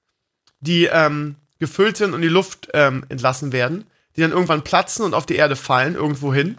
[0.65, 3.86] die ähm, gefüllt sind und die Luft ähm, entlassen werden,
[4.16, 6.59] die dann irgendwann platzen und auf die Erde fallen, irgendwo hin,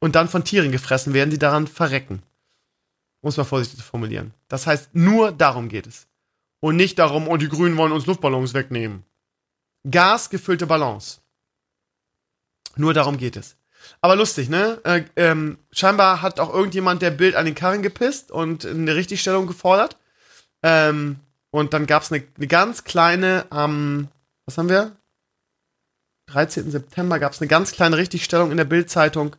[0.00, 2.22] und dann von Tieren gefressen werden, die daran verrecken.
[3.20, 4.34] muss man vorsichtig formulieren.
[4.48, 6.06] Das heißt, nur darum geht es.
[6.58, 9.04] Und nicht darum, oh, die Grünen wollen uns Luftballons wegnehmen.
[9.88, 11.20] Gasgefüllte Ballons.
[12.76, 13.56] Nur darum geht es.
[14.00, 14.80] Aber lustig, ne?
[14.84, 19.46] Äh, ähm, scheinbar hat auch irgendjemand der Bild an den Karren gepisst und eine Richtigstellung
[19.46, 19.96] gefordert.
[20.62, 21.20] Ähm,
[21.52, 24.08] und dann gab es eine, eine, ganz kleine, am, ähm,
[24.46, 24.96] was haben wir?
[26.26, 26.70] 13.
[26.70, 29.36] September gab es eine ganz kleine Richtigstellung in der Bildzeitung.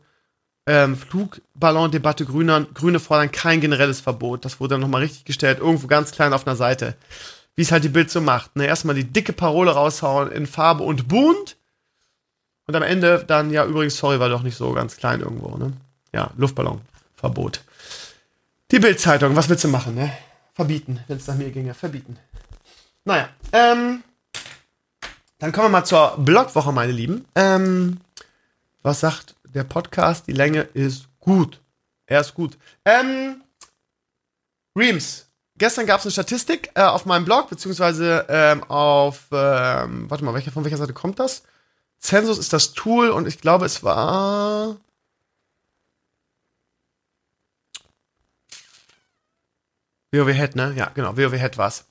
[0.66, 4.44] Ähm, Flugballon-Debatte Grüner, Grüne fordern kein generelles Verbot.
[4.44, 6.94] Das wurde dann nochmal richtig gestellt, irgendwo ganz klein auf einer Seite.
[7.56, 8.54] Wie es halt die Bild so macht.
[8.56, 8.66] Ne?
[8.66, 11.56] Erstmal die dicke Parole raushauen in Farbe und bunt
[12.66, 15.72] und am Ende dann, ja, übrigens, sorry, war doch nicht so ganz klein irgendwo, ne?
[16.12, 17.62] Ja, Luftballonverbot.
[18.70, 20.12] Die Bildzeitung, was willst du machen, ne?
[20.54, 22.16] Verbieten, wenn es nach mir ginge, verbieten.
[23.04, 24.02] Naja, ähm,
[25.38, 27.26] dann kommen wir mal zur Blogwoche, meine Lieben.
[27.34, 28.00] Ähm,
[28.82, 30.26] was sagt der Podcast?
[30.26, 31.60] Die Länge ist gut.
[32.06, 32.56] Er ist gut.
[32.84, 33.42] Ähm,
[34.76, 35.26] Reams.
[35.56, 40.34] Gestern gab es eine Statistik äh, auf meinem Blog, beziehungsweise ähm, auf, ähm, warte mal,
[40.34, 41.42] welcher, von welcher Seite kommt das?
[41.98, 44.76] Census ist das Tool und ich glaube, es war.
[50.14, 50.72] WoW-Head, ne?
[50.76, 51.86] Ja, genau, WoW-Head war's.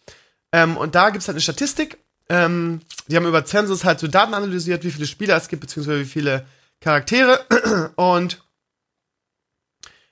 [0.51, 1.97] Ähm, und da gibt es halt eine Statistik.
[2.29, 5.99] Ähm, die haben über Census halt so Daten analysiert, wie viele Spieler es gibt, beziehungsweise
[5.99, 6.45] wie viele
[6.79, 7.45] Charaktere.
[7.95, 8.43] Und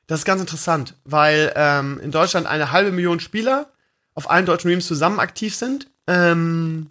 [0.08, 3.72] das ist ganz interessant, weil ähm, in Deutschland eine halbe Million Spieler
[4.14, 5.88] auf allen deutschen Reams zusammen aktiv sind.
[6.08, 6.90] Ähm,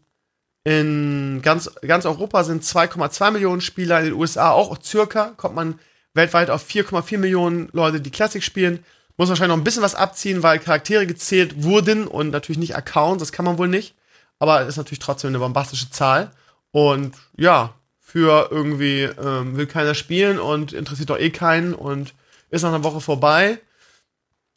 [0.65, 5.79] in ganz, ganz Europa sind 2,2 Millionen Spieler, in den USA auch circa, kommt man
[6.15, 8.85] weltweit auf 4,4 Millionen Leute, die Classic spielen.
[9.21, 13.21] Muss wahrscheinlich noch ein bisschen was abziehen, weil Charaktere gezählt wurden und natürlich nicht Accounts,
[13.21, 13.95] das kann man wohl nicht.
[14.39, 16.31] Aber ist natürlich trotzdem eine bombastische Zahl.
[16.71, 22.15] Und ja, für irgendwie ähm, will keiner spielen und interessiert doch eh keinen und
[22.49, 23.59] ist nach einer Woche vorbei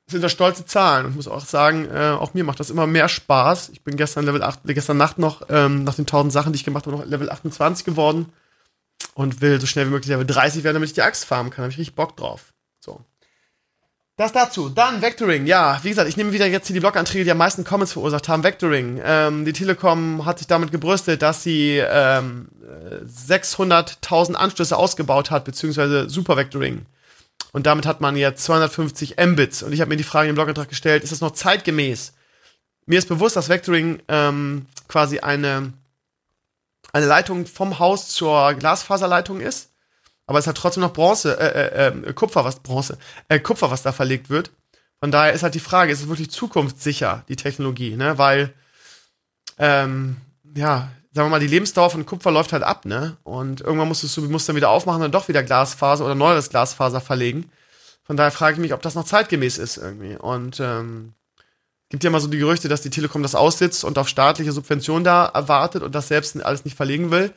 [0.07, 1.07] sind das stolze Zahlen.
[1.07, 3.67] Und ich muss auch sagen, äh, auch mir macht das immer mehr Spaß.
[3.73, 6.63] Ich bin gestern Level 8, gestern Nacht noch, ähm, nach den 1000 Sachen, die ich
[6.63, 8.31] gemacht habe, noch Level 28 geworden
[9.13, 11.57] und will so schnell wie möglich Level 30 werden, damit ich die Axt farmen kann.
[11.57, 12.53] Da habe ich richtig Bock drauf.
[12.79, 13.01] So.
[14.15, 14.69] Das dazu.
[14.69, 15.47] Dann Vectoring.
[15.47, 18.29] Ja, wie gesagt, ich nehme wieder jetzt hier die Blog-Anträge, die am meisten Comments verursacht
[18.29, 18.43] haben.
[18.43, 19.01] Vectoring.
[19.03, 22.47] Ähm, die Telekom hat sich damit gebrüstet, dass sie ähm,
[23.03, 26.85] 600.000 Anschlüsse ausgebaut hat, beziehungsweise Super Vectoring.
[27.53, 29.63] Und damit hat man jetzt 250 Mbits.
[29.63, 32.13] Und ich habe mir die Frage im Blogantrag gestellt, ist das noch zeitgemäß?
[32.85, 35.73] Mir ist bewusst, dass Vectoring ähm, quasi eine,
[36.91, 39.72] eine Leitung vom Haus zur Glasfaserleitung ist.
[40.25, 42.97] Aber es hat trotzdem noch Bronze, äh, äh, äh, Kupfer, was Bronze,
[43.27, 44.51] äh, Kupfer, was da verlegt wird.
[44.99, 48.17] Von daher ist halt die Frage, ist es wirklich zukunftssicher, die Technologie, ne?
[48.17, 48.53] Weil,
[49.57, 50.17] ähm,
[50.55, 53.17] ja, sagen wir mal, die Lebensdauer von Kupfer läuft halt ab, ne?
[53.23, 56.49] Und irgendwann musst du, musst dann wieder aufmachen und dann doch wieder Glasfaser oder neues
[56.49, 57.49] Glasfaser verlegen.
[58.03, 60.15] Von daher frage ich mich, ob das noch zeitgemäß ist irgendwie.
[60.15, 61.13] Und ähm,
[61.89, 65.03] gibt ja immer so die Gerüchte, dass die Telekom das aussitzt und auf staatliche Subventionen
[65.03, 67.31] da erwartet und das selbst alles nicht verlegen will.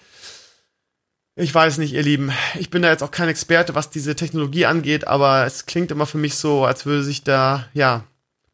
[1.39, 2.33] Ich weiß nicht, ihr Lieben.
[2.59, 6.07] Ich bin da jetzt auch kein Experte, was diese Technologie angeht, aber es klingt immer
[6.07, 8.05] für mich so, als würde sich da, ja,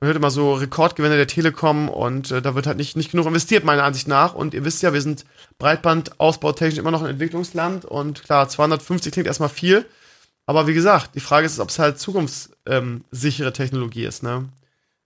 [0.00, 3.26] man hört immer so Rekordgewinne der Telekom und äh, da wird halt nicht, nicht genug
[3.28, 4.34] investiert, meiner Ansicht nach.
[4.34, 5.24] Und ihr wisst ja, wir sind
[5.58, 9.86] Breitbandausbautechnisch immer noch ein Entwicklungsland und klar, 250 klingt erstmal viel.
[10.46, 14.24] Aber wie gesagt, die Frage ist, ob es halt zukunftssichere Technologie ist.
[14.24, 14.48] Ne?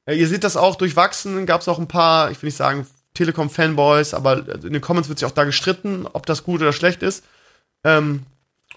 [0.07, 2.86] Äh, ihr seht das auch durchwachsen, gab es auch ein paar, ich will nicht sagen
[3.12, 7.03] Telekom-Fanboys, aber in den Comments wird sich auch da gestritten, ob das gut oder schlecht
[7.03, 7.23] ist.
[7.87, 8.27] Ähm,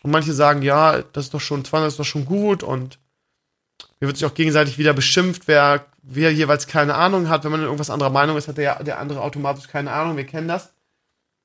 [0.04, 3.00] und manche sagen, ja, das ist doch schon, 200 ist doch schon gut und
[4.00, 7.44] mir wird sich auch gegenseitig wieder beschimpft, wer, wer jeweils keine Ahnung hat.
[7.44, 10.16] Wenn man irgendwas anderer Meinung ist, hat der, der andere automatisch keine Ahnung.
[10.16, 10.70] Wir kennen das.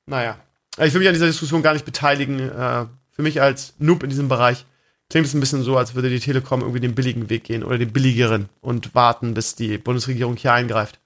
[0.05, 0.37] Naja.
[0.77, 2.39] Ich will mich an dieser Diskussion gar nicht beteiligen.
[2.39, 4.65] Äh, für mich als Noob in diesem Bereich
[5.09, 7.77] klingt es ein bisschen so, als würde die Telekom irgendwie den billigen Weg gehen oder
[7.77, 10.99] den billigeren und warten, bis die Bundesregierung hier eingreift.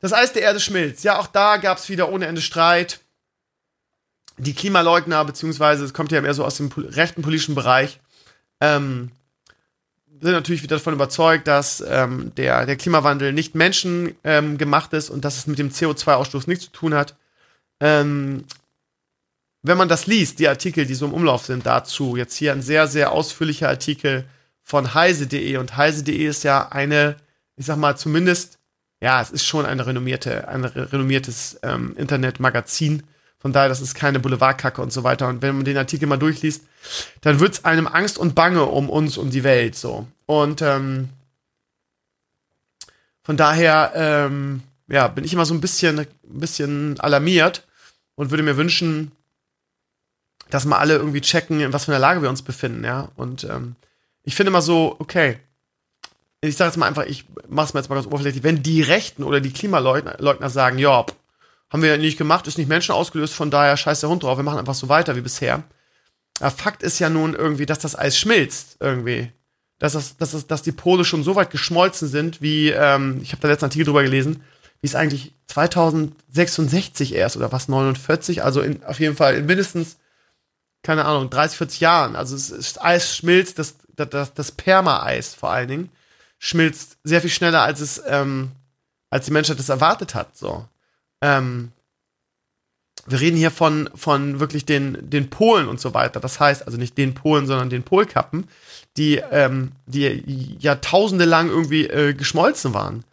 [0.00, 1.04] Das Eis der Erde schmilzt.
[1.04, 3.00] Ja, auch da gab es wieder ohne Ende Streit.
[4.38, 8.00] Die Klimaleugner, beziehungsweise es kommt ja mehr so aus dem rechten politischen Bereich,
[8.60, 9.10] ähm,
[10.20, 15.10] sind natürlich wieder davon überzeugt, dass ähm, der, der Klimawandel nicht menschengemacht ähm, gemacht ist
[15.10, 17.16] und dass es mit dem CO2-Ausstoß nichts zu tun hat.
[17.80, 18.44] Ähm,
[19.62, 22.62] wenn man das liest, die Artikel, die so im Umlauf sind dazu, jetzt hier ein
[22.62, 24.24] sehr, sehr ausführlicher Artikel
[24.62, 27.16] von heise.de und heise.de ist ja eine,
[27.56, 28.58] ich sag mal, zumindest,
[29.00, 33.02] ja, es ist schon eine renommierte, ein renommiertes ähm, Internetmagazin
[33.42, 35.26] von daher, das ist keine Boulevardkacke und so weiter.
[35.26, 36.62] Und wenn man den Artikel mal durchliest,
[37.22, 40.06] dann wird es einem Angst und Bange um uns, um die Welt so.
[40.26, 41.08] Und ähm,
[43.24, 47.66] von daher, ähm, ja, bin ich immer so ein bisschen, ein bisschen alarmiert
[48.14, 49.10] und würde mir wünschen,
[50.48, 53.08] dass mal alle irgendwie checken, in was für einer Lage wir uns befinden, ja.
[53.16, 53.74] Und ähm,
[54.22, 55.40] ich finde immer so, okay,
[56.42, 59.24] ich sage jetzt mal einfach, ich mach's mir jetzt mal ganz oberflächlich, wenn die Rechten
[59.24, 61.04] oder die Klimaleugner Leugner sagen, ja,
[61.72, 64.44] haben wir nicht gemacht, ist nicht Menschen ausgelöst, von daher scheiß der Hund drauf, wir
[64.44, 65.64] machen einfach so weiter wie bisher.
[66.38, 69.32] Aber Fakt ist ja nun irgendwie, dass das Eis schmilzt irgendwie.
[69.78, 73.32] Dass, das, dass, das, dass die Pole schon so weit geschmolzen sind, wie, ähm, ich
[73.32, 74.42] habe da letzten Artikel drüber gelesen,
[74.80, 79.96] wie es eigentlich 2066 erst oder was, 49, also in, auf jeden Fall in mindestens,
[80.82, 82.16] keine Ahnung, 30, 40 Jahren.
[82.16, 85.90] Also es, das Eis schmilzt, das, das, das Perma-Eis vor allen Dingen,
[86.38, 88.52] schmilzt sehr viel schneller, als es, ähm,
[89.10, 90.36] als die Menschheit es erwartet hat.
[90.36, 90.66] So.
[91.22, 91.72] Ähm,
[93.06, 96.20] wir reden hier von, von wirklich den, den Polen und so weiter.
[96.20, 98.46] Das heißt, also nicht den Polen, sondern den Polkappen,
[98.96, 103.04] die, ähm, die Jahrtausende lang irgendwie äh, geschmolzen waren.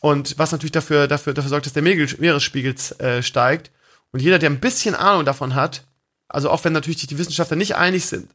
[0.00, 3.70] Und was natürlich dafür, dafür, dafür sorgt, dass der Meeresspiegel äh, steigt.
[4.12, 5.82] Und jeder, der ein bisschen Ahnung davon hat,
[6.28, 8.30] also auch wenn natürlich die Wissenschaftler nicht einig sind,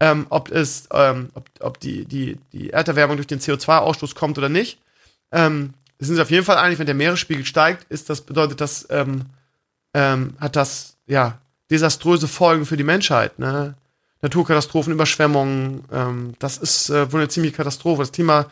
[0.00, 4.50] ähm, ob es, ähm, ob, ob die, die, die Erderwärmung durch den CO2-Ausstoß kommt oder
[4.50, 4.78] nicht,
[5.32, 8.86] ähm, sind sie auf jeden Fall einig, wenn der Meeresspiegel steigt, ist das bedeutet, dass
[8.90, 9.26] ähm,
[9.94, 11.38] ähm, hat das ja
[11.70, 13.38] desaströse Folgen für die Menschheit.
[13.38, 13.74] Ne?
[14.22, 18.02] Naturkatastrophen, Überschwemmungen, ähm, das ist äh, wohl eine ziemliche Katastrophe.
[18.02, 18.46] Das Klima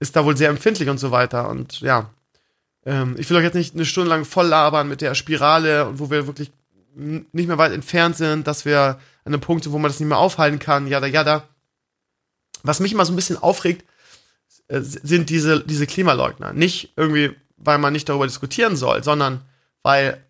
[0.00, 1.48] ist da wohl sehr empfindlich und so weiter.
[1.48, 2.10] Und ja,
[2.84, 5.98] ähm, ich will euch jetzt nicht eine Stunde lang voll labern mit der Spirale und
[5.98, 6.50] wo wir wirklich
[6.94, 10.08] nicht mehr weit entfernt sind, dass wir an einem Punkt sind, wo man das nicht
[10.08, 11.44] mehr aufhalten kann, jada, jada.
[12.62, 13.84] Was mich immer so ein bisschen aufregt,
[14.68, 16.52] äh, sind diese, diese Klimaleugner.
[16.52, 19.42] Nicht irgendwie, weil man nicht darüber diskutieren soll, sondern
[19.82, 20.22] weil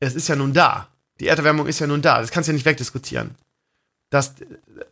[0.00, 0.88] es ist ja nun da.
[1.20, 2.20] Die Erderwärmung ist ja nun da.
[2.20, 3.34] Das kannst du ja nicht wegdiskutieren.
[4.08, 4.34] Dass,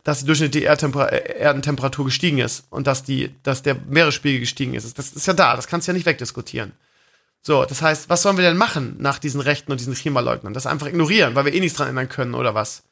[0.03, 4.97] dass die durchschnittliche Erdentemperatur gestiegen ist und dass, die, dass der Meeresspiegel gestiegen ist.
[4.97, 5.55] Das ist ja da.
[5.55, 6.71] Das kannst du ja nicht wegdiskutieren.
[7.41, 10.53] So, das heißt, was sollen wir denn machen nach diesen Rechten und diesen Klimaleugnern?
[10.53, 12.83] Das einfach ignorieren, weil wir eh nichts dran ändern können oder was?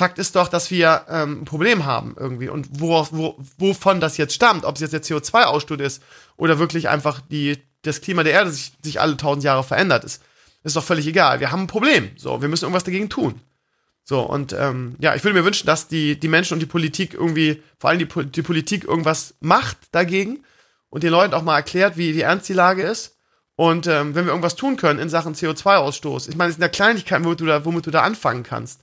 [0.00, 2.48] Fakt ist doch, dass wir ähm, ein Problem haben irgendwie.
[2.48, 6.02] Und wo, wo, wovon das jetzt stammt, ob es jetzt der CO2-Ausstoß ist
[6.38, 10.22] oder wirklich einfach die, das Klima der Erde sich, sich alle tausend Jahre verändert ist,
[10.64, 11.40] ist doch völlig egal.
[11.40, 12.12] Wir haben ein Problem.
[12.16, 13.42] So, wir müssen irgendwas dagegen tun.
[14.02, 17.12] So, und ähm, ja, ich würde mir wünschen, dass die, die Menschen und die Politik
[17.12, 20.44] irgendwie, vor allem die, die Politik irgendwas macht dagegen
[20.88, 23.18] und den Leuten auch mal erklärt, wie, wie ernst die Lage ist.
[23.54, 26.68] Und ähm, wenn wir irgendwas tun können in Sachen CO2-Ausstoß, ich meine, es sind ja
[26.68, 28.80] Kleinigkeiten, womit du da, womit du da anfangen kannst.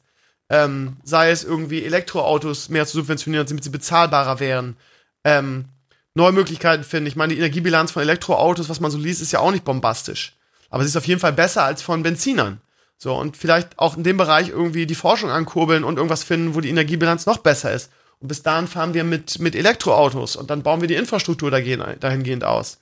[0.50, 4.78] Ähm, sei es irgendwie Elektroautos mehr zu subventionieren, damit sie bezahlbarer wären.
[5.24, 5.66] Ähm,
[6.14, 7.08] neue Möglichkeiten finden.
[7.08, 10.36] Ich meine, die Energiebilanz von Elektroautos, was man so liest, ist ja auch nicht bombastisch.
[10.70, 12.62] Aber sie ist auf jeden Fall besser als von Benzinern.
[12.98, 16.62] So, und vielleicht auch in dem Bereich irgendwie die Forschung ankurbeln und irgendwas finden, wo
[16.62, 17.92] die Energiebilanz noch besser ist.
[18.20, 22.44] Und bis dahin fahren wir mit, mit Elektroautos und dann bauen wir die Infrastruktur dahingehend
[22.44, 22.80] aus.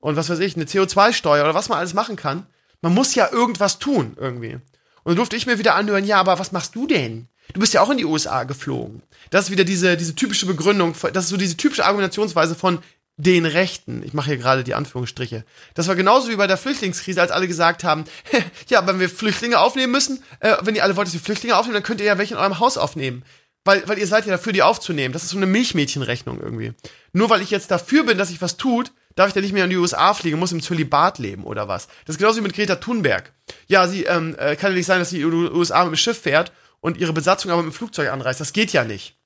[0.00, 2.46] Und was weiß ich, eine CO2-Steuer oder was man alles machen kann.
[2.80, 4.58] Man muss ja irgendwas tun, irgendwie.
[5.04, 7.28] Und dann durfte ich mir wieder anhören, ja, aber was machst du denn?
[7.54, 9.02] Du bist ja auch in die USA geflogen.
[9.30, 12.78] Das ist wieder diese, diese typische Begründung, das ist so diese typische Argumentationsweise von,
[13.16, 17.20] den Rechten, ich mache hier gerade die Anführungsstriche, das war genauso wie bei der Flüchtlingskrise,
[17.20, 18.04] als alle gesagt haben,
[18.68, 21.74] ja, wenn wir Flüchtlinge aufnehmen müssen, äh, wenn ihr alle wollt, dass wir Flüchtlinge aufnehmen,
[21.74, 23.22] dann könnt ihr ja welche in eurem Haus aufnehmen.
[23.64, 25.12] Weil, weil ihr seid ja dafür, die aufzunehmen.
[25.12, 26.72] Das ist so eine Milchmädchenrechnung irgendwie.
[27.12, 29.64] Nur weil ich jetzt dafür bin, dass ich was tut, darf ich dann nicht mehr
[29.64, 31.88] in die USA fliegen, muss im Zölibat leben oder was.
[32.06, 33.32] Das ist genauso wie mit Greta Thunberg.
[33.66, 35.96] Ja, sie ähm, äh, kann ja nicht sein, dass sie in die USA mit dem
[35.96, 38.40] Schiff fährt und ihre Besatzung aber mit dem Flugzeug anreist.
[38.40, 39.16] Das geht ja nicht.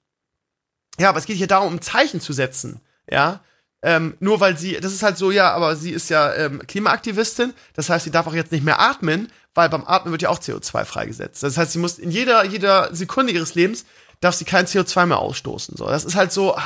[0.98, 2.80] Ja, aber es geht hier darum, ein Zeichen zu setzen.
[3.10, 3.40] Ja,
[3.82, 7.54] ähm, nur weil sie, das ist halt so, ja, aber sie ist ja ähm, Klimaaktivistin,
[7.74, 10.40] das heißt, sie darf auch jetzt nicht mehr atmen, weil beim Atmen wird ja auch
[10.40, 11.42] CO2 freigesetzt.
[11.42, 13.84] Das heißt, sie muss in jeder, jeder Sekunde ihres Lebens
[14.20, 15.76] darf sie kein CO2 mehr ausstoßen.
[15.76, 16.62] So, das ist halt so, ah,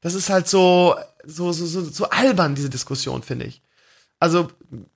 [0.00, 3.62] das ist halt so, so, so, so, so albern, diese Diskussion, finde ich.
[4.20, 4.48] Also,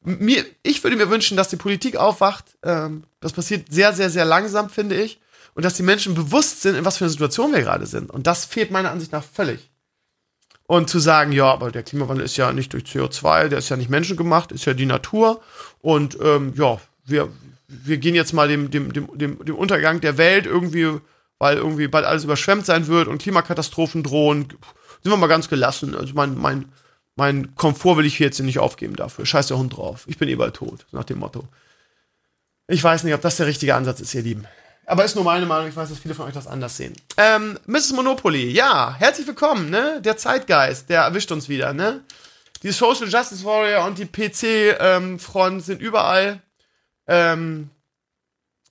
[0.03, 2.57] mir, ich würde mir wünschen, dass die Politik aufwacht.
[2.63, 5.21] Ähm, das passiert sehr, sehr, sehr langsam, finde ich.
[5.55, 8.11] Und dass die Menschen bewusst sind, in was für einer Situation wir gerade sind.
[8.11, 9.71] Und das fehlt meiner Ansicht nach völlig.
[10.67, 13.77] Und zu sagen, ja, aber der Klimawandel ist ja nicht durch CO2, der ist ja
[13.77, 15.43] nicht menschengemacht, ist ja die Natur.
[15.81, 17.29] Und ähm, ja, wir,
[17.69, 20.99] wir gehen jetzt mal dem, dem, dem, dem, dem Untergang der Welt irgendwie,
[21.39, 24.49] weil irgendwie bald alles überschwemmt sein wird und Klimakatastrophen drohen.
[25.03, 25.95] Sind wir mal ganz gelassen.
[25.95, 26.67] Also mein, mein,
[27.17, 29.27] mein Komfort will ich hier jetzt nicht aufgeben dafür.
[29.27, 30.05] Scheiß der Hund drauf.
[30.07, 31.49] Ich bin eh bald tot, nach dem Motto.
[32.69, 34.47] Ich weiß nicht, ob das der richtige Ansatz ist, ihr Lieben.
[34.87, 36.95] Aber ist nur meine Meinung, ich weiß, dass viele von euch das anders sehen.
[37.17, 37.93] Ähm, Mrs.
[37.93, 40.01] Monopoly, ja, herzlich willkommen, ne?
[40.03, 42.03] Der Zeitgeist, der erwischt uns wieder, ne?
[42.63, 46.41] Die Social Justice Warrior und die PC-Front ähm, sind überall.
[47.07, 47.71] Ähm,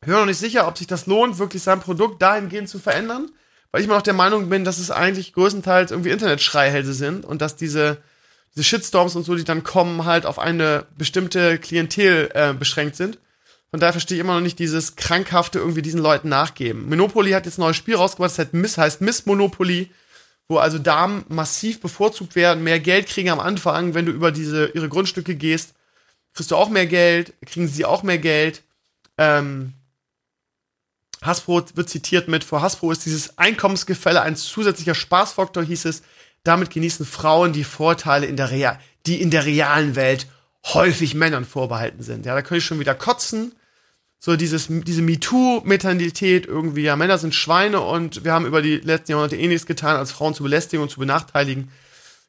[0.04, 3.30] höre noch nicht sicher, ob sich das lohnt, wirklich sein Produkt dahingehend zu verändern,
[3.72, 7.42] weil ich immer noch der Meinung bin, dass es eigentlich größtenteils irgendwie Internetschreihälse sind und
[7.42, 7.98] dass diese,
[8.54, 13.18] diese Shitstorms und so, die dann kommen, halt auf eine bestimmte Klientel äh, beschränkt sind.
[13.70, 16.90] Von daher verstehe ich immer noch nicht dieses krankhafte irgendwie diesen Leuten nachgeben.
[16.90, 19.90] Monopoly hat jetzt ein neues Spiel rausgebracht, das heißt Miss, heißt Miss Monopoly,
[20.50, 24.68] wo also Damen massiv bevorzugt werden, mehr Geld kriegen am Anfang, wenn du über diese
[24.74, 25.74] ihre Grundstücke gehst,
[26.34, 28.62] kriegst du auch mehr Geld, kriegen sie auch mehr Geld.
[29.18, 29.74] Ähm,
[31.22, 36.02] Hasbro wird zitiert mit, vor Hasbro ist dieses Einkommensgefälle ein zusätzlicher Spaßfaktor, hieß es.
[36.44, 40.28] Damit genießen Frauen die Vorteile in der Real, die in der realen Welt
[40.66, 42.26] häufig Männern vorbehalten sind.
[42.26, 43.54] Ja, da könnte ich schon wieder kotzen.
[44.20, 49.12] So dieses, diese MeToo-Mentalität irgendwie, ja, Männer sind Schweine und wir haben über die letzten
[49.12, 51.72] Jahrhunderte eh nichts getan, als Frauen zu belästigen und zu benachteiligen.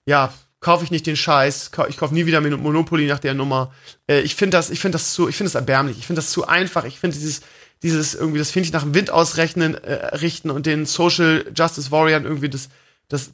[0.07, 3.75] Ja, kaufe ich nicht den Scheiß, ich kaufe nie wieder Monopoly nach der Nummer.
[4.07, 6.31] Äh, ich finde das, ich finde das zu, ich finde das erbärmlich, ich finde das
[6.31, 7.43] zu einfach, ich finde dieses,
[7.83, 11.91] dieses irgendwie, das finde ich nach dem Wind ausrechnen, äh, richten und den Social Justice
[11.91, 12.69] Warriors irgendwie das,
[13.09, 13.33] das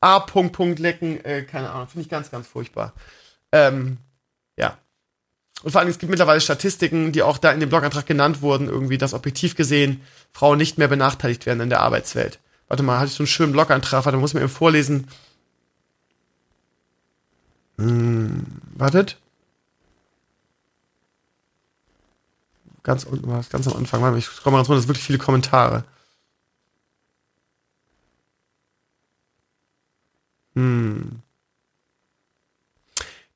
[0.00, 0.20] A.
[0.20, 2.94] Punkt, Punkt lecken, äh, keine Ahnung, finde ich ganz, ganz furchtbar.
[3.52, 3.98] Ähm,
[4.56, 4.78] ja.
[5.62, 8.68] Und vor allem, es gibt mittlerweile Statistiken, die auch da in dem Blogantrag genannt wurden,
[8.68, 12.38] irgendwie, dass objektiv gesehen Frauen nicht mehr benachteiligt werden in der Arbeitswelt.
[12.68, 15.08] Warte mal, hatte ich so einen schönen Blogantrag, warte, muss mir eben vorlesen.
[17.78, 19.18] Hm, wartet.
[22.88, 24.00] Ganz unten war es, ganz am Anfang.
[24.00, 25.84] Warte, ich scroll mal ganz runter, das sind wirklich viele Kommentare.
[30.54, 31.20] Hm.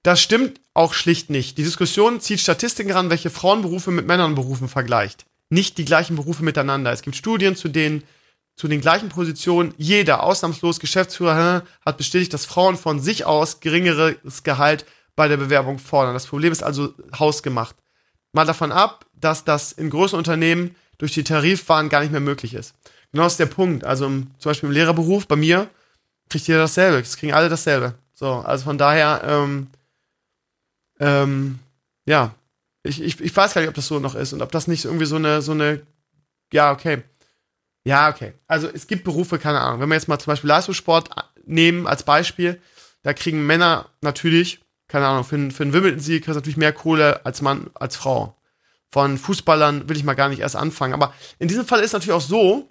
[0.02, 1.58] Das stimmt auch schlicht nicht.
[1.58, 5.26] Die Diskussion zieht Statistiken ran, welche Frauenberufe mit Männernberufen vergleicht.
[5.50, 6.90] Nicht die gleichen Berufe miteinander.
[6.90, 8.04] Es gibt Studien, zu denen
[8.56, 14.44] zu den gleichen Positionen jeder ausnahmslos Geschäftsführer hat bestätigt, dass Frauen von sich aus geringeres
[14.44, 16.14] Gehalt bei der Bewerbung fordern.
[16.14, 17.76] Das Problem ist also hausgemacht.
[18.32, 22.54] Mal davon ab, dass das in großen Unternehmen durch die Tarifwahn gar nicht mehr möglich
[22.54, 22.74] ist.
[23.12, 23.84] Genau das ist der Punkt.
[23.84, 25.68] Also im, zum Beispiel im Lehrerberuf, bei mir,
[26.30, 26.98] kriegt jeder dasselbe.
[26.98, 27.94] Es kriegen alle dasselbe.
[28.14, 29.66] So, also von daher, ähm,
[31.00, 31.58] ähm,
[32.06, 32.34] ja,
[32.82, 34.84] ich, ich, ich weiß gar nicht, ob das so noch ist und ob das nicht
[34.84, 35.82] irgendwie so eine, so eine,
[36.52, 37.02] ja, okay.
[37.84, 38.32] Ja, okay.
[38.46, 39.80] Also es gibt Berufe, keine Ahnung.
[39.80, 41.10] Wenn wir jetzt mal zum Beispiel Leistungssport
[41.44, 42.60] nehmen als Beispiel,
[43.02, 44.60] da kriegen Männer natürlich,
[44.92, 48.36] keine Ahnung, für, für einen Wimbledon-Sieg kriegst du natürlich mehr Kohle als Mann, als Frau.
[48.90, 50.92] Von Fußballern will ich mal gar nicht erst anfangen.
[50.92, 52.68] Aber in diesem Fall ist natürlich auch so,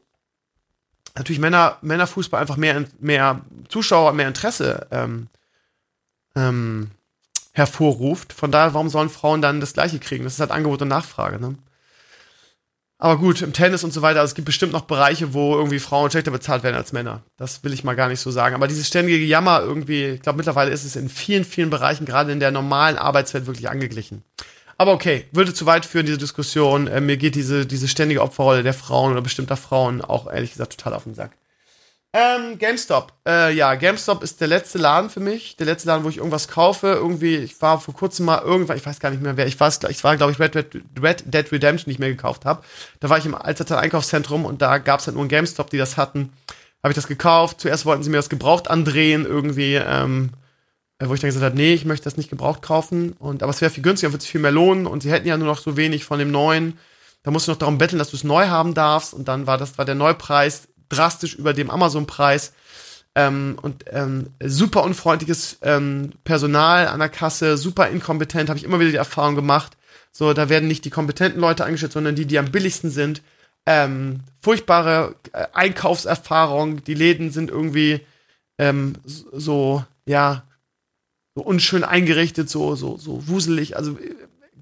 [1.15, 5.29] natürlich Männer, Männerfußball einfach mehr, mehr Zuschauer, mehr Interesse ähm,
[6.35, 6.91] ähm,
[7.53, 8.33] hervorruft.
[8.33, 10.23] Von daher, warum sollen Frauen dann das Gleiche kriegen?
[10.23, 11.39] Das ist halt Angebot und Nachfrage.
[11.39, 11.55] Ne?
[13.03, 15.79] Aber gut, im Tennis und so weiter, also es gibt bestimmt noch Bereiche, wo irgendwie
[15.79, 17.23] Frauen schlechter bezahlt werden als Männer.
[17.35, 18.53] Das will ich mal gar nicht so sagen.
[18.53, 22.31] Aber dieses ständige Jammer irgendwie, ich glaube mittlerweile ist es in vielen, vielen Bereichen, gerade
[22.31, 24.23] in der normalen Arbeitswelt, wirklich angeglichen.
[24.77, 26.85] Aber okay, würde zu weit führen, diese Diskussion.
[26.85, 30.77] Äh, mir geht diese, diese ständige Opferrolle der Frauen oder bestimmter Frauen auch ehrlich gesagt
[30.77, 31.31] total auf den Sack.
[32.13, 33.13] Ähm, GameStop.
[33.25, 35.55] Äh, ja, GameStop ist der letzte Laden für mich.
[35.55, 36.87] Der letzte Laden, wo ich irgendwas kaufe.
[36.87, 39.71] Irgendwie, ich war vor kurzem mal irgendwann, ich weiß gar nicht mehr wer, ich war,
[39.89, 42.63] ich war glaube ich, Red, Red, Red Dead Redemption nicht mehr gekauft habe.
[42.99, 45.77] Da war ich im Alstertal Einkaufszentrum und da gab es halt nur einen GameStop, die
[45.77, 46.33] das hatten.
[46.83, 47.61] Habe ich das gekauft.
[47.61, 49.75] Zuerst wollten sie mir das gebraucht andrehen, irgendwie.
[49.75, 50.31] Ähm,
[50.99, 53.13] äh, wo ich dann gesagt habe, nee, ich möchte das nicht gebraucht kaufen.
[53.13, 54.85] Und, aber es wäre viel günstiger, wird sich viel mehr lohnen.
[54.85, 56.77] Und sie hätten ja nur noch so wenig von dem neuen.
[57.23, 59.13] Da musst du noch darum betteln, dass du es neu haben darfst.
[59.13, 62.53] Und dann war das war der Neupreis drastisch über dem Amazon-Preis.
[63.13, 68.79] Ähm, und ähm, super unfreundliches ähm, Personal an der Kasse, super inkompetent, habe ich immer
[68.79, 69.75] wieder die Erfahrung gemacht.
[70.13, 73.21] So, da werden nicht die kompetenten Leute eingestellt, sondern die, die am billigsten sind.
[73.65, 78.01] Ähm, furchtbare äh, Einkaufserfahrung, die Läden sind irgendwie
[78.57, 80.43] ähm, so, ja,
[81.35, 83.77] so unschön eingerichtet, so, so, so wuselig.
[83.77, 83.97] Also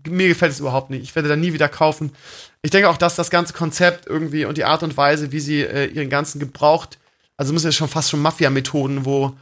[0.08, 1.04] mir gefällt es überhaupt nicht.
[1.04, 2.12] Ich werde da nie wieder kaufen.
[2.62, 5.62] Ich denke auch, dass das ganze Konzept irgendwie und die Art und Weise, wie sie
[5.62, 6.98] äh, ihren ganzen gebraucht,
[7.38, 9.38] also müssen ja schon fast schon Mafia-Methoden, wo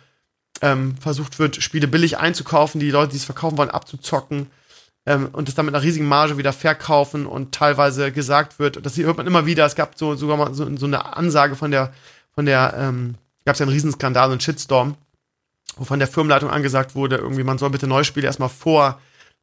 [0.62, 4.48] ähm, versucht wird, Spiele billig einzukaufen, die Leute, die es verkaufen wollen, abzuzocken
[5.08, 8.98] ähm, und es dann mit einer riesigen Marge wieder verkaufen und teilweise gesagt wird, das
[8.98, 11.94] hört man immer wieder, es gab so sogar mal so, so eine Ansage von der,
[12.36, 13.16] von der, ähm,
[13.46, 14.96] gab es ja einen Riesenskandal, einen Shitstorm,
[15.76, 19.02] wo von der Firmenleitung angesagt wurde, irgendwie, man soll bitte neue Spiele erstmal vor,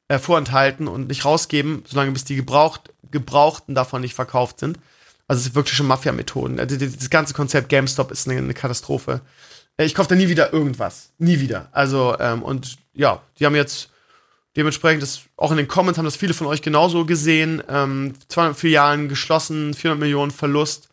[0.08, 4.78] äh, vorenthalten und nicht rausgeben, solange bis die gebraucht, Gebrauchten davon nicht verkauft sind.
[5.26, 6.60] Also es ist wirklich schon Mafia-Methoden.
[6.60, 9.22] Also, das ganze Konzept GameStop ist eine, eine Katastrophe.
[9.78, 11.10] Äh, ich kaufe da nie wieder irgendwas.
[11.18, 11.68] Nie wieder.
[11.72, 13.88] Also, ähm, und ja, die haben jetzt
[14.56, 17.62] dementsprechend, das, auch in den Comments haben das viele von euch genauso gesehen.
[17.68, 20.88] Ähm, 200 Filialen geschlossen, 400 Millionen Verlust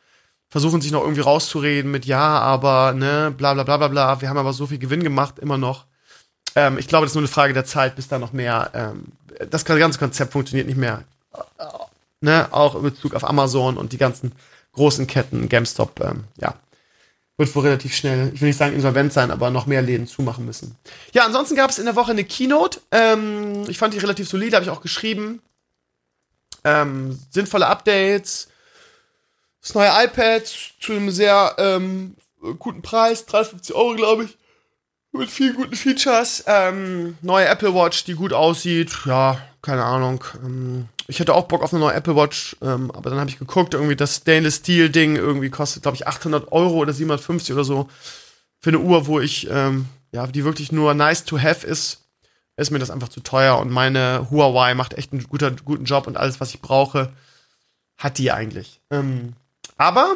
[0.51, 4.21] versuchen sich noch irgendwie rauszureden mit ja, aber ne, bla bla bla bla bla.
[4.21, 5.85] Wir haben aber so viel Gewinn gemacht, immer noch.
[6.55, 8.69] Ähm, ich glaube, das ist nur eine Frage der Zeit, bis da noch mehr.
[8.73, 9.05] Ähm,
[9.49, 11.03] das ganze Konzept funktioniert nicht mehr.
[12.21, 14.33] Ne, auch in Bezug auf Amazon und die ganzen
[14.73, 16.53] großen Ketten, GameStop, ähm, ja.
[17.37, 20.45] Wird wohl relativ schnell, ich will nicht sagen insolvent sein, aber noch mehr Läden zumachen
[20.45, 20.75] müssen.
[21.13, 22.79] Ja, ansonsten gab es in der Woche eine Keynote.
[22.91, 25.41] Ähm, ich fand die relativ solide, habe ich auch geschrieben.
[26.63, 28.49] Ähm, sinnvolle Updates,
[29.61, 34.37] das neue iPad zu einem sehr ähm, äh, guten Preis, 53 Euro, glaube ich.
[35.11, 36.43] Mit vielen guten Features.
[36.47, 38.91] Ähm, neue Apple Watch, die gut aussieht.
[39.05, 40.23] Ja, keine Ahnung.
[40.43, 43.37] Ähm, ich hätte auch Bock auf eine neue Apple Watch, ähm, aber dann habe ich
[43.37, 47.65] geguckt, irgendwie das Stainless Steel Ding irgendwie kostet, glaube ich, 800 Euro oder 750 oder
[47.65, 47.89] so.
[48.59, 52.05] Für eine Uhr, wo ich, ähm, ja, die wirklich nur nice to have ist,
[52.55, 53.59] ist mir das einfach zu teuer.
[53.59, 57.11] Und meine Huawei macht echt einen guter, guten Job und alles, was ich brauche,
[57.97, 58.79] hat die eigentlich.
[58.89, 59.33] Ähm,
[59.75, 60.15] aber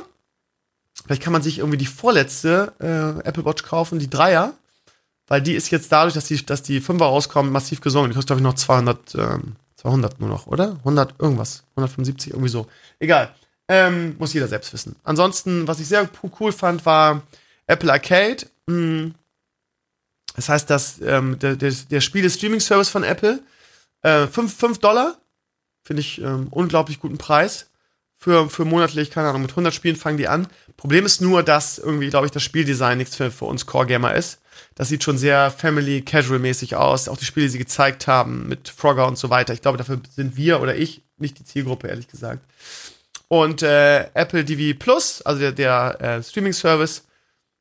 [1.05, 4.53] vielleicht kann man sich irgendwie die vorletzte äh, Apple Watch kaufen, die Dreier
[5.27, 8.11] weil die ist jetzt dadurch, dass die, dass die Fünfer rauskommen, massiv gesungen.
[8.11, 9.55] Die kostet, glaube ich, noch 200, ähm,
[9.85, 10.77] 200 nur noch, oder?
[10.79, 11.63] 100 irgendwas.
[11.75, 12.67] 175, irgendwie so.
[12.99, 13.33] Egal.
[13.67, 14.95] Ähm, muss jeder selbst wissen.
[15.03, 16.09] Ansonsten, was ich sehr
[16.39, 17.21] cool fand, war
[17.67, 18.47] Apple Arcade.
[18.67, 19.13] Hm.
[20.35, 23.41] Das heißt, dass ähm, der, der, der Spiele-Streaming-Service von Apple,
[24.01, 25.17] äh, 5, 5 Dollar,
[25.83, 27.69] finde ich ähm, unglaublich guten Preis.
[28.17, 30.47] Für, für monatlich, keine Ahnung, mit 100 Spielen fangen die an.
[30.77, 34.39] Problem ist nur, dass irgendwie, glaube ich, das Spieldesign nichts für, für uns Core-Gamer ist.
[34.75, 37.07] Das sieht schon sehr family casual mäßig aus.
[37.07, 39.53] Auch die Spiele, die sie gezeigt haben mit Frogger und so weiter.
[39.53, 42.43] Ich glaube, dafür sind wir oder ich nicht die Zielgruppe, ehrlich gesagt.
[43.27, 47.05] Und äh, Apple TV Plus, also der, der äh, Streaming-Service,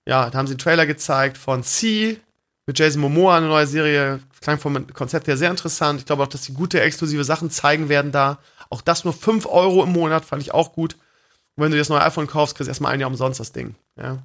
[0.07, 2.21] ja, da haben sie einen Trailer gezeigt von C
[2.66, 4.21] mit Jason Momoa, eine neue Serie.
[4.41, 6.01] Klang vom Konzept her sehr interessant.
[6.01, 8.39] Ich glaube auch, dass sie gute exklusive Sachen zeigen werden da.
[8.69, 10.95] Auch das nur 5 Euro im Monat, fand ich auch gut.
[11.57, 13.53] Und wenn du dir das neue iPhone kaufst, kriegst du erstmal ein Jahr umsonst das
[13.53, 13.75] Ding.
[13.97, 14.23] Ja.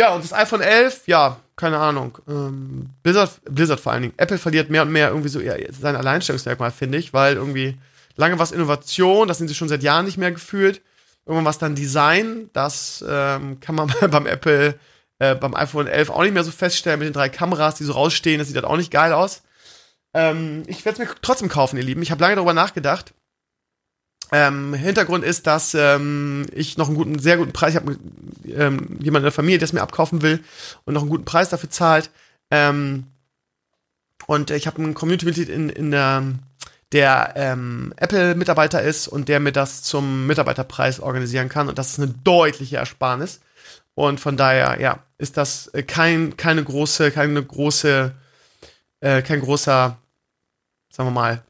[0.00, 2.16] Ja, und das iPhone 11, ja, keine Ahnung.
[2.26, 4.14] Ähm, Blizzard, Blizzard vor allen Dingen.
[4.16, 5.40] Apple verliert mehr und mehr irgendwie so
[5.78, 7.76] sein Alleinstellungsmerkmal, finde ich, weil irgendwie
[8.16, 10.80] lange was Innovation, das sind sie schon seit Jahren nicht mehr gefühlt.
[11.26, 14.78] Irgendwann was dann Design, das ähm, kann man beim Apple,
[15.18, 17.92] äh, beim iPhone 11 auch nicht mehr so feststellen mit den drei Kameras, die so
[17.92, 18.38] rausstehen.
[18.38, 19.42] Das sieht halt auch nicht geil aus.
[20.14, 22.00] Ähm, ich werde es mir trotzdem kaufen, ihr Lieben.
[22.00, 23.12] Ich habe lange darüber nachgedacht.
[24.32, 27.98] Ähm, Hintergrund ist, dass ähm, ich noch einen guten, sehr guten Preis, habe
[28.46, 30.42] ähm, jemanden in der Familie, der es mir abkaufen will
[30.84, 32.10] und noch einen guten Preis dafür zahlt.
[32.50, 33.04] Ähm,
[34.26, 36.22] und ich habe einen Community-Mitglied in, in der,
[36.92, 41.68] der ähm, Apple-Mitarbeiter ist und der mir das zum Mitarbeiterpreis organisieren kann.
[41.68, 43.40] Und das ist eine deutliche Ersparnis.
[43.94, 48.12] Und von daher, ja, ist das äh, kein, keine große, keine große,
[49.00, 49.98] äh, kein großer,
[50.90, 51.42] sagen wir mal,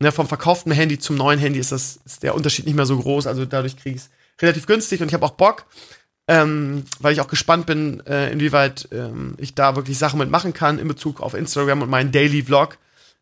[0.00, 2.98] ne, vom verkauften Handy zum neuen Handy ist, das, ist der Unterschied nicht mehr so
[2.98, 3.26] groß.
[3.26, 4.10] Also dadurch kriege ich es
[4.42, 5.66] relativ günstig und ich habe auch Bock,
[6.26, 10.78] ähm, weil ich auch gespannt bin, äh, inwieweit ähm, ich da wirklich Sachen mitmachen kann
[10.78, 12.78] in Bezug auf Instagram und meinen Daily Vlog,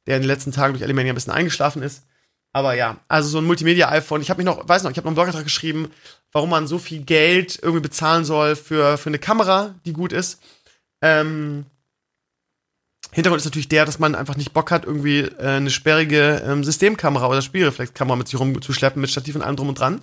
[0.07, 2.05] der in den letzten Tagen durch Element ein bisschen eingeschlafen ist.
[2.53, 4.23] Aber ja, also so ein Multimedia-iPhone.
[4.23, 5.91] Ich habe mich noch, weiß noch, ich habe noch einen Blogantrag geschrieben,
[6.33, 10.41] warum man so viel Geld irgendwie bezahlen soll für, für eine Kamera, die gut ist.
[11.03, 11.67] Ähm,
[13.13, 16.63] Hintergrund ist natürlich der, dass man einfach nicht Bock hat, irgendwie äh, eine sperrige ähm,
[16.63, 20.03] Systemkamera oder Spielreflexkamera mit sich rumzuschleppen, mit Stativ und allem drum und dran.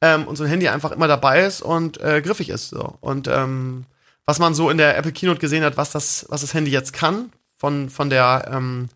[0.00, 2.68] Ähm, und so ein Handy einfach immer dabei ist und äh, griffig ist.
[2.68, 2.98] So.
[3.00, 3.86] Und ähm,
[4.26, 6.92] was man so in der Apple Keynote gesehen hat, was das, was das Handy jetzt
[6.92, 8.88] kann, von, von der ähm,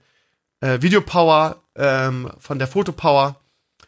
[0.61, 3.37] äh, Videopower, ähm, von der Fotopower,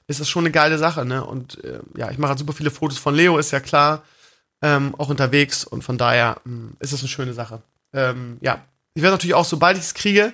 [0.06, 1.04] ist das schon eine geile Sache.
[1.04, 1.24] Ne?
[1.24, 4.02] Und äh, ja, ich mache halt super viele Fotos von Leo, ist ja klar,
[4.62, 5.64] ähm, auch unterwegs.
[5.64, 7.62] Und von daher mh, hm, ist das eine schöne Sache.
[7.92, 8.64] Ähm, ja,
[8.94, 10.32] ich werde natürlich auch, sobald ich es kriege,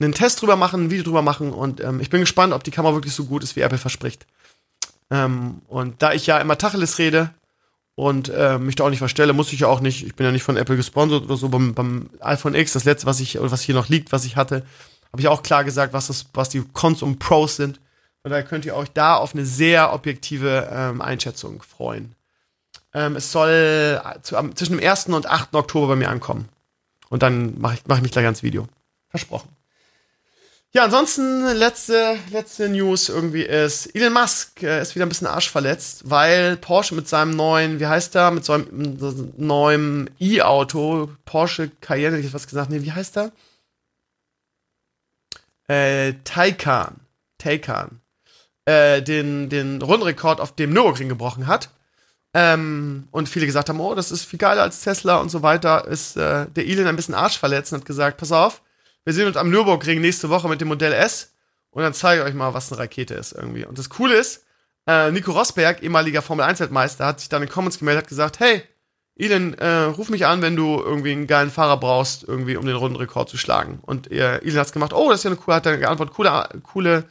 [0.00, 2.70] einen Test drüber machen, ein Video drüber machen und ähm, ich bin gespannt, ob die
[2.70, 4.26] Kamera wirklich so gut ist, wie Apple verspricht.
[5.10, 7.30] Ähm, und da ich ja immer Tacheles rede
[7.94, 10.32] und äh, mich da auch nicht verstelle, muss ich ja auch nicht, ich bin ja
[10.32, 13.50] nicht von Apple gesponsert oder so, beim, beim iPhone X, das letzte, was ich, oder
[13.50, 14.64] was hier noch liegt, was ich hatte,
[15.12, 17.80] habe ich auch klar gesagt, was, das, was die Cons und Pros sind.
[18.22, 22.14] Und da könnt ihr euch da auf eine sehr objektive ähm, Einschätzung freuen.
[22.92, 25.06] Ähm, es soll zu, am, zwischen dem 1.
[25.06, 25.54] und 8.
[25.54, 26.48] Oktober bei mir ankommen.
[27.10, 28.66] Und dann mache ich, mach ich mich gleich ans Video.
[29.08, 29.48] Versprochen.
[30.70, 36.10] Ja, ansonsten letzte, letzte News irgendwie ist, Elon Musk äh, ist wieder ein bisschen arschverletzt,
[36.10, 42.26] weil Porsche mit seinem neuen, wie heißt der, mit seinem neuen E-Auto, Porsche Cayenne, hätte
[42.26, 43.32] ich was gesagt, nee, wie heißt der?
[45.68, 46.96] Äh, Taycan,
[47.38, 48.02] Taycan,
[48.66, 51.70] äh, den, den Rundenrekord auf dem Nürburgring gebrochen hat.
[52.34, 55.86] Ähm, und viele gesagt haben, oh, das ist viel geiler als Tesla und so weiter,
[55.86, 58.62] ist äh, der Elon ein bisschen arschverletzt und hat gesagt, pass auf,
[59.04, 61.32] wir sehen uns am Nürburgring nächste Woche mit dem Modell S
[61.70, 63.64] und dann zeige ich euch mal, was eine Rakete ist irgendwie.
[63.64, 64.44] Und das Coole ist,
[64.86, 68.62] äh, Nico Rosberg, ehemaliger Formel-1-Weltmeister, hat sich dann in den Comments gemeldet, hat gesagt, hey,
[69.16, 72.76] Elon, äh, ruf mich an, wenn du irgendwie einen geilen Fahrer brauchst, irgendwie, um den
[72.76, 73.80] Rundenrekord zu schlagen.
[73.82, 76.48] Und äh, Elon hat's gemacht, oh, das ist ja eine coole, hat er geantwortet, coole,
[76.62, 77.04] coole,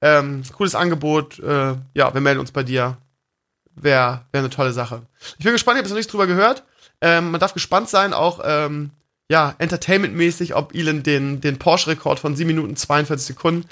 [0.00, 2.98] ähm, cooles Angebot, äh, ja, wir melden uns bei dir,
[3.82, 5.02] wäre wär eine tolle Sache.
[5.38, 6.64] Ich bin gespannt, ich habe jetzt noch nichts drüber gehört.
[7.00, 8.90] Ähm, man darf gespannt sein, auch ähm,
[9.30, 13.64] ja, entertainmentmäßig, ob Elon den, den Porsche-Rekord von 7 Minuten 42 Sekunden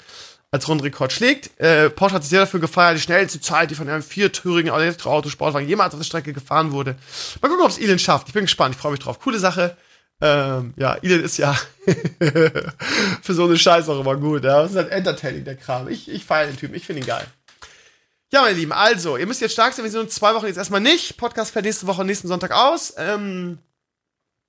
[0.51, 1.59] als Rundrekord schlägt.
[1.59, 5.67] Äh, Porsche hat sich sehr dafür gefeiert, die schnellste Zeit, die von einem viertürigen Elektroautosportwagen
[5.67, 6.95] jemals auf der Strecke gefahren wurde.
[7.41, 8.27] Mal gucken, ob es Elon schafft.
[8.29, 9.19] Ich bin gespannt, ich freue mich drauf.
[9.19, 9.77] Coole Sache.
[10.21, 11.55] Ähm, ja, Elon ist ja
[13.21, 14.43] für so eine Scheiße auch immer gut.
[14.43, 14.61] Ja.
[14.61, 15.87] Das ist halt entertaining, der Kram.
[15.87, 17.25] Ich, ich feiere den Typen, ich finde ihn geil.
[18.31, 19.83] Ja, meine Lieben, also, ihr müsst jetzt stark sein.
[19.83, 21.17] Wir sind in zwei Wochen jetzt erstmal nicht.
[21.17, 22.93] Podcast fällt nächste Woche, nächsten Sonntag aus.
[22.95, 23.57] Ähm,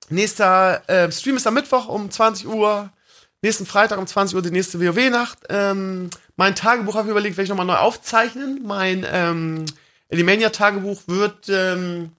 [0.09, 2.91] nächster äh, Stream ist am Mittwoch um 20 Uhr.
[3.41, 5.39] Nächsten Freitag um 20 Uhr die nächste WoW-Nacht.
[5.49, 8.61] Ähm, mein Tagebuch habe ich überlegt, werde ich nochmal neu aufzeichnen.
[8.63, 9.65] Mein ähm,
[10.09, 12.11] Elimania-Tagebuch wird, ähm,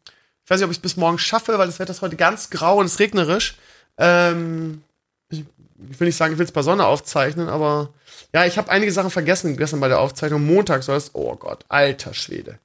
[0.44, 2.50] ich weiß nicht, ob ich es bis morgen schaffe, weil das Wetter ist heute ganz
[2.50, 3.54] grau und es regnerisch.
[3.98, 4.82] Ähm,
[5.30, 5.44] ich,
[5.90, 7.90] ich will nicht sagen, ich will es bei Sonne aufzeichnen, aber
[8.34, 10.44] ja, ich habe einige Sachen vergessen gestern bei der Aufzeichnung.
[10.44, 12.58] Montag soll es, oh Gott, alter Schwede.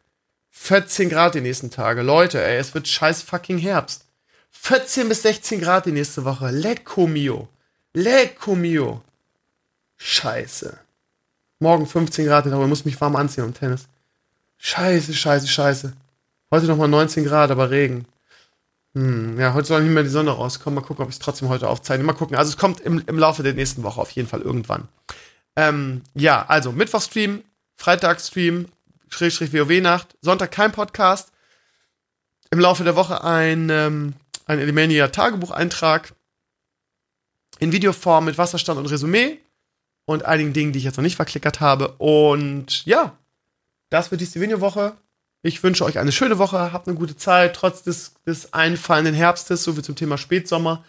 [0.51, 2.01] 14 Grad die nächsten Tage.
[2.01, 4.05] Leute, ey, es wird scheiß fucking Herbst.
[4.51, 6.49] 14 bis 16 Grad die nächste Woche.
[6.49, 7.47] Lecco mio.
[7.93, 9.01] Lecco mio.
[9.97, 10.77] Scheiße.
[11.59, 13.87] Morgen 15 Grad, aber ich muss mich warm anziehen am Tennis.
[14.57, 15.93] Scheiße, scheiße, scheiße.
[16.51, 18.05] Heute nochmal 19 Grad, aber Regen.
[18.93, 20.75] Hm, ja, heute soll nicht mehr die Sonne rauskommen.
[20.75, 22.03] Mal gucken, ob ich es trotzdem heute aufzeichne.
[22.03, 22.35] Mal gucken.
[22.35, 24.87] Also es kommt im, im Laufe der nächsten Woche auf jeden Fall irgendwann.
[25.57, 27.43] Ähm, ja, also Mittwochstream,
[27.75, 28.67] Freitagsstream,
[29.09, 31.31] Schrägstrich WoW-Nacht, Sonntag kein Podcast.
[32.51, 34.13] Im Laufe der Woche ein, ähm,
[34.45, 36.13] ein Elemania Tagebucheintrag
[37.59, 39.39] in Videoform mit Wasserstand und Resümee
[40.05, 41.89] und einigen Dingen, die ich jetzt noch nicht verklickert habe.
[41.97, 43.17] Und ja,
[43.89, 44.95] das wird die Stevenio-Woche.
[45.41, 49.63] Ich wünsche euch eine schöne Woche, habt eine gute Zeit, trotz des, des einfallenden Herbstes,
[49.63, 50.83] so wie zum Thema Spätsommer.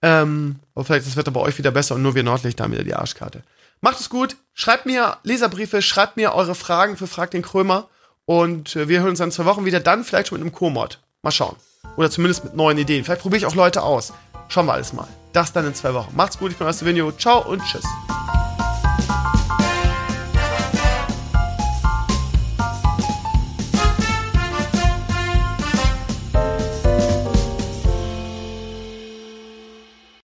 [0.00, 2.72] Ähm, aber vielleicht ist das Wetter bei euch wieder besser und nur wir Nordlichter haben
[2.72, 3.42] wieder die Arschkarte.
[3.84, 7.88] Macht es gut, schreibt mir Leserbriefe, schreibt mir eure Fragen für Frag den Krömer
[8.24, 11.00] und äh, wir hören uns dann zwei Wochen wieder, dann vielleicht schon mit einem Co-Mod.
[11.20, 11.56] Mal schauen.
[11.98, 13.04] Oder zumindest mit neuen Ideen.
[13.04, 14.14] Vielleicht probiere ich auch Leute aus.
[14.48, 15.06] Schauen wir alles mal.
[15.34, 16.16] Das dann in zwei Wochen.
[16.16, 17.12] Macht's gut, ich bin Video.
[17.12, 17.84] Ciao und tschüss.